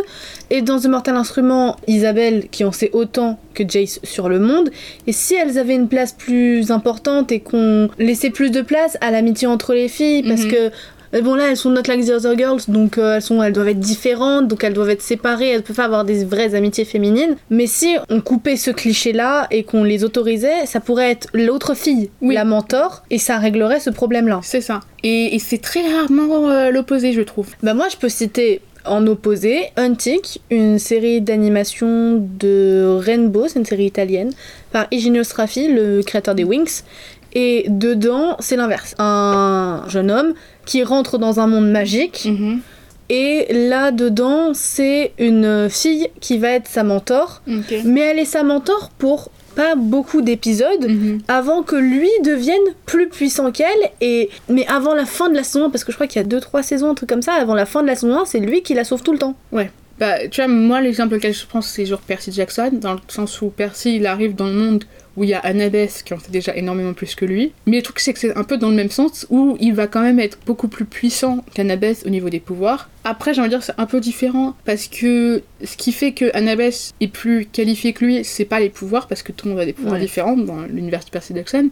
Et 0.51 0.63
dans 0.63 0.81
The 0.81 0.87
Mortal 0.87 1.17
Instrument, 1.17 1.77
Isabelle 1.87 2.49
qui 2.51 2.65
en 2.65 2.73
sait 2.73 2.91
autant 2.93 3.39
que 3.55 3.63
Jace 3.69 4.01
sur 4.03 4.29
le 4.29 4.39
monde. 4.39 4.71
Et 5.07 5.13
si 5.13 5.35
elles 5.35 5.59
avaient 5.59 5.75
une 5.75 5.89
place 5.89 6.13
plus 6.13 6.71
importante 6.71 7.33
et 7.33 7.41
qu'on 7.41 7.89
laissait 7.99 8.31
plus 8.31 8.51
de 8.51 8.61
place 8.61 8.97
à 9.01 9.11
l'amitié 9.11 9.47
entre 9.47 9.75
les 9.75 9.89
filles, 9.89 10.23
parce 10.23 10.45
Mhm. 10.45 10.51
que. 10.51 10.57
euh, 10.57 10.71
Bon 11.23 11.35
là 11.37 11.49
elles 11.49 11.57
sont 11.57 11.71
not 11.71 11.81
like 11.89 12.05
the 12.05 12.11
other 12.11 12.37
girls 12.37 12.61
donc 12.69 12.99
euh, 12.99 13.15
elles 13.17 13.23
sont 13.23 13.43
elles 13.43 13.55
doivent 13.55 13.69
être 13.69 13.81
différentes 13.81 14.47
donc 14.47 14.63
elles 14.63 14.75
doivent 14.75 14.91
être 14.91 15.01
séparées 15.01 15.49
elles 15.49 15.63
peuvent 15.63 15.75
pas 15.77 15.85
avoir 15.87 16.05
des 16.05 16.23
vraies 16.23 16.55
amitiés 16.55 16.85
féminines 16.85 17.35
mais 17.49 17.67
si 17.67 17.97
on 18.11 18.21
coupait 18.21 18.57
ce 18.57 18.71
cliché 18.71 19.15
là 19.15 19.47
et 19.51 19.63
qu'on 19.63 19.85
les 19.85 20.05
autorisait 20.05 20.67
ça 20.67 20.81
pourrait 20.81 21.11
être 21.13 21.29
l'autre 21.33 21.73
fille 21.73 22.11
Oui. 22.21 22.35
la 22.35 22.45
mentor 22.45 23.05
et 23.09 23.17
ça 23.17 23.39
réglerait 23.39 23.81
ce 23.81 23.89
problème 23.89 24.29
là 24.29 24.41
C'est 24.43 24.61
ça. 24.61 24.81
Et, 25.03 25.35
et 25.35 25.39
c'est 25.39 25.63
très 25.63 25.81
rarement 25.91 26.51
euh, 26.51 26.71
l'opposé 26.71 27.15
je 27.15 27.23
trouve. 27.23 27.49
bah 27.63 27.73
moi 27.73 27.87
je 27.91 27.97
peux 27.97 28.11
citer 28.11 28.61
en 28.89 29.07
opposé 29.07 29.67
Huntic 29.77 30.41
une 30.51 30.79
série 30.79 31.21
d'animation 31.21 32.27
de 32.39 32.99
Rainbow 33.01 33.47
c'est 33.49 33.59
une 33.59 33.65
série 33.65 33.87
italienne 33.87 34.31
par 34.73 34.87
Eugenio 34.93 35.23
Straffi 35.25 35.69
le 35.73 36.03
créateur 36.03 36.35
des 36.35 36.45
Winx 36.45 36.85
et 37.35 37.67
dedans 37.69 38.37
c'est 38.41 38.57
l'inverse 38.57 38.95
un 38.99 39.85
jeune 39.89 40.11
homme 40.11 40.35
qui 40.67 40.83
rentre 40.83 41.19
dans 41.19 41.41
un 41.41 41.47
monde 41.47 41.71
magique 41.71 42.27
Mhm. 42.27 42.61
Et 43.11 43.47
là-dedans, 43.71 44.51
c'est 44.53 45.13
une 45.19 45.71
fille 45.71 46.11
qui 46.21 46.37
va 46.37 46.51
être 46.51 46.69
sa 46.69 46.85
mentor. 46.85 47.41
Mais 47.87 48.01
elle 48.01 48.19
est 48.19 48.27
sa 48.27 48.43
mentor 48.43 48.91
pour 48.99 49.31
pas 49.59 49.75
beaucoup 49.75 50.23
d'épisodes 50.23 50.87
Mhm. 50.89 51.19
avant 51.27 51.63
que 51.65 51.75
lui 51.75 52.09
devienne 52.25 52.67
plus 52.87 53.09
puissant 53.09 53.51
qu'elle. 53.51 53.83
Et 54.01 54.31
mais 54.49 54.65
avant 54.69 54.95
la 54.95 55.05
fin 55.05 55.29
de 55.29 55.35
la 55.35 55.43
saison 55.43 55.65
1, 55.67 55.71
parce 55.71 55.83
que 55.85 55.91
je 55.93 55.97
crois 55.97 56.07
qu'il 56.07 56.23
y 56.23 56.25
a 56.25 56.29
2-3 56.29 56.63
saisons, 56.63 56.91
un 56.91 56.95
truc 56.95 57.09
comme 57.09 57.23
ça, 57.23 57.33
avant 57.35 57.55
la 57.55 57.67
fin 57.67 57.83
de 57.83 57.89
la 57.89 57.97
saison 57.97 58.15
1, 58.21 58.25
c'est 58.25 58.39
lui 58.39 58.63
qui 58.63 58.75
la 58.75 58.85
sauve 58.85 59.03
tout 59.03 59.13
le 59.13 59.19
temps. 59.19 59.35
Bah, 60.01 60.29
tu 60.31 60.41
vois, 60.41 60.47
moi, 60.47 60.81
l'exemple 60.81 61.17
auquel 61.17 61.35
je 61.35 61.45
pense, 61.45 61.67
c'est 61.67 61.85
genre 61.85 61.99
Percy 61.99 62.31
Jackson, 62.31 62.71
dans 62.73 62.93
le 62.93 63.01
sens 63.09 63.43
où 63.43 63.49
Percy, 63.49 63.97
il 63.97 64.07
arrive 64.07 64.37
dans 64.37 64.47
le 64.47 64.53
monde 64.53 64.85
où 65.19 65.25
il 65.25 65.31
y 65.31 65.35
a 65.35 65.41
Annabeth 65.41 66.03
qui 66.05 66.15
en 66.15 66.19
fait 66.19 66.31
déjà 66.31 66.55
énormément 66.57 66.95
plus 66.95 67.15
que 67.17 67.25
lui. 67.25 67.53
Mais 67.67 67.79
le 67.79 67.83
truc, 67.83 67.99
c'est 67.99 68.13
que 68.13 68.19
c'est 68.21 68.37
un 68.37 68.45
peu 68.45 68.57
dans 68.57 68.71
le 68.71 68.77
même 68.77 68.91
sens, 68.91 69.27
où 69.31 69.57
il 69.61 69.75
va 69.75 69.87
quand 69.89 70.01
même 70.01 70.21
être 70.21 70.39
beaucoup 70.47 70.69
plus 70.69 70.85
puissant 70.85 71.45
qu'Annabeth 71.55 72.05
au 72.07 72.11
niveau 72.11 72.31
des 72.31 72.41
pouvoirs. 72.41 72.89
Après, 73.05 73.35
j'ai 73.35 73.41
envie 73.41 73.51
de 73.51 73.55
dire, 73.55 73.63
c'est 73.65 73.73
un 73.79 73.87
peu 73.87 74.01
différent, 74.01 74.55
parce 74.65 74.87
que 74.87 75.43
ce 75.65 75.77
qui 75.77 75.93
fait 75.93 76.13
que 76.13 76.31
Annabeth 76.37 76.93
est 77.01 77.09
plus 77.09 77.47
qualifiée 77.47 77.93
que 77.93 78.05
lui, 78.05 78.25
c'est 78.25 78.45
pas 78.45 78.61
les 78.61 78.69
pouvoirs, 78.69 79.09
parce 79.09 79.23
que 79.23 79.33
tout 79.33 79.47
le 79.47 79.53
monde 79.55 79.61
a 79.61 79.67
des 79.67 79.73
pouvoirs 79.73 79.95
Ouais. 79.95 80.01
différents 80.01 80.37
dans 80.37 80.63
l'univers 80.63 81.05
de 81.05 81.11
Percy 81.11 81.35
Jackson, 81.35 81.69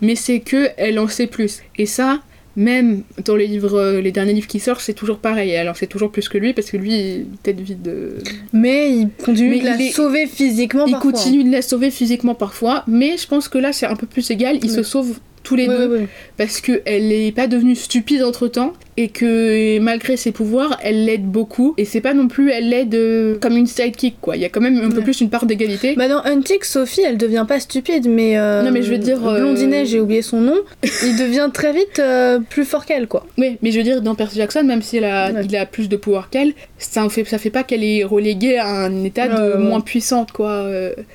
mais 0.00 0.14
c'est 0.16 0.40
que 0.40 0.70
elle 0.76 0.98
en 0.98 1.06
sait 1.08 1.26
plus. 1.28 1.62
Et 1.76 1.86
ça, 1.86 2.20
même 2.58 3.02
dans 3.24 3.36
les 3.36 3.46
livres, 3.46 3.78
euh, 3.78 4.00
les 4.00 4.10
derniers 4.10 4.32
livres 4.34 4.48
qui 4.48 4.58
sortent, 4.58 4.80
c'est 4.80 4.92
toujours 4.92 5.18
pareil. 5.18 5.56
Alors 5.56 5.76
c'est 5.76 5.86
toujours 5.86 6.10
plus 6.10 6.28
que 6.28 6.36
lui 6.36 6.52
parce 6.52 6.70
que 6.70 6.76
lui, 6.76 7.24
tête 7.44 7.60
vide 7.60 7.80
de. 7.82 8.16
Mais 8.52 8.90
il 8.90 9.08
continue 9.24 9.50
Mais 9.50 9.60
de 9.60 9.64
la 9.64 9.80
est- 9.80 9.92
sauver 9.92 10.26
physiquement 10.26 10.84
Il 10.86 10.92
parfois. 10.92 11.12
continue 11.12 11.44
de 11.44 11.52
la 11.52 11.62
sauver 11.62 11.90
physiquement 11.92 12.34
parfois, 12.34 12.82
mais 12.88 13.16
je 13.16 13.26
pense 13.28 13.48
que 13.48 13.58
là 13.58 13.72
c'est 13.72 13.86
un 13.86 13.94
peu 13.96 14.06
plus 14.08 14.28
égal. 14.32 14.58
Ils 14.62 14.70
se 14.70 14.82
sauvent 14.82 15.18
tous 15.44 15.54
les 15.54 15.66
deux 15.68 16.02
parce 16.36 16.60
qu'elle 16.60 17.08
n'est 17.08 17.32
pas 17.32 17.46
devenue 17.46 17.76
stupide 17.76 18.22
entre 18.24 18.48
temps 18.48 18.72
et 18.98 19.10
que 19.10 19.78
malgré 19.78 20.16
ses 20.16 20.32
pouvoirs, 20.32 20.76
elle 20.82 21.04
l'aide 21.04 21.24
beaucoup. 21.24 21.72
Et 21.78 21.84
c'est 21.84 22.00
pas 22.00 22.14
non 22.14 22.26
plus, 22.26 22.50
elle 22.50 22.68
l'aide 22.68 22.96
euh, 22.96 23.38
comme 23.40 23.56
une 23.56 23.68
sidekick 23.68 24.16
quoi. 24.20 24.34
Il 24.34 24.42
y 24.42 24.44
a 24.44 24.48
quand 24.48 24.60
même 24.60 24.76
un 24.82 24.90
peu 24.90 25.02
plus 25.02 25.20
une 25.20 25.30
part 25.30 25.46
d'égalité. 25.46 25.94
Bah 25.96 26.08
dans 26.08 26.20
Hunting, 26.24 26.58
Sophie, 26.62 27.02
elle 27.06 27.16
devient 27.16 27.44
pas 27.46 27.60
stupide, 27.60 28.08
mais 28.08 28.36
euh, 28.36 28.64
Non, 28.64 28.72
mais 28.72 28.82
je 28.82 28.90
veux 28.90 28.98
dire, 28.98 29.24
euh, 29.24 29.38
Blondinet, 29.38 29.86
j'ai 29.86 30.00
oublié 30.00 30.20
son 30.20 30.40
nom, 30.40 30.56
il 30.82 31.16
devient 31.16 31.48
très 31.54 31.72
vite 31.72 32.02
plus 32.50 32.64
fort 32.64 32.86
qu'elle, 32.86 33.06
quoi. 33.06 33.24
Oui, 33.38 33.56
mais 33.62 33.70
je 33.70 33.78
veux 33.78 33.84
dire, 33.84 34.02
dans 34.02 34.16
Percy 34.16 34.36
Jackson, 34.38 34.64
même 34.64 34.82
s'il 34.82 35.04
a, 35.04 35.30
Ouais. 35.30 35.44
il 35.44 35.56
a 35.56 35.64
plus 35.64 35.88
de 35.88 35.96
pouvoir 35.96 36.28
qu'elle, 36.28 36.54
ça 36.78 37.08
fait, 37.08 37.24
ça 37.24 37.38
fait 37.38 37.50
pas 37.50 37.62
qu'elle 37.62 37.84
est 37.84 38.02
reléguée 38.02 38.56
à 38.58 38.66
un 38.66 39.04
état 39.04 39.28
de 39.28 39.58
moins 39.58 39.80
puissante, 39.80 40.32
quoi. 40.32 40.66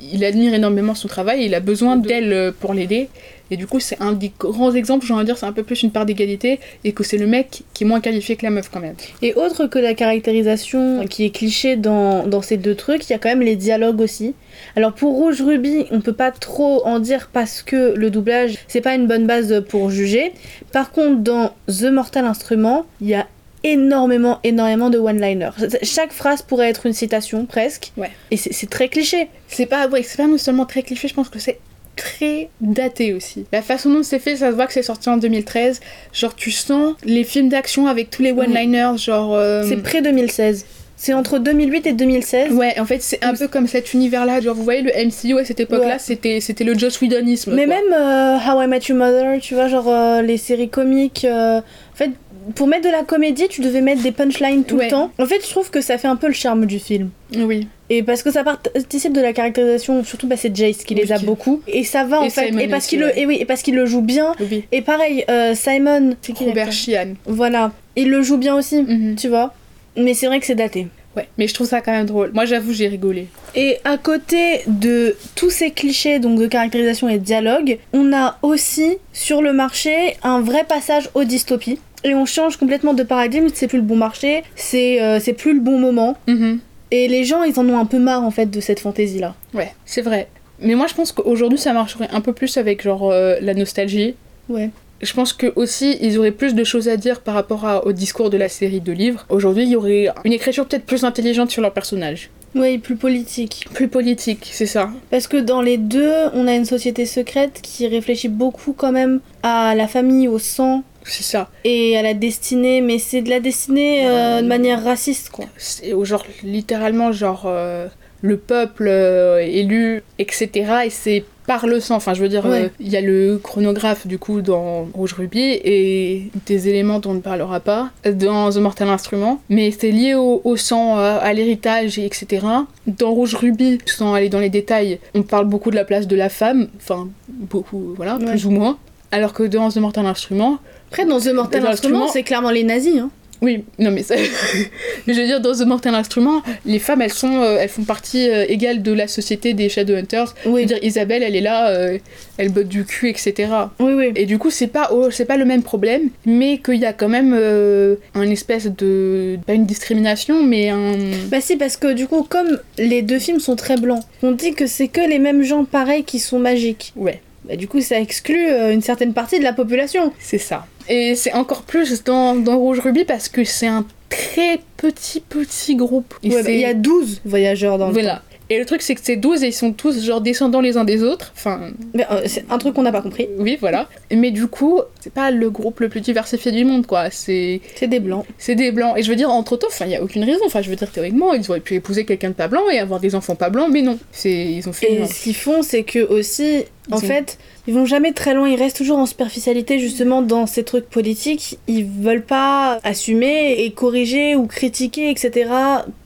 Il 0.02 0.24
admire 0.24 0.54
énormément 0.54 0.96
son 0.96 1.10
travail, 1.10 1.44
il 1.44 1.54
a 1.54 1.60
besoin 1.60 1.98
d'elle 1.98 2.54
pour 2.62 2.74
l'aider. 2.74 3.10
Et 3.52 3.58
du 3.58 3.68
coup, 3.68 3.80
c'est 3.80 4.02
un 4.02 4.14
des 4.14 4.32
grands 4.40 4.74
exemples, 4.74 5.06
j'ai 5.06 5.14
envie 5.14 5.24
de 5.24 5.28
dire, 5.28 5.38
c'est 5.38 5.46
un 5.46 5.52
peu 5.52 5.62
plus 5.64 5.84
une 5.84 5.92
part 5.92 6.06
d'égalité, 6.06 6.60
et 6.84 6.92
que 6.92 7.04
c'est 7.04 7.18
le 7.18 7.28
mec 7.28 7.62
qui 7.74 7.84
est 7.84 7.88
moins 7.88 8.02
qualifié 8.02 8.36
que 8.36 8.44
la 8.44 8.52
meuf, 8.52 8.70
quand 8.72 8.80
même. 8.80 8.96
Et 9.22 9.34
autre 9.34 9.68
que 9.68 9.80
la 9.80 9.94
caractérisation 9.94 11.06
qui 11.08 11.26
est 11.26 11.30
cliché 11.30 11.76
dans, 11.76 12.28
dans 12.28 12.42
ces 12.42 12.58
deux 12.58 12.76
trucs, 12.76 13.10
il 13.10 13.12
y 13.12 13.16
a 13.16 13.20
quand 13.20 13.30
même 13.30 13.42
les 13.42 13.56
dialogues 13.56 14.02
aussi. 14.02 14.36
Alors 14.76 14.94
pour 14.94 15.14
Rouge 15.14 15.42
Ruby, 15.42 15.86
on 15.92 16.02
peut 16.02 16.14
pas 16.14 16.32
trop 16.32 16.86
en 16.86 17.00
dire 17.00 17.30
parce 17.32 17.62
que 17.62 17.94
le 17.96 18.10
doublage, 18.10 18.58
c'est 18.68 18.82
pas 18.82 18.96
une 18.96 19.08
bonne 19.08 19.28
base 19.28 19.64
pour 19.68 19.90
juger. 19.90 20.34
Par 20.72 20.92
contre, 20.92 21.22
dans 21.22 21.54
The 21.68 21.86
Mortal 21.92 22.26
Instrument, 22.26 22.86
il 23.02 23.10
y 23.10 23.16
a 23.16 23.28
énormément, 23.64 24.40
énormément 24.44 24.90
de 24.90 24.98
one-liners. 24.98 25.52
Chaque 25.84 26.12
phrase 26.12 26.42
pourrait 26.42 26.70
être 26.70 26.86
une 26.86 26.94
citation, 26.94 27.46
presque. 27.46 27.92
Ouais. 27.98 28.12
Et 28.30 28.38
c'est 28.38 28.54
c'est 28.54 28.70
très 28.70 28.90
cliché. 28.90 29.30
C'est 29.48 29.66
pas, 29.66 29.88
ouais, 29.88 30.04
c'est 30.04 30.18
pas 30.18 30.28
non 30.28 30.38
seulement 30.38 30.66
très 30.66 30.84
cliché, 30.84 31.08
je 31.08 31.14
pense 31.14 31.30
que 31.30 31.40
c'est 31.40 31.60
très 31.96 32.50
daté 32.62 33.14
aussi. 33.14 33.46
La 33.52 33.62
façon 33.62 33.90
dont 33.90 34.04
c'est 34.04 34.20
fait, 34.20 34.36
ça 34.38 34.50
se 34.52 34.56
voit 34.56 34.68
que 34.68 34.74
c'est 34.74 34.84
sorti 34.84 35.10
en 35.10 35.18
2013. 35.18 35.80
Genre, 36.14 36.36
tu 36.36 36.52
sens 36.52 36.96
les 37.06 37.24
films 37.24 37.50
d'action 37.50 37.88
avec 37.88 38.10
tous 38.10 38.22
les 38.22 38.32
one-liners, 38.32 38.98
genre. 38.98 39.34
euh, 39.36 39.64
C'est 39.68 39.78
près-2016. 39.78 40.66
C'est 40.96 41.14
entre 41.14 41.38
2008 41.38 41.88
et 41.88 41.94
2016. 41.94 42.54
Ouais, 42.54 42.80
en 42.80 42.86
fait, 42.86 43.02
c'est 43.02 43.22
un 43.26 43.34
peu 43.34 43.48
comme 43.50 43.68
cet 43.68 43.94
univers-là. 43.94 44.40
Genre, 44.40 44.56
vous 44.56 44.64
voyez, 44.64 44.82
le 44.84 44.92
MCU 44.92 45.38
à 45.38 45.44
cette 45.44 45.60
époque-là, 45.60 45.94
Ouais. 45.96 46.00
c'était, 46.00 46.40
c'était 46.40 46.64
le 46.64 46.78
Joss 46.78 47.02
Whedonisme. 47.02 47.54
Mais 47.56 47.66
quoi. 47.66 47.76
même 47.76 47.94
euh, 47.94 48.38
How 48.38 48.62
I 48.62 48.68
Met 48.68 48.80
Your 48.88 48.98
Mother, 48.98 49.40
tu 49.42 49.54
vois, 49.56 49.68
genre 49.68 49.90
euh, 49.90 50.22
les 50.22 50.38
séries 50.38 50.70
comiques. 50.70 51.26
euh, 51.26 51.58
en 51.60 51.96
fait, 51.96 52.12
pour 52.56 52.68
mettre 52.68 52.86
de 52.86 52.92
la 52.92 53.04
comédie, 53.04 53.48
tu 53.50 53.62
devais 53.62 53.82
mettre 53.82 54.02
des 54.02 54.12
punchlines 54.12 54.64
tout 54.64 54.76
Ouais. 54.76 54.86
le 54.86 54.92
temps. 54.92 55.12
En 55.20 55.26
fait, 55.26 55.42
je 55.44 55.50
trouve 55.50 55.70
que 55.70 55.82
ça 55.82 55.98
fait 55.98 56.08
un 56.08 56.16
peu 56.16 56.28
le 56.28 56.34
charme 56.34 56.66
du 56.66 56.80
film. 56.80 57.10
Oui. 57.36 57.68
Et 57.90 58.04
parce 58.04 58.24
que 58.24 58.32
ça 58.32 58.44
participe 58.44 59.14
de 59.14 59.22
la 59.22 59.34
caractérisation, 59.34 60.04
surtout 60.04 60.28
bah, 60.28 60.36
c'est 60.38 60.56
Jace 60.56 60.84
qui 60.84 60.96
les 60.96 61.12
a 61.12 61.20
beaucoup. 61.20 61.62
Et 61.68 61.84
ça 61.84 62.04
va 62.06 62.22
en 62.22 62.24
Et 62.26 62.30
fait. 62.30 62.48
Simon 62.48 62.60
Et 62.60 62.68
parce 62.68 62.88
qu'il 62.88 63.00
le, 63.00 63.18
et 63.18 63.26
oui, 63.26 63.38
et 63.40 63.46
parce 63.46 63.62
qu'il 63.62 63.76
le 63.76 63.86
joue 63.86 64.02
bien. 64.02 64.34
Oui. 64.40 64.66
Et 64.72 64.82
pareil, 64.82 65.24
euh, 65.30 65.54
Simon, 65.56 66.16
c'est 66.22 66.34
qui 66.34 66.46
Robert 66.46 66.72
Sheehan. 66.72 67.14
Voilà, 67.26 67.72
il 67.96 68.10
le 68.10 68.22
joue 68.22 68.38
bien 68.38 68.56
aussi, 68.56 68.82
Mhm. 68.82 69.16
tu 69.16 69.28
vois. 69.28 69.54
Mais 69.96 70.14
c'est 70.14 70.26
vrai 70.28 70.40
que 70.40 70.46
c'est 70.46 70.56
daté. 70.56 70.88
Ouais, 71.16 71.28
mais 71.38 71.48
je 71.48 71.54
trouve 71.54 71.68
ça 71.68 71.82
quand 71.82 71.92
même 71.92 72.08
drôle. 72.08 72.32
Moi, 72.34 72.46
j'avoue, 72.46 72.74
j'ai 72.74 72.88
rigolé. 72.88 73.28
Et 73.54 73.78
à 73.86 74.00
côté 74.00 74.62
de 74.66 75.16
tous 75.36 75.52
ces 75.52 75.70
clichés 75.70 76.18
donc 76.18 76.40
de 76.40 76.48
caractérisation 76.48 77.08
et 77.08 77.20
de 77.20 77.24
dialogue, 77.24 77.78
on 77.94 78.12
a 78.14 78.40
aussi 78.42 78.98
sur 79.12 79.44
le 79.44 79.54
marché 79.54 80.18
un 80.24 80.42
vrai 80.42 80.64
passage 80.68 81.12
aux 81.14 81.24
dystopies. 81.24 81.78
Et 82.04 82.14
on 82.16 82.26
change 82.26 82.58
complètement 82.58 82.94
de 82.94 83.04
paradigme, 83.04 83.48
c'est 83.54 83.68
plus 83.68 83.78
le 83.78 83.84
bon 83.84 83.96
marché, 83.96 84.44
c'est 84.56 85.02
euh, 85.02 85.20
c'est 85.20 85.34
plus 85.34 85.54
le 85.54 85.60
bon 85.62 85.80
moment. 85.80 86.18
Mhm. 86.28 86.60
Et 86.92 87.08
les 87.08 87.24
gens, 87.24 87.44
ils 87.44 87.58
en 87.60 87.68
ont 87.70 87.78
un 87.80 87.86
peu 87.86 87.98
marre 88.00 88.24
en 88.24 88.32
fait 88.32 88.46
de 88.48 88.60
cette 88.60 88.80
fantaisie 88.80 89.20
là. 89.20 89.36
Ouais, 89.54 89.74
c'est 89.86 90.02
vrai. 90.02 90.28
Mais 90.60 90.76
moi, 90.76 90.86
je 90.88 90.94
pense 90.94 91.12
qu'aujourd'hui, 91.12 91.58
ça 91.58 91.74
marcherait 91.74 92.10
un 92.12 92.22
peu 92.22 92.34
plus 92.34 92.58
avec 92.58 92.84
genre 92.84 93.10
euh, 93.12 93.36
la 93.42 93.54
nostalgie. 93.54 94.16
Ouais. 94.50 94.70
Je 95.02 95.12
pense 95.14 95.34
que 95.34 95.52
aussi 95.58 95.98
ils 96.02 96.18
auraient 96.18 96.32
plus 96.32 96.56
de 96.56 96.64
choses 96.64 96.88
à 96.88 96.96
dire 96.96 97.20
par 97.22 97.34
rapport 97.34 97.66
à- 97.66 97.86
au 97.86 97.92
discours 97.92 98.30
de 98.30 98.38
la 98.38 98.48
série 98.48 98.80
de 98.80 98.92
livres. 98.94 99.26
Aujourd'hui, 99.30 99.64
il 99.64 99.70
y 99.70 99.76
aurait 99.76 100.08
une 100.24 100.32
écriture 100.34 100.66
peut-être 100.66 100.86
plus 100.86 101.04
intelligente 101.04 101.52
sur 101.52 101.62
leurs 101.62 101.74
personnages. 101.74 102.30
Ouais, 102.56 102.78
plus 102.78 102.96
politique. 102.96 103.66
Plus 103.74 103.88
politique, 103.88 104.50
c'est 104.54 104.68
ça. 104.68 104.92
Parce 105.10 105.28
que 105.28 105.38
dans 105.38 105.62
les 105.62 105.78
deux, 105.78 106.14
on 106.34 106.48
a 106.48 106.54
une 106.54 106.66
société 106.66 107.06
secrète 107.06 107.60
qui 107.64 107.88
réfléchit 107.88 108.30
beaucoup 108.30 108.72
quand 108.74 108.92
même 108.92 109.20
à 109.42 109.74
la 109.76 109.88
famille, 109.88 110.28
au 110.28 110.38
sang 110.40 110.84
C'est 111.06 111.24
ça. 111.24 111.50
et 111.64 111.98
à 111.98 112.02
la 112.02 112.14
destinée, 112.14 112.82
mais 112.82 112.98
c'est 113.00 113.22
de 113.22 113.30
la 113.30 113.40
destinée 113.40 114.08
euh, 114.08 114.42
de 114.42 114.48
manière 114.48 114.84
raciste 114.84 115.30
quoi. 115.30 115.46
C'est 115.58 115.94
au 115.94 116.06
genre 116.06 116.26
littéralement 116.44 117.12
genre 117.12 117.44
euh, 117.46 117.88
le 118.22 118.38
peuple 118.38 118.88
euh, 118.88 119.40
élu, 119.46 120.04
etc. 120.20 120.50
Et 120.86 120.90
c'est 120.90 121.26
par 121.46 121.68
le 121.68 121.82
sang. 121.82 121.96
Enfin, 121.98 122.14
je 122.14 122.22
veux 122.22 122.30
dire, 122.30 122.46
Ouais. 122.46 122.62
euh, 122.64 122.70
il 122.80 122.88
y 122.88 122.96
a 122.96 123.02
le 123.02 123.38
chronographe 123.38 124.08
du 124.08 124.18
coup 124.18 124.42
dans 124.42 124.88
Rouge 124.94 125.12
Ruby 125.12 125.42
et 125.42 126.30
des 126.46 126.70
éléments 126.70 127.00
dont 127.00 127.10
on 127.12 127.16
ne 127.16 127.20
parlera 127.20 127.60
pas 127.60 127.90
dans 128.10 128.50
The 128.50 128.58
Mortal 128.60 128.88
Instrument, 128.88 129.42
mais 129.50 129.72
c'est 129.72 129.92
lié 129.92 130.16
au, 130.16 130.40
au 130.46 130.56
sang, 130.56 130.96
à, 130.98 131.34
l'héritage, 131.34 132.00
et 132.00 132.06
etc. 132.06 132.46
Dans 132.88 133.12
Rouge 133.12 133.36
Ruby, 133.36 133.80
sans 133.86 134.14
aller 134.14 134.30
dans 134.30 134.40
les 134.40 134.50
détails, 134.50 135.00
on 135.16 135.24
parle 135.24 135.46
beaucoup 135.48 135.70
de 135.70 135.76
la 135.76 135.84
place 135.84 136.08
de 136.08 136.16
la 136.16 136.30
femme, 136.30 136.70
enfin 136.78 137.10
beaucoup, 137.28 137.94
voilà, 137.98 138.16
Ouais. 138.16 138.26
plus 138.26 138.46
ou 138.46 138.52
moins. 138.52 138.78
Alors 139.12 139.34
que 139.34 139.44
dans 139.44 139.70
The 139.70 139.78
Mortal 139.78 140.06
Instrument, 140.06 140.60
Après, 140.94 141.06
dans 141.06 141.20
The 141.20 141.34
Mortal 141.34 141.66
Instrument, 141.66 142.08
c'est 142.08 142.22
clairement 142.22 142.52
les 142.52 142.64
nazis. 142.64 143.00
Hein. 143.00 143.10
oui, 143.42 143.64
non 143.80 143.90
mais 143.90 144.04
ça... 144.04 144.14
mais 145.08 145.14
je 145.16 145.20
veux 145.20 145.26
dire, 145.26 145.42
dans 145.42 145.54
The 145.54 145.66
Mortal 145.66 145.96
Instrument, 145.96 146.44
les 146.68 146.78
femmes, 146.78 147.02
elles 147.02 147.12
sont, 147.12 147.42
euh, 147.42 147.58
elles 147.60 147.68
font 147.68 147.84
partie 147.84 148.30
euh, 148.30 148.46
égale 148.48 148.84
de 148.84 148.92
la 148.94 149.08
société 149.08 149.56
des 149.56 149.70
Shadowhunters. 149.70 150.36
Je 150.44 150.50
Oui, 150.50 150.62
veux 150.62 150.68
dire, 150.68 150.78
Isabelle, 150.84 151.24
elle 151.24 151.36
est 151.36 151.42
là, 151.42 151.70
euh, 151.70 151.98
elle 152.38 152.50
botte 152.52 152.68
du 152.68 152.86
cul, 152.86 153.10
etc. 153.10 153.48
oui, 153.80 153.94
oui. 153.94 154.12
Et 154.16 154.28
du 154.28 154.38
coup, 154.38 154.52
c'est 154.52 154.68
pas, 154.68 154.90
oh, 154.94 155.10
c'est 155.10 155.26
pas 155.26 155.36
le 155.38 155.46
même 155.46 155.64
problème, 155.64 156.10
mais 156.28 156.60
qu'il 156.60 156.76
y 156.76 156.86
a 156.86 156.94
quand 156.94 157.10
même 157.10 157.36
euh, 157.36 157.96
un 158.14 158.30
espèce 158.30 158.68
de... 158.68 159.40
pas 159.48 159.54
une 159.54 159.66
discrimination, 159.66 160.44
mais 160.44 160.70
un... 160.70 160.94
Bah 161.30 161.42
si, 161.42 161.58
parce 161.58 161.76
que 161.76 161.92
du 161.92 162.06
coup, 162.06 162.22
comme 162.22 162.60
les 162.78 163.02
deux 163.02 163.18
films 163.18 163.40
sont 163.40 163.56
très 163.56 163.78
blancs, 163.78 164.04
on 164.22 164.32
dit 164.32 164.54
que 164.54 164.68
c'est 164.68 164.90
que 164.90 165.02
les 165.02 165.18
mêmes 165.18 165.42
gens 165.42 165.66
pareils 165.66 166.04
qui 166.04 166.20
sont 166.20 166.38
magiques. 166.38 166.94
Ouais, 166.96 167.20
Bah 167.46 167.56
du 167.56 167.68
coup, 167.68 167.82
ça 167.82 168.00
exclut 168.00 168.48
une 168.72 168.82
certaine 168.82 169.14
partie 169.14 169.40
de 169.40 169.44
la 169.44 169.54
population. 169.54 170.14
c'est 170.20 170.38
ça. 170.38 170.68
Et 170.90 171.16
c'est 171.16 171.34
encore 171.34 171.64
plus 171.64 172.04
dans, 172.04 172.36
dans 172.36 172.58
Rouge 172.58 172.80
Ruby 172.80 173.06
parce 173.06 173.30
que 173.30 173.44
c'est 173.44 173.68
un 173.68 173.86
très 174.10 174.60
petit, 174.78 175.22
petit 175.22 175.76
groupe. 175.76 176.14
Ouais, 176.24 176.44
bah, 176.44 176.50
Il 176.50 176.60
y 176.60 176.66
a 176.66 176.74
12 176.74 177.22
voyageurs 177.26 177.78
dans 177.78 177.88
le 177.88 177.94
Voilà. 177.94 178.22
Et 178.50 178.60
le 178.60 178.66
truc, 178.66 178.82
c'est 178.82 178.94
que 178.96 179.02
ces 179.02 179.16
12, 179.16 179.44
et 179.44 179.48
ils 179.48 179.54
sont 179.54 179.72
tous 179.72 180.04
genre 180.04 180.20
descendants 180.22 180.60
les 180.62 180.76
uns 180.78 180.84
des 180.84 181.02
autres. 181.04 181.32
Enfin, 181.36 181.72
euh, 181.98 182.22
c'est 182.26 182.46
un 182.52 182.58
truc 182.58 182.74
qu'on 182.76 182.82
n'a 182.84 182.92
pas 182.92 183.02
compris. 183.02 183.28
oui, 183.40 183.58
voilà. 183.60 183.88
Mais 184.12 184.32
du 184.32 184.48
coup, 184.48 184.82
c'est 185.00 185.14
pas 185.14 185.32
le 185.32 185.50
groupe 185.50 185.80
le 185.80 185.90
plus 185.90 186.02
diversifié 186.02 186.52
du 186.52 186.66
monde, 186.66 186.86
quoi. 186.86 187.10
C'est 187.10 187.62
C'est 187.76 187.88
des 187.88 188.00
blancs. 188.00 188.26
c'est 188.38 188.56
des 188.56 188.72
blancs. 188.72 188.96
Et 188.98 189.04
je 189.04 189.10
veux 189.10 189.16
dire, 189.16 189.30
entre 189.30 189.54
autres, 189.54 189.68
enfin, 189.70 189.86
il 189.86 189.92
y 189.92 189.96
a 189.96 190.04
aucune 190.04 190.24
raison. 190.24 190.42
Enfin, 190.46 190.62
je 190.62 190.70
veux 190.70 190.76
dire, 190.76 190.92
théoriquement, 190.92 191.34
ils 191.34 191.50
auraient 191.50 191.60
pu 191.62 191.76
épouser 191.76 192.06
quelqu'un 192.06 192.30
de 192.30 192.34
pas 192.36 192.48
blanc 192.48 192.64
et 192.72 192.80
avoir 192.80 193.00
des 193.00 193.16
enfants 193.16 193.36
pas 193.36 193.50
blancs, 193.50 193.70
mais 193.72 193.82
non. 193.82 193.98
C'est 194.12 194.32
ils 194.34 194.68
ont 194.68 194.74
fait. 194.74 194.92
Et 194.94 195.06
ce 195.08 195.24
qu'ils 195.24 195.36
font, 195.36 195.62
c'est 195.62 195.84
que 195.84 196.00
aussi, 196.08 196.64
en 196.92 196.98
ont- 196.98 197.00
fait, 197.00 197.38
ils 197.66 197.74
vont 197.74 197.86
jamais 197.86 198.12
très 198.12 198.34
loin. 198.34 198.50
Ils 198.50 198.58
restent 198.60 198.78
toujours 198.78 198.98
en 198.98 199.06
superficialité, 199.06 199.80
justement, 199.80 200.22
dans 200.22 200.46
ces 200.48 200.64
trucs 200.64 200.90
politiques. 200.90 201.58
Ils 201.68 201.86
veulent 201.86 202.26
pas 202.26 202.80
assumer 202.84 203.64
et 203.64 203.72
corriger 203.72 204.36
ou 204.36 204.48
critiquer, 204.48 205.10
etc. 205.10 205.50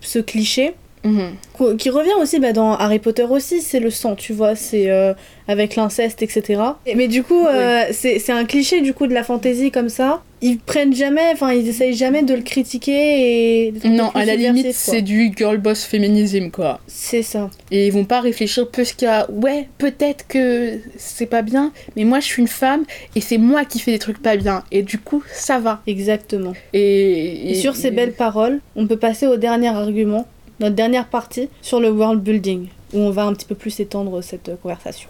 ce 0.01 0.19
cliché. 0.19 0.73
Mhm. 1.07 1.31
Qu- 1.57 1.75
qui 1.77 1.89
revient 1.89 2.13
aussi 2.21 2.39
bah, 2.39 2.53
dans 2.53 2.73
Harry 2.75 2.99
Potter 2.99 3.23
aussi, 3.23 3.61
c'est 3.61 3.79
le 3.79 3.89
sang, 3.89 4.15
tu 4.15 4.33
vois, 4.33 4.55
c'est 4.55 4.89
euh, 4.91 5.13
avec 5.47 5.75
l'inceste, 5.75 6.21
etc. 6.21 6.61
Et- 6.85 6.95
Mais 6.95 7.07
du 7.07 7.23
coup, 7.23 7.45
euh, 7.45 7.83
c'est 7.91 8.19
c'est 8.19 8.31
un 8.31 8.45
cliché 8.45 8.81
du 8.81 8.93
coup 8.93 9.07
de 9.07 9.13
la 9.13 9.23
fantaisie 9.23 9.71
comme 9.71 9.89
ça. 9.89 10.21
Ils 10.41 10.59
prennent 10.59 10.93
jamais, 10.93 11.29
enfin 11.33 11.51
ils 11.51 11.67
essayent 11.67 11.95
jamais 11.95 12.21
de 12.21 12.35
le 12.35 12.43
critiquer 12.43 13.67
et... 13.67 13.73
Non, 13.85 14.11
à 14.13 14.23
la 14.23 14.35
limite, 14.35 14.71
c'est 14.71 15.01
du 15.01 15.31
girl 15.35 15.57
boss 15.57 15.83
féminisme, 15.83 16.51
quoi. 16.51 16.79
C'est 16.85 17.23
ça. 17.23 17.49
Et 17.71 17.87
ils 17.87 17.91
vont 17.91 18.05
pas 18.05 18.21
réfléchir 18.21 18.69
plus 18.69 18.93
qu'à 18.93 19.25
ouais, 19.31 19.67
peut-être 19.79 20.27
que 20.27 20.77
c'est 20.95 21.25
pas 21.25 21.41
bien, 21.41 21.71
mais 21.95 22.03
moi 22.03 22.19
je 22.19 22.25
suis 22.25 22.41
une 22.43 22.47
femme 22.47 22.83
et 23.15 23.21
c'est 23.21 23.39
moi 23.39 23.65
qui 23.65 23.79
fais 23.79 23.91
des 23.91 23.97
trucs 23.99 24.21
pas 24.21 24.37
bien. 24.37 24.63
Et 24.71 24.83
du 24.83 24.99
coup, 24.99 25.23
ça 25.33 25.57
va. 25.57 25.81
Exactement. 25.87 26.53
Et, 26.71 27.49
Et, 27.51 27.55
sur 27.55 27.75
ces 27.75 27.89
belles 27.89 28.13
paroles, 28.13 28.59
on 28.75 28.85
peut 28.85 28.97
passer 28.97 29.25
au 29.25 29.37
dernier 29.37 29.69
argument, 29.69 30.27
notre 30.59 30.75
dernière 30.75 31.07
partie, 31.07 31.49
sur 31.61 31.79
le 31.79 31.91
world 31.91 32.21
building, 32.21 32.67
où 32.93 32.99
on 32.99 33.11
va 33.11 33.23
un 33.23 33.33
petit 33.33 33.45
peu 33.45 33.55
plus 33.55 33.79
étendre 33.79 34.21
cette 34.21 34.59
conversation. 34.61 35.09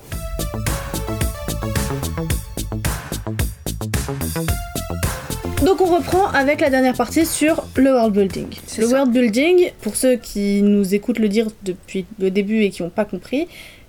Donc 5.64 5.82
on 5.82 5.86
reprend 5.86 6.28
avec 6.28 6.62
la 6.62 6.70
dernière 6.70 6.94
partie 6.94 7.26
sur 7.26 7.66
le 7.76 7.92
world 7.92 8.14
building. 8.14 8.48
Le 8.78 8.86
ça. 8.86 8.96
world 8.96 9.12
building, 9.12 9.72
pour 9.82 9.96
ceux 9.96 10.16
qui 10.16 10.62
nous 10.62 10.94
écoutent 10.94 11.20
le 11.20 11.30
dire 11.30 11.48
depuis 11.64 12.06
le 12.20 12.30
début 12.30 12.62
et 12.62 12.70
qui 12.70 12.84
n'ont 12.84 12.90
pas 12.90 13.06
compris, 13.06 13.48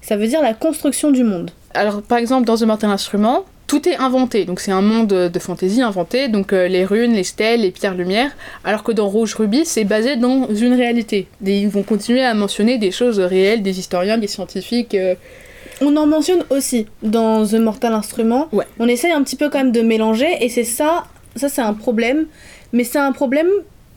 ça 0.08 0.16
veut 0.16 0.26
dire 0.26 0.40
la 0.40 0.54
construction 0.54 1.10
du 1.10 1.22
monde. 1.22 1.50
Alors, 1.74 2.00
par 2.00 2.16
exemple, 2.16 2.46
dans 2.46 2.56
The 2.56 2.62
Mortal 2.62 2.90
Instrument, 2.90 3.44
tout 3.66 3.86
est 3.86 3.96
inventé. 3.96 4.46
Donc 4.46 4.58
c'est 4.60 4.72
un 4.72 4.80
monde 4.80 5.08
de 5.08 5.38
fantaisie 5.38 5.82
inventé, 5.82 6.28
donc 6.28 6.54
euh, 6.54 6.66
les 6.66 6.86
runes, 6.86 7.12
les 7.12 7.24
stèles, 7.24 7.60
les 7.60 7.70
pierres 7.70 7.94
lumière, 7.94 8.30
alors 8.64 8.82
que 8.82 8.92
dans 8.92 9.06
Rouge 9.06 9.34
Ruby, 9.34 9.66
c'est 9.66 9.84
basé 9.84 10.16
dans 10.16 10.48
une 10.48 10.72
réalité. 10.72 11.28
Et 11.44 11.58
ils 11.58 11.68
vont 11.68 11.82
continuer 11.82 12.24
à 12.24 12.32
mentionner 12.32 12.78
des 12.78 12.90
choses 12.90 13.20
réelles, 13.20 13.62
des 13.62 13.78
historiens, 13.78 14.16
des 14.16 14.26
scientifiques. 14.26 14.94
euh, 14.94 15.14
On 15.82 15.94
en 15.98 16.06
mentionne 16.06 16.42
aussi 16.48 16.86
dans 17.02 17.46
The 17.46 17.54
Mortal 17.54 17.92
Instrument. 17.92 18.48
Ouais. 18.52 18.64
On 18.78 18.88
essaye 18.88 19.12
un 19.12 19.22
petit 19.22 19.36
peu 19.36 19.50
quand 19.50 19.58
même 19.58 19.72
de 19.72 19.82
mélanger 19.82 20.38
et 20.40 20.48
c'est 20.48 20.64
ça, 20.64 21.04
ça 21.36 21.50
c'est 21.50 21.60
un 21.60 21.74
problème, 21.74 22.24
mais 22.72 22.84
c'est 22.84 22.98
un 22.98 23.12
problème 23.12 23.48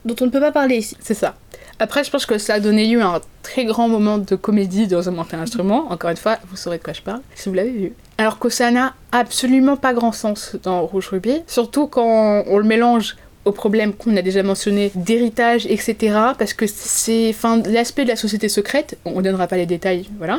dont 0.04 0.16
on 0.20 0.26
ne 0.26 0.30
peut 0.30 0.40
pas 0.40 0.52
parler 0.52 0.76
ici. 0.76 0.94
C'est 1.00 1.14
ça. 1.14 1.36
Après, 1.82 2.04
je 2.04 2.12
pense 2.12 2.26
que 2.26 2.38
ça 2.38 2.54
a 2.54 2.60
donné 2.60 2.86
lieu 2.86 3.02
à 3.02 3.16
un 3.16 3.20
très 3.42 3.64
grand 3.64 3.88
moment 3.88 4.18
de 4.18 4.36
comédie 4.36 4.86
dans 4.86 5.08
un 5.08 5.10
mortel 5.10 5.40
instrument. 5.40 5.90
Encore 5.90 6.10
une 6.10 6.16
fois, 6.16 6.38
vous 6.48 6.56
saurez 6.56 6.78
de 6.78 6.82
quoi 6.84 6.92
je 6.92 7.02
parle 7.02 7.22
si 7.34 7.48
vous 7.48 7.56
l'avez 7.56 7.72
vu. 7.72 7.92
Alors 8.18 8.38
que 8.38 8.48
ça 8.50 8.70
n'a 8.70 8.94
absolument 9.10 9.76
pas 9.76 9.92
grand 9.92 10.12
sens 10.12 10.54
dans 10.62 10.86
Rouge 10.86 11.08
Ruby, 11.08 11.42
surtout 11.48 11.88
quand 11.88 12.44
on 12.46 12.58
le 12.58 12.64
mélange 12.64 13.16
au 13.44 13.50
problème 13.50 13.94
qu'on 13.94 14.16
a 14.16 14.22
déjà 14.22 14.44
mentionné 14.44 14.92
d'héritage, 14.94 15.66
etc. 15.66 16.16
Parce 16.38 16.54
que 16.54 16.68
c'est, 16.68 17.34
l'aspect 17.66 18.04
de 18.04 18.10
la 18.10 18.16
société 18.16 18.48
secrète, 18.48 18.96
on 19.04 19.16
ne 19.16 19.22
donnera 19.22 19.48
pas 19.48 19.56
les 19.56 19.66
détails, 19.66 20.08
voilà. 20.18 20.38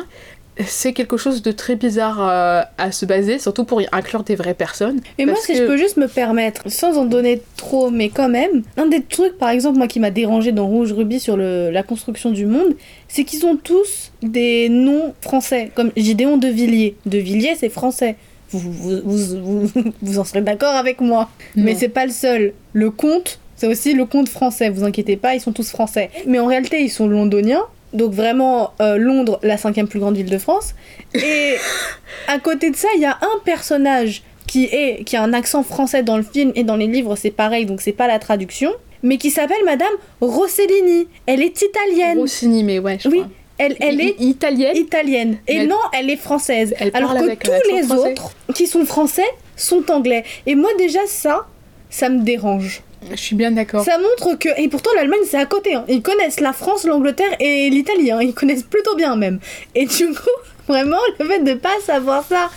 C'est 0.66 0.92
quelque 0.92 1.16
chose 1.16 1.42
de 1.42 1.50
très 1.50 1.74
bizarre 1.74 2.18
euh, 2.20 2.62
à 2.78 2.92
se 2.92 3.04
baser, 3.06 3.40
surtout 3.40 3.64
pour 3.64 3.82
y 3.82 3.88
inclure 3.90 4.22
des 4.22 4.36
vraies 4.36 4.54
personnes. 4.54 5.00
Et 5.18 5.26
moi, 5.26 5.34
si 5.40 5.52
que- 5.52 5.58
je 5.58 5.64
peux 5.64 5.76
juste 5.76 5.96
me 5.96 6.06
permettre, 6.06 6.62
sans 6.70 6.96
en 6.96 7.06
donner 7.06 7.42
trop, 7.56 7.90
mais 7.90 8.08
quand 8.08 8.28
même, 8.28 8.62
un 8.76 8.86
des 8.86 9.02
trucs, 9.02 9.36
par 9.36 9.48
exemple, 9.50 9.78
moi 9.78 9.88
qui 9.88 9.98
m'a 9.98 10.10
dérangé 10.10 10.52
dans 10.52 10.66
Rouge 10.66 10.92
Ruby 10.92 11.18
sur 11.18 11.36
le- 11.36 11.70
la 11.70 11.82
construction 11.82 12.30
du 12.30 12.46
monde, 12.46 12.76
c'est 13.08 13.24
qu'ils 13.24 13.44
ont 13.46 13.56
tous 13.56 14.12
des 14.22 14.68
noms 14.68 15.12
français, 15.22 15.72
comme 15.74 15.90
Gideon 15.96 16.36
de 16.36 16.46
Villiers. 16.48 16.94
De 17.04 17.18
Villiers, 17.18 17.56
c'est 17.58 17.68
français. 17.68 18.14
Vous, 18.50 18.60
vous, 18.60 19.00
vous, 19.04 19.66
vous- 19.66 19.92
vous 20.02 20.18
en 20.20 20.24
serez 20.24 20.42
d'accord 20.42 20.74
avec 20.76 21.00
moi. 21.00 21.30
Mais 21.56 21.72
Non. 21.72 21.78
c'est 21.80 21.88
pas 21.88 22.06
le 22.06 22.12
seul. 22.12 22.52
Le 22.72 22.90
comte, 22.92 23.40
c'est 23.56 23.66
aussi 23.66 23.92
le 23.94 24.04
comte 24.04 24.28
français, 24.28 24.70
vous 24.70 24.84
inquiétez 24.84 25.16
pas, 25.16 25.34
ils 25.34 25.40
sont 25.40 25.52
tous 25.52 25.70
français. 25.70 26.10
Mais 26.28 26.38
en 26.38 26.46
réalité, 26.46 26.80
ils 26.80 26.90
sont 26.90 27.08
londoniens. 27.08 27.62
Donc 27.94 28.12
vraiment, 28.12 28.72
euh, 28.82 28.96
Londres, 28.98 29.38
la 29.42 29.56
cinquième 29.56 29.88
plus 29.88 30.00
grande 30.00 30.16
ville 30.16 30.28
de 30.30 30.38
France. 30.38 30.74
Et 31.14 31.54
à 32.28 32.38
côté 32.38 32.70
de 32.70 32.76
ça, 32.76 32.88
il 32.96 33.00
y 33.00 33.06
a 33.06 33.16
un 33.22 33.38
personnage 33.44 34.22
qui, 34.46 34.64
est, 34.64 35.04
qui 35.04 35.16
a 35.16 35.22
un 35.22 35.32
accent 35.32 35.62
français 35.62 36.02
dans 36.02 36.16
le 36.16 36.22
film 36.22 36.52
et 36.54 36.64
dans 36.64 36.76
les 36.76 36.86
livres, 36.88 37.16
c'est 37.16 37.30
pareil, 37.30 37.64
donc 37.66 37.80
c'est 37.80 37.92
pas 37.92 38.06
la 38.08 38.18
traduction. 38.18 38.72
Mais 39.02 39.16
qui 39.18 39.30
s'appelle 39.30 39.64
Madame 39.64 39.92
Rossellini. 40.20 41.08
Elle 41.26 41.42
est 41.42 41.60
italienne. 41.62 42.18
Rossini, 42.18 42.64
mais 42.64 42.78
ouais, 42.78 42.98
je 43.00 43.08
Oui, 43.08 43.18
crois. 43.20 43.30
Elle, 43.58 43.76
elle 43.80 44.00
est 44.00 44.16
italienne. 44.20 44.76
italienne. 44.76 45.36
Et 45.46 45.56
elle- 45.56 45.68
non, 45.68 45.76
elle 45.92 46.10
est 46.10 46.16
française. 46.16 46.74
Elle 46.80 46.90
Alors 46.94 47.14
que 47.14 47.18
tous 47.18 47.74
les 47.76 47.82
français. 47.84 48.12
autres 48.12 48.30
qui 48.54 48.66
sont 48.66 48.84
français 48.84 49.22
sont 49.56 49.88
anglais. 49.92 50.24
Et 50.46 50.54
moi 50.56 50.70
déjà 50.78 51.00
ça, 51.06 51.46
ça 51.90 52.08
me 52.08 52.22
dérange. 52.22 52.82
Je 53.10 53.16
suis 53.16 53.36
bien 53.36 53.50
d'accord. 53.50 53.84
Ça 53.84 53.98
montre 53.98 54.38
que... 54.38 54.48
Et 54.60 54.68
pourtant 54.68 54.90
l'Allemagne 54.96 55.20
c'est 55.26 55.38
à 55.38 55.46
côté. 55.46 55.74
hein. 55.74 55.84
Ils 55.88 56.02
connaissent 56.02 56.40
la 56.40 56.52
France, 56.52 56.84
l'Angleterre 56.84 57.34
et 57.40 57.68
l'Italie. 57.70 58.10
hein. 58.10 58.20
Ils 58.22 58.34
connaissent 58.34 58.62
plutôt 58.62 58.94
bien 58.96 59.16
même. 59.16 59.38
Et 59.74 59.86
du 59.86 60.08
coup, 60.08 60.30
vraiment, 60.68 60.98
le 61.18 61.26
fait 61.26 61.40
de 61.40 61.54
pas 61.54 61.74
savoir 61.84 62.24
ça 62.24 62.50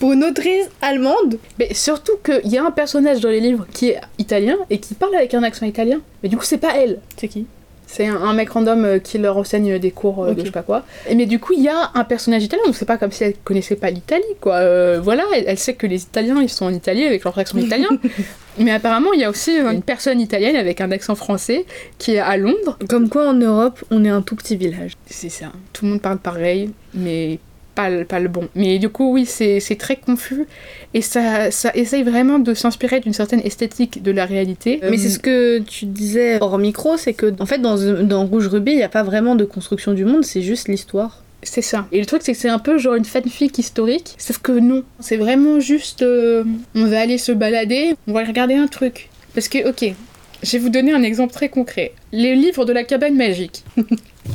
pour 0.00 0.12
une 0.12 0.24
autrice 0.24 0.66
allemande, 0.82 1.38
Mais 1.58 1.72
surtout 1.72 2.16
qu'il 2.24 2.50
y 2.52 2.58
a 2.58 2.64
un 2.64 2.72
personnage 2.72 3.20
dans 3.20 3.28
les 3.30 3.40
livres 3.40 3.66
qui 3.72 3.90
est 3.90 4.00
italien 4.18 4.56
et 4.68 4.78
qui 4.78 4.94
parle 4.94 5.14
avec 5.14 5.32
un 5.34 5.42
accent 5.44 5.64
italien. 5.66 6.00
Mais 6.22 6.28
du 6.28 6.36
coup, 6.36 6.44
c'est 6.44 6.58
pas 6.58 6.76
elle. 6.76 6.98
c'est 7.16 7.28
qui? 7.28 7.46
C'est 7.86 8.06
un, 8.06 8.16
un 8.16 8.32
mec 8.32 8.50
random 8.50 8.84
euh, 8.84 8.98
qui 8.98 9.18
leur 9.18 9.36
enseigne 9.36 9.78
des 9.78 9.90
cours 9.92 10.24
euh, 10.24 10.32
de 10.34 10.40
je 10.40 10.46
sais 10.46 10.50
pas 10.50 10.62
quoi. 10.62 10.84
Et 11.08 11.14
mais 11.14 11.26
du 11.26 11.38
coup, 11.38 11.52
il 11.56 11.62
y 11.62 11.68
a 11.68 11.90
un 11.94 12.02
personnage 12.04 12.42
italien, 12.42 12.64
donc 12.66 12.74
c'est 12.74 12.86
pas 12.86 12.96
comme 12.96 13.12
si 13.12 13.22
elle 13.22 13.34
connaissait 13.44 13.76
pas 13.76 13.90
l'Italie, 13.90 14.24
quoi. 14.40 14.56
Euh, 14.56 15.00
voilà, 15.00 15.22
elle, 15.34 15.44
elle 15.46 15.58
sait 15.58 15.74
que 15.74 15.86
les 15.86 16.02
Italiens, 16.02 16.40
ils 16.42 16.48
sont 16.48 16.64
en 16.64 16.72
Italie 16.74 17.04
avec 17.04 17.22
leur 17.22 17.38
accent 17.38 17.56
italien. 17.58 17.88
mais 18.58 18.70
apparemment, 18.70 19.12
il 19.12 19.20
y 19.20 19.24
a 19.24 19.30
aussi 19.30 19.58
euh, 19.58 19.72
une 19.72 19.82
personne 19.82 20.20
italienne 20.20 20.56
avec 20.56 20.80
un 20.80 20.90
accent 20.90 21.14
français 21.14 21.64
qui 21.98 22.12
est 22.12 22.18
à 22.18 22.36
Londres. 22.36 22.78
Comme 22.88 23.08
quoi 23.08 23.28
en 23.28 23.34
Europe, 23.34 23.82
on 23.90 24.04
est 24.04 24.08
un 24.10 24.22
tout 24.22 24.36
petit 24.36 24.56
village. 24.56 24.92
C'est 25.06 25.28
ça. 25.28 25.46
Tout 25.72 25.84
le 25.84 25.92
monde 25.92 26.02
parle 26.02 26.18
pareil, 26.18 26.70
mais 26.94 27.38
pas, 27.74 27.90
le- 27.90 28.04
pas 28.04 28.20
le 28.20 28.28
bon. 28.28 28.48
Mais 28.54 28.78
du 28.78 28.88
coup, 28.88 29.12
oui, 29.12 29.26
c'est 29.26 29.58
c'est 29.58 29.74
très 29.74 29.96
confus. 29.96 30.46
Et 30.94 31.02
ça, 31.02 31.50
ça 31.50 31.72
essaye 31.74 32.04
vraiment 32.04 32.38
de 32.38 32.54
s'inspirer 32.54 33.00
d'une 33.00 33.12
certaine 33.12 33.40
esthétique 33.40 34.00
de 34.02 34.12
la 34.12 34.26
réalité. 34.26 34.78
Mais 34.88 34.96
c'est 34.98 35.08
ce 35.08 35.18
que 35.18 35.58
tu 35.58 35.86
disais 35.86 36.38
hors 36.40 36.56
micro, 36.58 36.96
c'est 36.96 37.14
que 37.14 37.34
en 37.40 37.46
fait 37.46 37.58
dans, 37.58 37.76
dans 38.04 38.24
Rouge 38.26 38.46
Ruby, 38.46 38.70
il 38.72 38.76
n'y 38.76 38.82
a 38.84 38.88
pas 38.88 39.02
vraiment 39.02 39.34
de 39.34 39.44
construction 39.44 39.92
du 39.92 40.04
monde, 40.04 40.24
c'est 40.24 40.42
juste 40.42 40.68
l'histoire. 40.68 41.23
C'est 41.44 41.62
ça. 41.62 41.86
Et 41.92 42.00
le 42.00 42.06
truc, 42.06 42.22
c'est 42.24 42.32
que 42.32 42.38
c'est 42.38 42.48
un 42.48 42.58
peu 42.58 42.78
genre 42.78 42.94
une 42.94 43.04
fanfic 43.04 43.58
historique. 43.58 44.14
Sauf 44.18 44.38
que 44.38 44.52
non. 44.52 44.82
C'est 45.00 45.16
vraiment 45.16 45.60
juste. 45.60 46.02
euh, 46.02 46.44
on 46.74 46.86
va 46.86 47.00
aller 47.00 47.18
se 47.18 47.32
balader, 47.32 47.94
on 48.08 48.12
va 48.12 48.24
regarder 48.24 48.54
un 48.54 48.66
truc. 48.66 49.08
Parce 49.34 49.48
que, 49.48 49.68
ok, 49.68 49.94
je 50.42 50.52
vais 50.52 50.58
vous 50.58 50.68
donner 50.68 50.92
un 50.92 51.02
exemple 51.02 51.32
très 51.32 51.48
concret. 51.48 51.92
Les 52.12 52.34
livres 52.34 52.64
de 52.64 52.72
la 52.72 52.84
cabane 52.84 53.14
magique. 53.16 53.62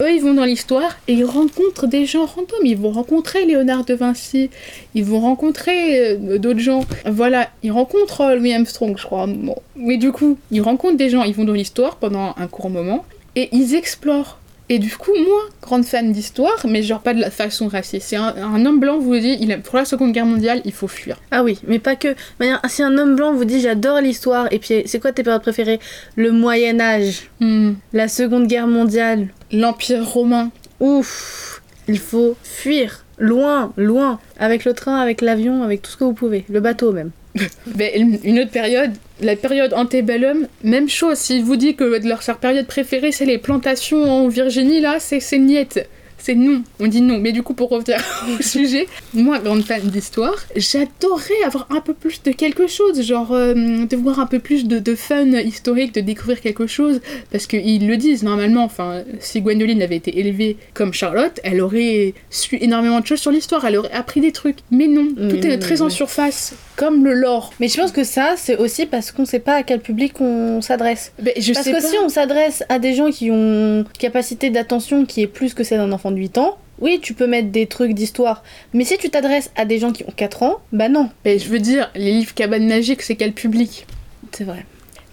Eux, 0.01 0.11
ils 0.13 0.21
vont 0.21 0.33
dans 0.33 0.45
l'histoire 0.45 0.97
et 1.07 1.13
ils 1.13 1.25
rencontrent 1.25 1.87
des 1.87 2.05
gens 2.05 2.25
random. 2.25 2.59
Ils 2.63 2.77
vont 2.77 2.91
rencontrer 2.91 3.45
Léonard 3.45 3.85
de 3.85 3.93
Vinci. 3.95 4.49
Ils 4.95 5.03
vont 5.03 5.19
rencontrer 5.19 5.99
euh, 6.11 6.37
d'autres 6.37 6.59
gens. 6.59 6.85
Voilà, 7.05 7.49
ils 7.63 7.71
rencontrent 7.71 8.21
euh, 8.21 8.35
Louis 8.35 8.53
Armstrong, 8.53 8.95
je 8.97 9.03
crois. 9.03 9.27
Mais 9.75 9.97
du 9.97 10.11
coup, 10.11 10.37
ils 10.51 10.61
rencontrent 10.61 10.97
des 10.97 11.09
gens. 11.09 11.23
Ils 11.23 11.33
vont 11.35 11.43
dans 11.45 11.53
l'histoire 11.53 11.95
pendant 11.97 12.33
un 12.37 12.47
court 12.47 12.69
moment 12.69 13.03
et 13.35 13.49
ils 13.51 13.75
explorent. 13.75 14.38
Et 14.71 14.77
du 14.77 14.95
coup, 14.95 15.11
moi, 15.17 15.41
grande 15.63 15.83
fan 15.83 16.11
d'histoire, 16.11 16.63
mais 16.67 16.83
genre 16.83 17.01
pas 17.01 17.15
de 17.15 17.19
la 17.19 17.31
façon 17.31 17.67
raciste. 17.67 18.07
C'est 18.09 18.15
un, 18.17 18.35
un 18.37 18.65
homme 18.67 18.79
blanc 18.79 18.99
vous 18.99 19.17
dit, 19.17 19.35
il 19.41 19.51
a, 19.51 19.57
pour 19.57 19.77
la 19.77 19.85
Seconde 19.85 20.11
Guerre 20.11 20.27
mondiale, 20.27 20.61
il 20.63 20.71
faut 20.71 20.87
fuir. 20.87 21.17
Ah 21.31 21.43
oui, 21.43 21.57
mais 21.67 21.79
pas 21.79 21.95
que. 21.95 22.15
Si 22.67 22.83
un 22.83 22.95
homme 22.99 23.15
blanc 23.15 23.33
vous 23.33 23.45
dit 23.45 23.61
j'adore 23.61 23.99
l'histoire, 23.99 24.47
et 24.51 24.59
puis 24.59 24.83
c'est 24.85 24.99
quoi 24.99 25.11
tes 25.11 25.23
périodes 25.23 25.41
préférées? 25.41 25.79
Le 26.15 26.31
Moyen 26.31 26.79
Âge, 26.79 27.29
Hmm. 27.39 27.73
la 27.93 28.07
Seconde 28.07 28.45
Guerre 28.47 28.67
mondiale. 28.67 29.29
L'Empire 29.51 30.05
romain. 30.07 30.51
Ouf, 30.79 31.61
il 31.87 31.97
faut 31.99 32.35
fuir. 32.43 33.05
Loin, 33.17 33.73
loin. 33.75 34.19
Avec 34.37 34.65
le 34.65 34.73
train, 34.73 34.97
avec 35.01 35.21
l'avion, 35.21 35.63
avec 35.63 35.81
tout 35.81 35.91
ce 35.91 35.97
que 35.97 36.03
vous 36.03 36.13
pouvez. 36.13 36.45
Le 36.49 36.59
bateau 36.59 36.91
même. 36.91 37.09
Une- 37.95 38.19
une 38.23 38.39
autre 38.39 38.51
période, 38.51 38.91
la 39.21 39.35
période 39.35 39.73
antebellum, 39.73 40.47
même 40.63 40.89
chose. 40.89 41.17
S'il 41.17 41.43
vous 41.43 41.55
dit 41.55 41.75
que 41.75 41.83
leur, 41.83 42.19
leur 42.27 42.37
période 42.37 42.67
préférée, 42.67 43.11
c'est 43.11 43.25
les 43.25 43.37
plantations 43.37 44.03
en 44.03 44.27
Virginie, 44.27 44.79
là, 44.79 44.97
c'est 44.99 45.37
niette. 45.37 45.87
C'est 46.21 46.35
non, 46.35 46.63
on 46.79 46.87
dit 46.87 47.01
non. 47.01 47.17
Mais 47.17 47.31
du 47.31 47.43
coup, 47.43 47.53
pour 47.53 47.69
revenir 47.69 47.97
au 48.39 48.43
sujet, 48.43 48.87
moi, 49.13 49.39
grande 49.39 49.63
fan 49.63 49.81
d'histoire, 49.81 50.35
j'adorerais 50.55 51.41
avoir 51.45 51.67
un 51.71 51.79
peu 51.79 51.93
plus 51.93 52.21
de 52.23 52.31
quelque 52.31 52.67
chose, 52.67 53.01
genre 53.01 53.31
euh, 53.31 53.53
de 53.85 53.95
voir 53.95 54.19
un 54.19 54.25
peu 54.25 54.39
plus 54.39 54.67
de, 54.67 54.79
de 54.79 54.95
fun 54.95 55.25
historique, 55.25 55.93
de 55.93 56.01
découvrir 56.01 56.41
quelque 56.41 56.67
chose, 56.67 56.99
parce 57.31 57.47
qu'ils 57.47 57.87
le 57.87 57.97
disent 57.97 58.23
normalement. 58.23 58.65
Enfin, 58.65 59.03
si 59.19 59.41
Gwendoline 59.41 59.81
avait 59.81 59.95
été 59.95 60.19
élevée 60.19 60.57
comme 60.73 60.93
Charlotte, 60.93 61.39
elle 61.43 61.61
aurait 61.61 62.13
su 62.29 62.57
énormément 62.61 62.99
de 62.99 63.05
choses 63.05 63.21
sur 63.21 63.31
l'histoire, 63.31 63.63
elle 63.65 63.77
aurait 63.77 63.91
appris 63.91 64.19
des 64.19 64.33
trucs. 64.33 64.57
Mais 64.71 64.87
non, 64.87 65.07
tout 65.15 65.47
est 65.47 65.57
très 65.57 65.81
en 65.81 65.89
surface, 65.89 66.53
comme 66.79 67.03
le 67.03 67.13
lore. 67.13 67.51
Mais 67.59 67.67
je 67.67 67.75
pense 67.75 67.91
que 67.91 68.05
ça, 68.05 68.35
c'est 68.37 68.55
aussi 68.55 68.85
parce 68.85 69.11
qu'on 69.11 69.25
sait 69.25 69.39
pas 69.39 69.55
à 69.55 69.63
quel 69.63 69.81
public 69.81 70.21
on 70.21 70.61
s'adresse. 70.61 71.11
Parce 71.17 71.45
sais 71.45 71.51
que 71.51 71.71
pas. 71.71 71.81
si 71.81 71.97
on 72.01 72.07
s'adresse 72.07 72.63
à 72.69 72.79
des 72.79 72.93
gens 72.93 73.11
qui 73.11 73.29
ont 73.31 73.79
une 73.79 73.85
capacité 73.99 74.49
d'attention 74.49 75.05
qui 75.05 75.21
est 75.21 75.27
plus 75.27 75.53
que 75.53 75.65
celle 75.65 75.79
d'un 75.79 75.91
enfant 75.91 76.09
de 76.09 76.15
8 76.15 76.37
ans, 76.37 76.57
oui, 76.79 77.01
tu 77.01 77.13
peux 77.13 77.27
mettre 77.27 77.49
des 77.49 77.67
trucs 77.67 77.91
d'histoire. 77.91 78.43
Mais 78.73 78.85
si 78.85 78.97
tu 78.97 79.09
t'adresses 79.09 79.51
à 79.57 79.65
des 79.65 79.77
gens 79.77 79.91
qui 79.91 80.05
ont 80.05 80.13
4 80.15 80.43
ans, 80.43 80.59
bah 80.71 80.87
non. 80.87 81.09
Ben, 81.25 81.37
je 81.37 81.49
veux 81.49 81.59
dire, 81.59 81.91
les 81.95 82.13
livres 82.13 82.33
Cabane 82.33 82.65
Magique, 82.65 83.01
c'est 83.01 83.17
quel 83.17 83.33
public? 83.33 83.85
C'est 84.31 84.45
vrai. 84.45 84.65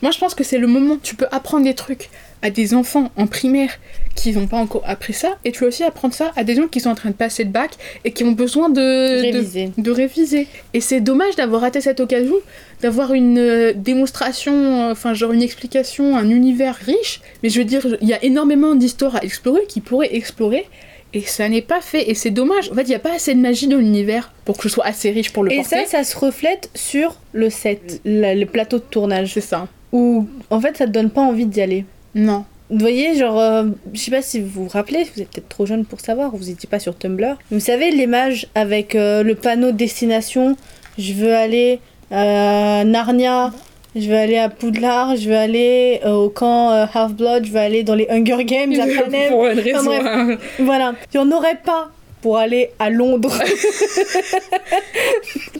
Moi, 0.03 0.13
je 0.13 0.19
pense 0.19 0.37
que 0.37 0.45
c'est 0.45 0.59
le 0.59 0.69
moment 0.69 0.95
où 0.95 1.01
tu 1.03 1.17
peux 1.17 1.27
apprendre 1.33 1.65
des 1.65 1.75
trucs 1.75 2.11
à 2.43 2.51
des 2.51 2.75
enfants 2.75 3.11
en 3.17 3.27
primaire 3.27 3.71
qui 4.15 4.33
n'ont 4.33 4.47
pas 4.47 4.57
encore 4.57 4.83
appris 4.87 5.13
ça, 5.13 5.37
et 5.45 5.53
tu 5.53 5.61
peux 5.61 5.67
aussi 5.67 5.83
apprendre 5.85 6.15
ça 6.15 6.33
à 6.37 6.45
des 6.45 6.55
gens 6.55 6.69
qui 6.69 6.81
sont 6.81 6.89
en 6.89 6.95
train 6.95 7.11
de 7.11 7.15
passer 7.15 7.45
le 7.45 7.51
bac 7.51 7.73
et 8.05 8.13
qui 8.13 8.25
ont 8.25 8.33
besoin 8.33 8.71
de, 8.71 9.21
Réviser. 9.21 9.73
de 9.77 9.91
réviser. 9.91 10.47
Et 10.73 10.81
c'est 10.81 11.01
dommage 11.01 11.37
d'avoir 11.37 11.61
raté 11.61 11.83
cette 11.83 12.01
occasion, 12.01 12.35
d'avoir 12.81 13.13
une 13.13 13.39
euh, 13.39 13.73
démonstration, 13.75 14.89
euh, 14.89 14.93
enfin 14.93 15.13
genre 15.13 15.33
une 15.33 15.43
explication, 15.43 16.17
un 16.17 16.31
univers 16.31 16.77
riche, 16.77 17.21
mais 17.43 17.51
je 17.51 17.59
veux 17.59 17.65
dire, 17.67 17.87
il 18.01 18.09
y 18.09 18.15
a 18.15 18.25
énormément 18.25 18.75
d'histoires 18.75 19.17
à 19.17 19.23
explorer 19.23 19.67
qui 19.69 19.81
pourraient 19.81 20.15
explorer. 20.15 20.67
Et 21.13 21.21
ça 21.23 21.49
n'est 21.49 21.63
pas 21.63 21.81
fait, 21.81 22.11
et 22.11 22.15
c'est 22.15 22.31
dommage. 22.31 22.71
En 22.71 22.75
fait, 22.75 22.83
il 22.83 22.89
n'y 22.89 22.95
a 22.95 22.99
pas 22.99 23.15
assez 23.15 23.35
de 23.35 23.41
magie 23.41 23.69
dans 23.69 23.79
l'univers 23.79 24.33
pour 24.45 24.57
que 24.59 24.65
je 24.65 24.69
sois 24.75 24.85
assez 24.87 25.11
riche 25.11 25.33
pour 25.33 25.45
le 25.45 25.53
Et 25.53 25.57
porter. 25.57 25.85
ça, 25.87 26.03
ça 26.03 26.05
se 26.05 26.17
reflète 26.17 26.69
sur 26.75 27.17
le 27.33 27.49
set, 27.49 28.01
le 28.05 28.45
plateau 28.45 28.79
de 28.79 28.83
tournage. 28.83 29.33
c'est 29.33 29.41
ça. 29.41 29.69
Où, 29.93 30.27
en 30.51 30.61
fait, 30.61 30.77
ça 30.77 30.87
te 30.87 30.91
donne 30.91 31.11
pas 31.11 31.23
envie 31.23 31.47
d'y 31.47 31.61
aller. 31.61 31.85
Non. 32.17 32.45
Vous 32.69 32.79
voyez, 32.81 33.15
genre, 33.17 33.39
euh, 33.39 33.65
je 33.93 34.01
sais 34.01 34.11
pas 34.11 34.23
si 34.23 34.41
vous 34.41 34.65
vous 34.65 34.69
rappelez, 34.69 35.05
vous 35.15 35.23
êtes 35.23 35.29
peut-être 35.31 35.49
trop 35.49 35.67
jeune 35.67 35.85
pour 35.85 36.01
savoir, 36.01 36.35
vous 36.35 36.51
étiez 36.51 36.69
pas 36.69 36.81
sur 36.81 36.99
Tumblr. 36.99 37.37
Vous 37.53 37.61
savez, 37.61 37.93
l'image 37.93 38.49
avec 38.57 38.97
euh, 38.97 39.23
le 39.23 39.37
panneau 39.37 39.71
destination, 39.71 40.57
je 40.99 41.13
veux 41.13 41.33
aller 41.33 41.79
à 42.11 42.83
Narnia, 42.85 43.53
je 43.95 44.09
veux 44.09 44.17
aller 44.17 44.37
à 44.39 44.49
Poudlard, 44.49 45.15
je 45.15 45.29
veux 45.29 45.37
aller 45.37 46.01
euh, 46.05 46.11
au 46.15 46.29
camp 46.29 46.71
Half-Blood, 46.93 47.45
je 47.45 47.53
veux 47.53 47.61
aller 47.61 47.85
dans 47.85 47.95
les 47.95 48.09
Hunger 48.11 48.45
Games 48.45 48.73
à 48.81 48.87
Panem. 49.03 49.29
pour 49.31 49.47
une 49.47 49.61
raison. 49.61 49.85
bref. 49.85 50.03
hein. 50.05 50.37
Voilà, 50.59 50.95
il 51.15 51.21
n'y 51.21 51.25
en 51.25 51.37
aurait 51.37 51.61
pas 51.65 51.91
pour 52.27 52.39
aller 52.39 52.71
à 52.81 52.91
Londres. 52.91 53.31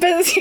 Parce 0.01 0.33
que 0.33 0.41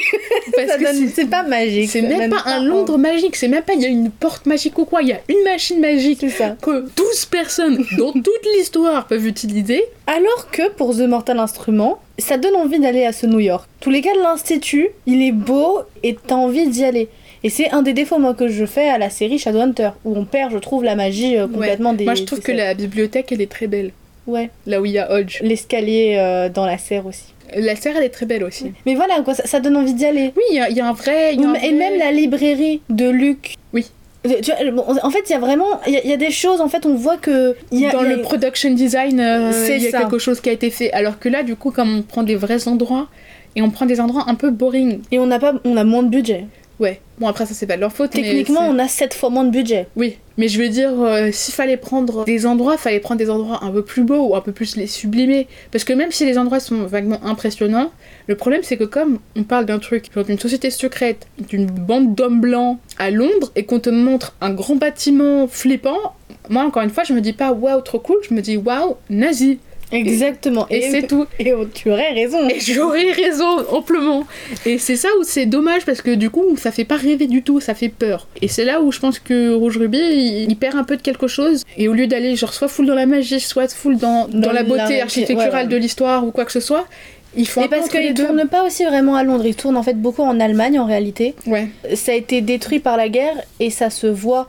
Parce 0.55 0.79
c'est- 1.13 1.29
pas 1.29 1.43
magique. 1.43 1.91
c'est 1.91 2.01
même 2.01 2.31
pas 2.31 2.41
un. 2.47 2.63
Londres 2.63 2.97
magique, 2.97 3.35
c'est 3.35 3.47
même 3.47 3.61
pas 3.61 3.73
il 3.75 3.81
y 3.83 3.85
a 3.85 3.89
une 3.89 4.09
porte 4.09 4.47
magique 4.47 4.79
ou 4.79 4.85
quoi, 4.85 5.03
il 5.03 5.09
y 5.09 5.13
a 5.13 5.19
une 5.29 5.43
machine 5.43 5.79
magique 5.79 6.27
ça. 6.31 6.55
que 6.59 6.79
12 6.95 7.25
personnes 7.25 7.85
dans 7.99 8.11
toute 8.27 8.45
l'histoire 8.57 9.05
peuvent 9.05 9.27
utiliser. 9.27 9.83
Alors 10.07 10.49
que 10.51 10.67
pour 10.71 10.95
The 10.95 11.01
Mortal 11.01 11.37
Instrument, 11.37 11.99
ça 12.17 12.37
donne 12.37 12.55
envie 12.55 12.79
d'aller 12.79 13.05
à 13.05 13.11
ce 13.13 13.27
New 13.27 13.39
York. 13.39 13.69
Tous 13.79 13.91
les 13.91 14.01
cas 14.01 14.15
de 14.15 14.21
l'Institut, 14.23 14.89
il 15.05 15.21
est 15.21 15.31
beau 15.31 15.81
et 16.01 16.15
t'as 16.15 16.33
envie 16.33 16.67
d'y 16.67 16.83
aller. 16.85 17.07
Et 17.43 17.51
c'est 17.51 17.69
un 17.69 17.83
des 17.83 17.93
défauts 17.93 18.17
moi 18.17 18.33
que 18.33 18.47
je 18.47 18.65
fais 18.65 18.89
à 18.89 18.97
la 18.97 19.11
série 19.11 19.37
Shadowhunter, 19.37 19.91
où 20.05 20.17
on 20.17 20.25
perd, 20.25 20.51
je 20.53 20.57
trouve, 20.57 20.83
la 20.83 20.95
magie 20.95 21.37
euh, 21.37 21.47
complètement 21.47 21.93
des. 21.93 22.05
Moi 22.05 22.15
je 22.15 22.23
trouve 22.23 22.39
que 22.39 22.51
la 22.51 22.73
bibliothèque 22.73 23.31
elle 23.31 23.41
est 23.41 23.51
très 23.51 23.67
belle, 23.67 23.91
Ouais. 24.27 24.49
là 24.65 24.81
où 24.81 24.85
il 24.85 24.91
y 24.93 24.99
a 24.99 25.11
Hodge. 25.11 25.39
L'escalier 25.41 26.15
euh, 26.17 26.49
dans 26.49 26.65
la 26.65 26.77
serre 26.77 27.05
aussi. 27.05 27.33
La 27.55 27.75
serre 27.75 27.93
elle 27.97 28.03
est 28.03 28.09
très 28.09 28.25
belle 28.25 28.43
aussi. 28.43 28.71
Mais 28.85 28.95
voilà, 28.95 29.21
quoi, 29.23 29.33
ça, 29.35 29.45
ça 29.45 29.59
donne 29.59 29.77
envie 29.77 29.93
d'y 29.93 30.05
aller. 30.05 30.33
Oui, 30.35 30.43
il 30.51 30.55
y, 30.55 30.59
a- 30.59 30.69
il 30.69 30.75
y 30.75 30.81
a 30.81 30.87
un 30.87 30.93
vrai. 30.93 31.35
il 31.35 31.41
y 31.41 31.43
a 31.45 31.49
un 31.49 31.53
Et 31.53 31.59
vrai- 31.59 31.71
même 31.73 31.99
la 31.99 32.11
librairie 32.11 32.81
de 32.89 33.07
Luc. 33.09 33.53
Oui. 33.73 33.85
Tu 34.23 34.51
vois, 34.51 34.71
bon, 34.71 34.83
en 35.03 35.09
fait, 35.11 35.21
il 35.29 35.33
y 35.33 35.35
a 35.35 35.39
vraiment, 35.39 35.79
il 35.85 35.93
y, 35.93 35.97
a- 35.97 36.03
il 36.03 36.09
y 36.09 36.13
a 36.13 36.17
des 36.17 36.31
choses. 36.31 36.59
En 36.59 36.67
fait, 36.67 36.87
on 36.87 36.95
voit 36.95 37.17
que 37.17 37.55
il 37.71 37.79
y 37.81 37.85
a, 37.85 37.91
dans 37.91 38.01
il 38.03 38.09
y 38.09 38.13
a- 38.13 38.15
le 38.15 38.21
production 38.23 38.71
design, 38.71 39.19
euh, 39.19 39.51
C'est 39.51 39.77
il 39.77 39.83
y 39.83 39.87
a 39.87 39.91
ça. 39.91 39.99
quelque 39.99 40.17
chose 40.17 40.41
qui 40.41 40.49
a 40.49 40.53
été 40.53 40.71
fait. 40.71 40.91
Alors 40.93 41.19
que 41.19 41.29
là, 41.29 41.43
du 41.43 41.55
coup, 41.55 41.69
comme 41.69 41.99
on 41.99 42.01
prend 42.01 42.23
des 42.23 42.35
vrais 42.35 42.67
endroits 42.67 43.07
et 43.55 43.61
on 43.61 43.69
prend 43.69 43.85
des 43.85 44.01
endroits 44.01 44.23
un 44.27 44.33
peu 44.35 44.49
boring. 44.49 45.01
et 45.11 45.19
on 45.19 45.27
n'a 45.27 45.37
pas, 45.37 45.53
on 45.63 45.77
a 45.77 45.83
moins 45.83 46.01
de 46.01 46.09
budget. 46.09 46.45
Ouais. 46.79 46.99
Bon 47.19 47.27
après 47.27 47.45
ça 47.45 47.53
c'est 47.53 47.65
pas 47.65 47.75
de 47.75 47.81
leur 47.81 47.93
faute. 47.93 48.11
Techniquement, 48.11 48.67
on 48.67 48.77
a 48.79 48.87
sept 48.87 49.13
fois 49.13 49.29
moins 49.29 49.45
de 49.45 49.51
budget. 49.51 49.87
Oui, 49.95 50.17
mais 50.37 50.49
je 50.49 50.61
veux 50.61 50.67
dire, 50.67 50.91
euh, 50.99 51.29
s'il 51.31 51.53
fallait 51.53 51.77
prendre 51.77 52.25
des 52.25 52.45
endroits, 52.45 52.77
fallait 52.77 52.99
prendre 52.99 53.19
des 53.19 53.29
endroits 53.29 53.63
un 53.63 53.71
peu 53.71 53.83
plus 53.83 54.03
beaux 54.03 54.29
ou 54.29 54.35
un 54.35 54.41
peu 54.41 54.51
plus 54.51 54.75
les 54.75 54.87
sublimer. 54.87 55.47
Parce 55.71 55.85
que 55.85 55.93
même 55.93 56.11
si 56.11 56.25
les 56.25 56.37
endroits 56.37 56.59
sont 56.59 56.85
vaguement 56.85 57.23
impressionnants, 57.23 57.91
le 58.27 58.35
problème 58.35 58.61
c'est 58.63 58.75
que 58.75 58.83
comme 58.83 59.19
on 59.37 59.43
parle 59.43 59.65
d'un 59.65 59.79
truc, 59.79 60.07
genre 60.13 60.25
d'une 60.25 60.39
société 60.39 60.69
secrète, 60.69 61.27
d'une 61.47 61.67
bande 61.67 62.15
d'hommes 62.15 62.41
blancs 62.41 62.79
à 62.97 63.11
Londres, 63.11 63.51
et 63.55 63.63
qu'on 63.65 63.79
te 63.79 63.89
montre 63.89 64.35
un 64.41 64.51
grand 64.51 64.75
bâtiment 64.75 65.47
flippant, 65.47 66.15
moi 66.49 66.63
encore 66.63 66.83
une 66.83 66.89
fois 66.89 67.05
je 67.05 67.13
me 67.13 67.21
dis 67.21 67.33
pas 67.33 67.53
waouh 67.53 67.81
trop 67.81 67.99
cool, 67.99 68.17
je 68.27 68.33
me 68.33 68.41
dis 68.41 68.57
waouh 68.57 68.97
nazi. 69.09 69.59
Exactement. 69.91 70.67
Et, 70.69 70.81
c'est 70.89 71.07
tout. 71.07 71.25
Et 71.39 71.53
tu 71.73 71.91
aurais 71.91 72.11
raison. 72.11 72.47
Et 72.49 72.59
j'aurais 72.59 73.11
raison 73.11 73.65
amplement. 73.71 74.25
Et 74.65 74.77
c'est 74.77 74.95
ça 74.95 75.09
où 75.19 75.23
c'est 75.23 75.45
dommage 75.45 75.85
parce 75.85 76.01
que 76.01 76.15
du 76.15 76.29
coup 76.29 76.57
ça 76.57 76.71
fait 76.71 76.85
pas 76.85 76.97
rêver 76.97 77.27
du 77.27 77.43
tout, 77.43 77.59
ça 77.59 77.73
fait 77.73 77.89
peur. 77.89 78.27
Et 78.41 78.47
c'est 78.47 78.65
là 78.65 78.81
où 78.81 78.91
je 78.91 78.99
pense 78.99 79.19
que 79.19 79.53
Rouge 79.53 79.77
Ruby 79.77 79.97
il, 79.97 80.51
il 80.51 80.55
perd 80.57 80.75
un 80.75 80.83
peu 80.83 80.97
de 80.97 81.01
quelque 81.01 81.27
chose. 81.27 81.63
Et 81.77 81.87
au 81.87 81.93
lieu 81.93 82.07
d'aller 82.07 82.35
genre 82.35 82.53
soit 82.53 82.67
full 82.67 82.85
dans 82.85 82.95
la 82.95 83.05
magie, 83.05 83.39
soit 83.39 83.73
full 83.73 83.97
dans, 83.97 84.27
dans, 84.27 84.39
Dans 84.39 84.51
la 84.51 84.63
beauté 84.63 85.01
architecturale 85.01 85.51
ouais, 85.51 85.61
ouais. 85.61 85.67
de 85.67 85.77
l'histoire 85.77 86.25
ou 86.25 86.31
quoi 86.31 86.45
que 86.45 86.51
ce 86.51 86.59
soit, 86.59 86.87
ils 87.35 87.47
font 87.47 87.63
Et 87.63 87.67
parce 87.67 87.89
qu'ils 87.89 88.13
tournent 88.13 88.47
pas 88.49 88.63
aussi 88.63 88.85
vraiment 88.85 89.15
à 89.15 89.23
Londres, 89.23 89.45
ils 89.45 89.55
tournent 89.55 89.77
en 89.77 89.83
fait 89.83 89.99
beaucoup 89.99 90.21
en 90.21 90.39
Allemagne 90.39 90.79
en 90.79 90.85
réalité. 90.85 91.35
Ouais. 91.47 91.67
Ça 91.93 92.11
a 92.11 92.15
été 92.15 92.41
détruit 92.41 92.79
par 92.79 92.97
la 92.97 93.09
guerre 93.09 93.35
et 93.59 93.69
ça 93.69 93.89
se 93.89 94.07
voit. 94.07 94.47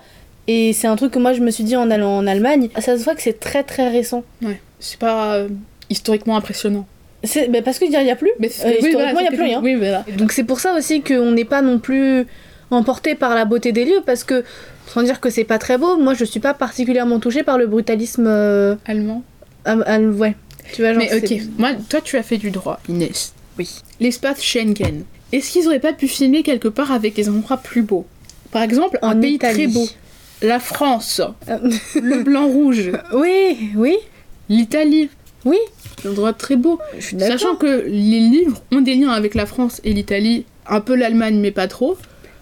Et 0.49 0.73
c'est 0.73 0.87
un 0.87 0.95
truc 0.95 1.13
que 1.13 1.19
moi 1.19 1.33
je 1.33 1.41
me 1.41 1.51
suis 1.51 1.65
dit 1.65 1.75
en 1.75 1.91
allant 1.91 2.19
en 2.19 2.27
Allemagne, 2.27 2.69
ça 2.79 2.97
se 2.97 3.03
voit 3.03 3.15
que 3.15 3.23
c'est 3.23 3.41
très 3.41 3.65
très 3.65 3.89
récent. 3.89 4.23
Ouais. 4.43 4.61
C'est 4.79 4.99
pas 4.99 5.37
euh, 5.37 5.49
historiquement 5.91 6.37
impressionnant. 6.37 6.87
C'est 7.25 7.49
bah, 7.49 7.63
parce 7.63 7.79
qu'il 7.79 7.91
y, 7.91 7.97
a- 7.97 8.03
il 8.03 8.07
y 8.07 8.11
a 8.11 8.17
plus. 8.17 8.31
Mais 8.39 8.49
Euh, 8.65 8.71
historiquement, 8.79 9.21
il 9.21 9.25
y 9.25 9.29
a 9.29 9.31
plus 9.33 9.43
rien. 9.43 9.61
Oui, 9.63 9.75
voilà. 9.75 10.05
Donc 10.19 10.33
c'est 10.33 10.45
pour 10.45 10.61
ça 10.61 10.75
aussi 10.75 11.03
qu'on 11.03 11.33
n'est 11.33 11.45
pas 11.45 11.63
non 11.63 11.79
plus 11.79 12.27
emporté 12.71 13.15
par 13.15 13.35
la 13.35 13.45
beauté 13.45 13.73
des 13.73 13.85
lieux 13.85 14.03
parce 14.05 14.25
que 14.25 14.45
sans 14.89 15.03
dire 15.03 15.21
que 15.21 15.31
c'est 15.31 15.45
pas 15.45 15.59
très 15.59 15.79
beau, 15.79 15.97
moi 15.97 16.15
je 16.15 16.25
suis 16.25 16.41
pas 16.41 16.55
particulièrement 16.55 17.19
touchée 17.21 17.43
par 17.43 17.59
le 17.59 17.67
brutalisme. 17.67 18.27
euh, 18.27 18.77
Allemand. 18.87 19.23
ah, 19.65 19.77
ah, 19.87 19.99
ouais. 19.99 20.35
Tu 20.73 20.83
vois, 20.83 20.93
genre, 20.93 21.03
Mais 21.11 21.15
ok, 21.17 21.41
moi, 21.59 21.71
toi 21.89 22.01
tu 22.01 22.17
as 22.17 22.23
fait 22.23 22.39
du 22.39 22.51
droit, 22.51 22.81
Inès. 22.89 23.33
Oui. 23.59 23.69
L'espace 24.01 24.43
Schengen. 24.43 25.05
Est-ce 25.33 25.53
qu'ils 25.53 25.67
auraient 25.67 25.81
pas 25.81 25.93
pu 25.93 26.07
filmer 26.09 26.43
quelque 26.43 26.69
part 26.69 26.93
avec 26.93 27.15
des 27.15 27.29
endroits 27.29 27.57
plus 27.57 27.83
beaux? 27.83 28.05
Par 28.53 28.63
exemple, 28.63 28.99
un 29.03 29.17
En 29.17 29.21
pays 29.21 29.35
Italie. 29.35 29.55
très 29.55 29.67
beau. 29.69 29.87
La 30.43 30.59
France, 30.61 31.21
Euh, 31.49 31.59
le 32.03 32.23
blanc-rouge, 32.23 32.93
oui, 33.15 33.71
oui, 33.77 33.97
l'Italie, 34.49 35.09
oui. 35.45 35.57
des 36.03 36.11
endroits 36.11 36.33
très 36.33 36.57
beaux. 36.57 36.79
Je 36.99 37.05
suis 37.07 37.17
d'accord. 37.17 37.39
Sachant 37.39 37.57
que 37.57 37.85
les 37.87 38.21
livres 38.21 38.63
ont 38.73 38.81
des 38.81 38.95
liens 38.95 39.11
avec 39.11 39.35
la 39.35 39.47
France 39.47 39.81
et 39.85 39.93
l'Italie, 39.93 40.45
un 40.67 40.81
peu 40.81 40.95
l'Allemagne, 40.95 41.39
mais 41.41 41.51
pas 41.53 41.69
trop. 41.69 41.97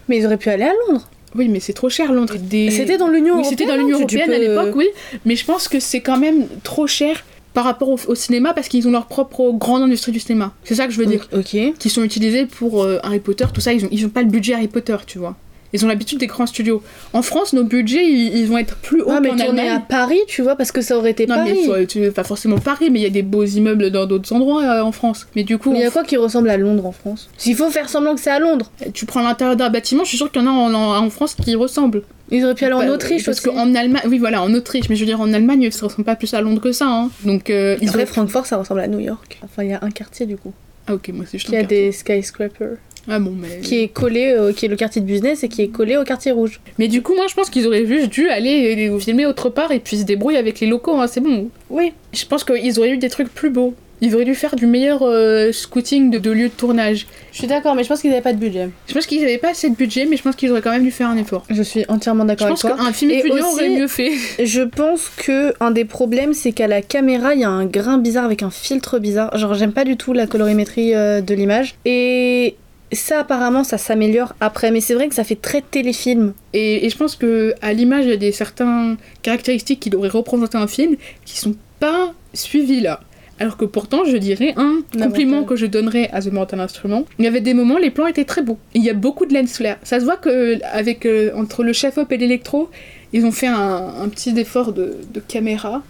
Mais 0.07 0.17
ils 0.17 0.25
auraient 0.25 0.37
pu 0.37 0.49
aller 0.49 0.63
à 0.63 0.73
Londres. 0.87 1.09
Oui, 1.35 1.49
mais 1.49 1.59
c'est 1.59 1.73
trop 1.73 1.89
cher 1.89 2.13
Londres. 2.13 2.35
Des- 2.39 2.71
C'était 2.71 2.97
dans 2.97 3.07
l'Union 3.09 3.35
Oui, 3.35 3.39
européenne. 3.41 3.49
c'était 3.57 3.65
dans 3.65 3.75
l'Union 3.75 3.97
européenne 3.97 4.31
à 4.31 4.37
l'époque, 4.37 4.73
oui. 4.75 4.87
Mais 5.25 5.35
je 5.35 5.45
pense 5.45 5.67
que 5.67 5.79
c'est 5.79 5.99
quand 6.01 6.17
même 6.17 6.47
trop 6.63 6.87
cher 6.87 7.23
par 7.53 7.63
rapport 7.65 7.89
au, 7.89 7.97
au 8.07 8.15
cinéma 8.15 8.53
parce 8.53 8.67
qu'ils 8.69 8.87
ont 8.87 8.91
leur 8.91 9.07
propre 9.07 9.51
grande 9.51 9.81
industrie 9.81 10.11
du 10.11 10.19
cinéma. 10.19 10.53
C'est 10.63 10.75
ça 10.75 10.85
que 10.87 10.93
je 10.93 10.97
veux 10.99 11.05
dire. 11.05 11.27
Ok. 11.33 11.57
Qui 11.79 11.89
sont 11.89 12.03
utilisés 12.03 12.45
pour 12.45 12.83
euh, 12.83 12.99
Harry 13.03 13.19
Potter, 13.19 13.45
tout 13.53 13.61
ça. 13.61 13.73
Ils 13.73 13.83
ont, 13.85 13.89
ils 13.91 14.05
ont 14.05 14.09
pas 14.09 14.21
le 14.21 14.27
budget 14.29 14.53
Harry 14.53 14.67
Potter, 14.67 14.95
tu 15.07 15.17
vois. 15.19 15.35
Ils 15.73 15.83
ont 15.83 15.87
l'habitude 15.89 16.19
des 16.19 16.27
grands 16.27 16.45
studios. 16.45 16.81
En 17.11 17.21
France, 17.21 17.51
nos 17.53 17.63
budgets, 17.65 18.05
ils, 18.05 18.37
ils 18.37 18.47
vont 18.47 18.57
être 18.57 18.75
plus 18.77 19.01
hauts 19.01 19.09
Ah, 19.11 19.19
mais 19.19 19.29
qu'en 19.29 19.35
tourner 19.37 19.61
à 19.63 19.73
Allemagne. 19.73 19.81
Paris, 19.89 20.19
tu 20.27 20.41
vois, 20.41 20.55
parce 20.55 20.71
que 20.71 20.79
ça 20.81 20.97
aurait 20.97 21.11
été 21.11 21.25
Non, 21.27 21.35
Paris. 21.35 21.53
mais 21.53 21.65
faut- 21.65 21.85
tu- 21.85 22.11
pas 22.11 22.23
forcément 22.23 22.57
Paris, 22.59 22.89
mais 22.89 22.99
il 22.99 23.03
y 23.03 23.07
a 23.07 23.09
des 23.09 23.23
beaux 23.23 23.43
immeubles 23.43 23.91
dans 23.91 24.05
d'autres 24.05 24.31
endroits 24.33 24.63
euh, 24.63 24.81
en 24.81 24.91
France. 24.93 25.27
Mais 25.35 25.43
du 25.43 25.57
coup, 25.57 25.71
Mais 25.71 25.79
il 25.79 25.81
y 25.83 25.85
a 25.85 25.91
quoi 25.91 26.03
qui 26.03 26.15
ressemble 26.17 26.49
à 26.49 26.57
Londres 26.57 26.85
en 26.85 26.91
France? 26.93 27.29
S'il 27.37 27.55
faut 27.55 27.69
faire 27.69 27.89
semblant 27.89 28.15
que 28.15 28.21
c'est 28.21 28.29
à 28.31 28.39
Londres, 28.39 28.71
tu 28.93 29.05
prends 29.05 29.21
l'intérieur 29.21 29.57
d'un 29.57 29.69
bâtiment, 29.69 30.03
je 30.03 30.09
suis 30.09 30.17
sûre 30.17 30.31
qu'il 30.31 30.41
y 30.41 30.45
en 30.45 30.47
a 30.47 30.51
en, 30.51 30.73
en- 30.73 30.97
en 31.05 31.09
France 31.09 31.35
qui 31.35 31.55
ressemblent. 31.55 32.03
ils 32.31 32.43
auraient 32.45 32.55
pu 32.55 32.63
aller 32.65 32.73
en 32.73 32.79
Bah, 32.79 32.91
Autriche 32.91 33.25
parce 33.25 33.41
qu'en 33.41 33.75
Allemagne, 33.75 34.03
oui 34.07 34.17
voilà, 34.17 34.41
en 34.41 34.53
Autriche, 34.53 34.87
mais 34.89 34.95
je 34.95 35.01
veux 35.01 35.05
dire 35.07 35.19
en 35.19 35.33
Allemagne, 35.33 35.69
ça 35.71 35.85
ressemble 35.87 36.05
pas 36.05 36.15
plus 36.15 36.33
à 36.33 36.41
Londres 36.41 36.61
que 36.61 36.71
ça. 36.71 36.87
Hein. 36.87 37.09
Donc 37.25 37.49
euh, 37.49 37.75
ils 37.81 37.89
Après, 37.89 38.03
auraient- 38.03 38.05
Francfort, 38.07 38.45
ça 38.45 38.57
ressemble 38.57 38.79
à 38.79 38.87
New 38.87 38.99
York. 38.99 39.39
Enfin, 39.43 39.63
il 39.63 39.71
y 39.71 39.73
a 39.73 39.79
un 39.81 39.91
quartier 39.91 40.25
du 40.25 40.37
coup. 40.37 40.53
Ah 40.87 40.93
ok, 40.93 41.09
moi 41.13 41.25
c'est 41.27 41.37
juste 41.39 41.49
Qui 41.49 41.55
un 41.55 41.59
a 41.59 41.61
quartier. 41.63 41.85
des 41.87 41.91
skyscrapers. 41.91 42.77
Ah 43.07 43.19
bon, 43.19 43.33
mais 43.39 43.59
Qui 43.61 43.79
est 43.81 43.87
collé, 43.87 44.33
euh, 44.37 44.51
qui 44.53 44.65
est 44.65 44.69
le 44.69 44.75
quartier 44.75 45.01
de 45.01 45.05
business 45.05 45.43
et 45.43 45.49
qui 45.49 45.61
est 45.61 45.67
collé 45.67 45.97
au 45.97 46.03
quartier 46.03 46.31
rouge. 46.31 46.59
mais 46.79 46.87
du 46.87 47.01
coup, 47.01 47.13
moi 47.15 47.25
je 47.29 47.33
pense 47.35 47.49
qu'ils 47.49 47.67
auraient 47.67 47.85
juste 47.85 48.09
dû 48.09 48.29
aller 48.29 48.91
filmer 48.99 49.25
autre 49.25 49.49
part 49.49 49.71
et 49.71 49.79
puis 49.79 49.97
se 49.97 50.03
débrouiller 50.03 50.37
avec 50.37 50.59
les 50.59 50.67
locaux. 50.67 50.97
Hein, 50.99 51.07
c'est 51.07 51.21
bon. 51.21 51.49
Oui. 51.69 51.93
Je 52.13 52.25
pense 52.25 52.43
qu'ils 52.43 52.79
auraient 52.79 52.91
eu 52.91 52.97
des 52.97 53.09
trucs 53.09 53.33
plus 53.33 53.49
beaux. 53.49 53.73
Ils 54.01 54.13
auraient 54.13 54.25
dû 54.25 54.35
faire 54.35 54.57
du 54.57 54.67
meilleur 54.67 55.03
euh, 55.03 55.53
scouting 55.53 56.11
de, 56.11 56.17
de 56.17 56.29
lieux 56.29 56.49
de 56.49 56.53
tournage. 56.53 57.07
Je 57.31 57.37
suis 57.37 57.47
d'accord, 57.47 57.75
mais 57.75 57.83
je 57.83 57.87
pense 57.87 58.01
qu'ils 58.01 58.09
n'avaient 58.09 58.21
pas 58.21 58.33
de 58.33 58.37
budget. 58.37 58.67
Je 58.89 58.93
pense 58.93 59.05
qu'ils 59.07 59.23
avaient 59.23 59.37
pas 59.37 59.51
assez 59.51 59.69
de 59.69 59.75
budget, 59.75 60.05
mais 60.05 60.17
je 60.17 60.21
pense 60.21 60.35
qu'ils 60.35 60.51
auraient 60.51 60.61
quand 60.61 60.71
même 60.71 60.83
dû 60.83 60.91
faire 60.91 61.07
un 61.07 61.15
effort. 61.15 61.45
Je 61.49 61.61
suis 61.63 61.85
entièrement 61.87 62.23
Je 62.23 62.27
d'accord 62.27 62.47
avec 62.47 62.59
pense 62.59 62.69
toi. 62.69 62.75
qu'un 62.77 62.91
film 62.91 63.11
étudiant 63.11 63.49
aurait 63.53 63.69
mieux 63.69 63.87
fait. 63.87 64.11
Je 64.43 64.61
pense 64.63 65.09
que 65.15 65.53
un 65.61 65.71
des 65.71 65.85
problèmes, 65.85 66.33
c'est 66.33 66.51
qu'à 66.51 66.67
la 66.67 66.81
caméra, 66.81 67.35
il 67.35 67.41
y 67.41 67.45
a 67.45 67.49
un 67.49 67.65
grain 67.65 67.97
bizarre 67.97 68.25
avec 68.25 68.43
un 68.43 68.49
filtre 68.49 68.99
bizarre. 68.99 69.35
Genre, 69.37 69.53
j'aime 69.53 69.71
pas 69.71 69.85
du 69.85 69.95
tout 69.95 70.11
la 70.11 70.27
colorimétrie 70.27 70.93
euh, 70.93 71.21
de 71.21 71.33
l'image. 71.33 71.75
Et 71.85 72.55
ça, 72.91 73.19
apparemment, 73.19 73.63
ça 73.63 73.77
s'améliore 73.77 74.33
après. 74.39 74.71
Mais 74.71 74.81
c'est 74.81 74.93
vrai 74.93 75.07
que 75.07 75.15
ça 75.15 75.23
fait 75.23 75.41
très 75.41 75.61
téléfilm. 75.61 76.33
Et, 76.53 76.85
et 76.85 76.89
je 76.89 76.97
pense 76.97 77.15
que 77.15 77.53
à 77.61 77.73
l'image, 77.73 78.05
il 78.05 78.11
y 78.11 78.13
a 78.13 78.17
des 78.17 78.31
certaines 78.31 78.97
caractéristiques 79.21 79.79
qui 79.79 79.89
devraient 79.89 80.09
représenter 80.09 80.57
un 80.57 80.67
film 80.67 80.95
qui 81.25 81.37
sont 81.37 81.55
pas 81.79 82.13
suivies 82.33 82.81
là. 82.81 83.01
Alors 83.37 83.57
que 83.57 83.65
pourtant, 83.65 84.05
je 84.05 84.15
dirais 84.15 84.53
un 84.55 84.77
compliment 84.97 85.43
que 85.43 85.57
je 85.57 85.65
donnerais 85.65 86.09
à 86.13 86.21
The 86.21 86.31
Mortal 86.31 86.61
Instrument. 86.61 87.03
Il 87.19 87.25
y 87.25 87.27
avait 87.27 87.41
des 87.41 87.53
moments, 87.53 87.77
les 87.77 87.91
plans 87.91 88.07
étaient 88.07 88.23
très 88.23 88.41
beaux. 88.41 88.57
Il 88.73 88.81
y 88.81 88.89
a 88.89 88.93
beaucoup 88.93 89.25
de 89.25 89.33
lens 89.33 89.57
flare. 89.57 89.75
Ça 89.83 89.99
se 89.99 90.05
voit 90.05 90.15
que 90.15 90.57
avec 90.71 91.05
euh, 91.05 91.31
entre 91.35 91.63
le 91.63 91.73
chef-op 91.73 92.09
et 92.13 92.17
l'électro, 92.17 92.69
ils 93.11 93.25
ont 93.25 93.33
fait 93.33 93.47
un, 93.47 93.93
un 94.01 94.07
petit 94.07 94.39
effort 94.39 94.71
de, 94.71 94.95
de 95.13 95.19
caméra. 95.19 95.83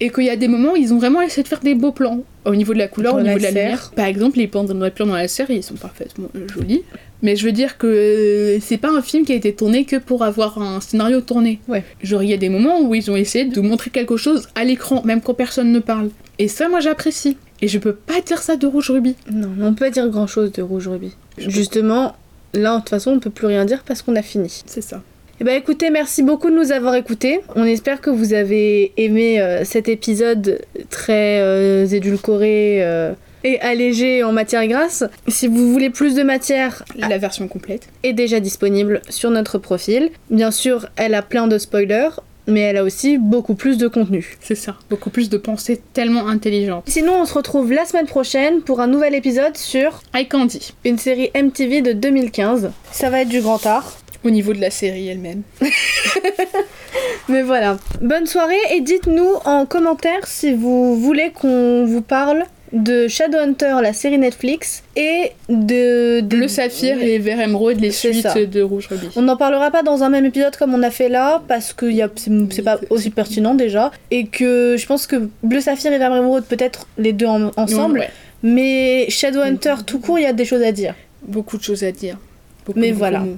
Et 0.00 0.10
qu'il 0.10 0.24
y 0.24 0.30
a 0.30 0.36
des 0.36 0.48
moments 0.48 0.72
où 0.72 0.76
ils 0.76 0.92
ont 0.92 0.98
vraiment 0.98 1.22
essayé 1.22 1.42
de 1.42 1.48
faire 1.48 1.60
des 1.60 1.74
beaux 1.74 1.92
plans. 1.92 2.22
Au 2.44 2.54
niveau 2.54 2.74
de 2.74 2.78
la 2.78 2.86
couleur, 2.88 3.14
Dans 3.14 3.20
au 3.20 3.22
niveau 3.22 3.38
de 3.38 3.42
la 3.42 3.50
serre. 3.50 3.62
lumière. 3.62 3.92
Par 3.96 4.04
exemple, 4.06 4.38
les 4.38 4.46
plans 4.46 4.64
les 4.64 4.90
plans 4.90 5.06
dans 5.06 5.14
la 5.16 5.26
serre, 5.28 5.50
ils 5.50 5.62
sont 5.62 5.74
parfaitement 5.74 6.28
jolis. 6.54 6.82
Mais 7.22 7.34
je 7.34 7.46
veux 7.46 7.52
dire 7.52 7.78
que 7.78 7.86
euh, 7.86 8.58
c'est 8.60 8.76
pas 8.76 8.90
un 8.90 9.00
film 9.00 9.24
qui 9.24 9.32
a 9.32 9.34
été 9.36 9.54
tourné 9.54 9.84
que 9.86 9.96
pour 9.96 10.22
avoir 10.22 10.60
un 10.60 10.80
scénario 10.82 11.22
tourné. 11.22 11.60
Ouais. 11.66 11.82
Genre, 12.02 12.22
il 12.22 12.28
y 12.28 12.34
a 12.34 12.36
des 12.36 12.50
moments 12.50 12.82
où 12.82 12.94
ils 12.94 13.10
ont 13.10 13.16
essayé 13.16 13.46
de 13.46 13.60
montrer 13.62 13.90
quelque 13.90 14.16
chose 14.18 14.48
à 14.54 14.64
l'écran, 14.64 15.02
même 15.04 15.22
quand 15.22 15.32
personne 15.34 15.72
ne 15.72 15.78
parle. 15.80 16.10
Et 16.38 16.48
ça, 16.48 16.68
moi, 16.68 16.80
j'apprécie. 16.80 17.38
Et 17.62 17.68
je 17.68 17.78
peux 17.78 17.94
pas 17.94 18.20
dire 18.20 18.42
ça 18.42 18.56
de 18.56 18.66
Rouge 18.66 18.90
Ruby. 18.90 19.14
Non, 19.32 19.48
on 19.62 19.70
peut 19.72 19.86
pas 19.86 19.90
dire 19.90 20.06
grand 20.08 20.26
chose 20.26 20.52
de 20.52 20.60
Rouge 20.60 20.88
Ruby. 20.88 21.12
Justement, 21.38 22.14
là, 22.52 22.74
de 22.74 22.80
toute 22.80 22.90
façon, 22.90 23.12
on 23.12 23.18
peut 23.18 23.30
plus 23.30 23.46
rien 23.46 23.64
dire 23.64 23.82
parce 23.86 24.02
qu'on 24.02 24.14
a 24.14 24.22
fini. 24.22 24.62
C'est 24.66 24.82
ça. 24.82 25.02
Eh 25.38 25.44
ben 25.44 25.54
écoutez, 25.54 25.90
merci 25.90 26.22
beaucoup 26.22 26.50
de 26.50 26.56
nous 26.56 26.72
avoir 26.72 26.94
écoutés. 26.94 27.40
On 27.56 27.64
espère 27.64 28.00
que 28.00 28.08
vous 28.08 28.32
avez 28.32 28.92
aimé 28.96 29.40
euh, 29.40 29.64
cet 29.64 29.88
épisode 29.88 30.60
très 30.88 31.40
euh, 31.40 31.86
édulcoré 31.86 32.78
euh, 32.82 33.12
et 33.44 33.60
allégé 33.60 34.22
en 34.24 34.32
matière 34.32 34.66
grasse. 34.66 35.04
Si 35.28 35.46
vous 35.46 35.70
voulez 35.72 35.90
plus 35.90 36.14
de 36.14 36.22
matière, 36.22 36.84
La 36.96 37.18
version 37.18 37.48
complète. 37.48 37.88
est 38.02 38.14
déjà 38.14 38.40
disponible 38.40 39.02
sur 39.10 39.30
notre 39.30 39.58
profil. 39.58 40.08
Bien 40.30 40.50
sûr, 40.50 40.86
elle 40.96 41.14
a 41.14 41.20
plein 41.20 41.46
de 41.48 41.58
spoilers, 41.58 42.08
mais 42.46 42.60
elle 42.60 42.78
a 42.78 42.82
aussi 42.84 43.18
beaucoup 43.18 43.54
plus 43.54 43.76
de 43.76 43.88
contenu. 43.88 44.38
C'est 44.40 44.54
ça. 44.54 44.76
Beaucoup 44.88 45.10
plus 45.10 45.28
de 45.28 45.36
pensées 45.36 45.82
tellement 45.92 46.28
intelligentes. 46.28 46.84
Sinon, 46.88 47.12
on 47.20 47.24
se 47.26 47.34
retrouve 47.34 47.72
la 47.72 47.84
semaine 47.84 48.06
prochaine 48.06 48.62
pour 48.62 48.80
un 48.80 48.86
nouvel 48.86 49.14
épisode 49.14 49.56
sur 49.58 50.00
Eye 50.14 50.26
Candy. 50.28 50.72
une 50.86 50.96
série 50.96 51.30
MTV 51.36 51.82
de 51.82 51.92
2015. 51.92 52.70
Ça 52.90 53.10
va 53.10 53.20
être 53.20 53.28
du 53.28 53.42
grand 53.42 53.64
art. 53.66 53.98
Au 54.26 54.30
niveau 54.30 54.52
de 54.52 54.60
la 54.60 54.70
série 54.70 55.06
elle-même. 55.08 55.42
Mais 57.28 57.42
voilà. 57.42 57.76
Bonne 58.00 58.26
soirée 58.26 58.54
et 58.74 58.80
dites-nous 58.80 59.28
en 59.44 59.66
commentaire 59.66 60.26
si 60.26 60.52
vous 60.52 60.96
voulez 60.96 61.30
qu'on 61.32 61.84
vous 61.86 62.02
parle 62.02 62.44
de 62.72 63.06
Shadowhunter, 63.06 63.76
la 63.80 63.92
série 63.92 64.18
Netflix, 64.18 64.82
et 64.96 65.30
de... 65.48 66.18
des- 66.20 66.36
Bleu 66.36 66.48
saphir 66.48 67.00
et 67.00 67.18
vert 67.18 67.40
émeraude, 67.40 67.80
les 67.80 67.92
suites 67.92 68.22
ça. 68.22 68.34
de 68.44 68.60
Rouge 68.62 68.88
Rubis. 68.90 69.10
On 69.14 69.22
n'en 69.22 69.36
parlera 69.36 69.70
pas 69.70 69.82
dans 69.84 70.02
un 70.02 70.08
même 70.08 70.24
épisode 70.26 70.56
comme 70.56 70.74
on 70.74 70.82
a 70.82 70.90
fait 70.90 71.08
là, 71.08 71.42
parce 71.46 71.72
que 71.72 71.86
a- 72.02 72.08
c'est 72.50 72.62
pas 72.62 72.80
aussi 72.90 73.10
pertinent 73.10 73.54
déjà, 73.54 73.92
et 74.10 74.26
que 74.26 74.74
je 74.76 74.86
pense 74.86 75.06
que 75.06 75.28
Bleu 75.44 75.60
Saphir 75.60 75.92
et 75.92 75.98
Vert 75.98 76.14
Émeraude, 76.14 76.44
peut-être 76.44 76.88
les 76.98 77.12
deux 77.12 77.26
en- 77.26 77.52
ensemble, 77.56 78.00
Ouais, 78.00 78.10
mais 78.42 79.06
Shadowhunter 79.10 79.74
tout 79.86 80.00
court, 80.00 80.18
il 80.18 80.22
y 80.22 80.26
a 80.26 80.32
des 80.32 80.44
choses 80.44 80.62
à 80.62 80.72
dire. 80.72 80.94
beaucoup 81.22 81.56
de 81.58 81.62
choses 81.62 81.84
à 81.84 81.92
dire. 81.92 82.18
Beaucoup, 82.66 82.80
Mais 82.80 82.88
beaucoup 82.88 82.98
voilà. 82.98 83.20
de. 83.20 83.36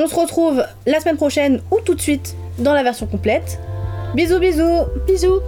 On 0.00 0.06
se 0.06 0.14
retrouve 0.14 0.64
la 0.86 1.00
semaine 1.00 1.16
prochaine 1.16 1.60
ou 1.72 1.80
tout 1.80 1.96
de 1.96 2.00
suite 2.00 2.36
dans 2.60 2.72
la 2.72 2.84
version 2.84 3.08
complète. 3.08 3.58
Bisous 4.14 4.38
bisous 4.38 4.84
Bisous 5.08 5.40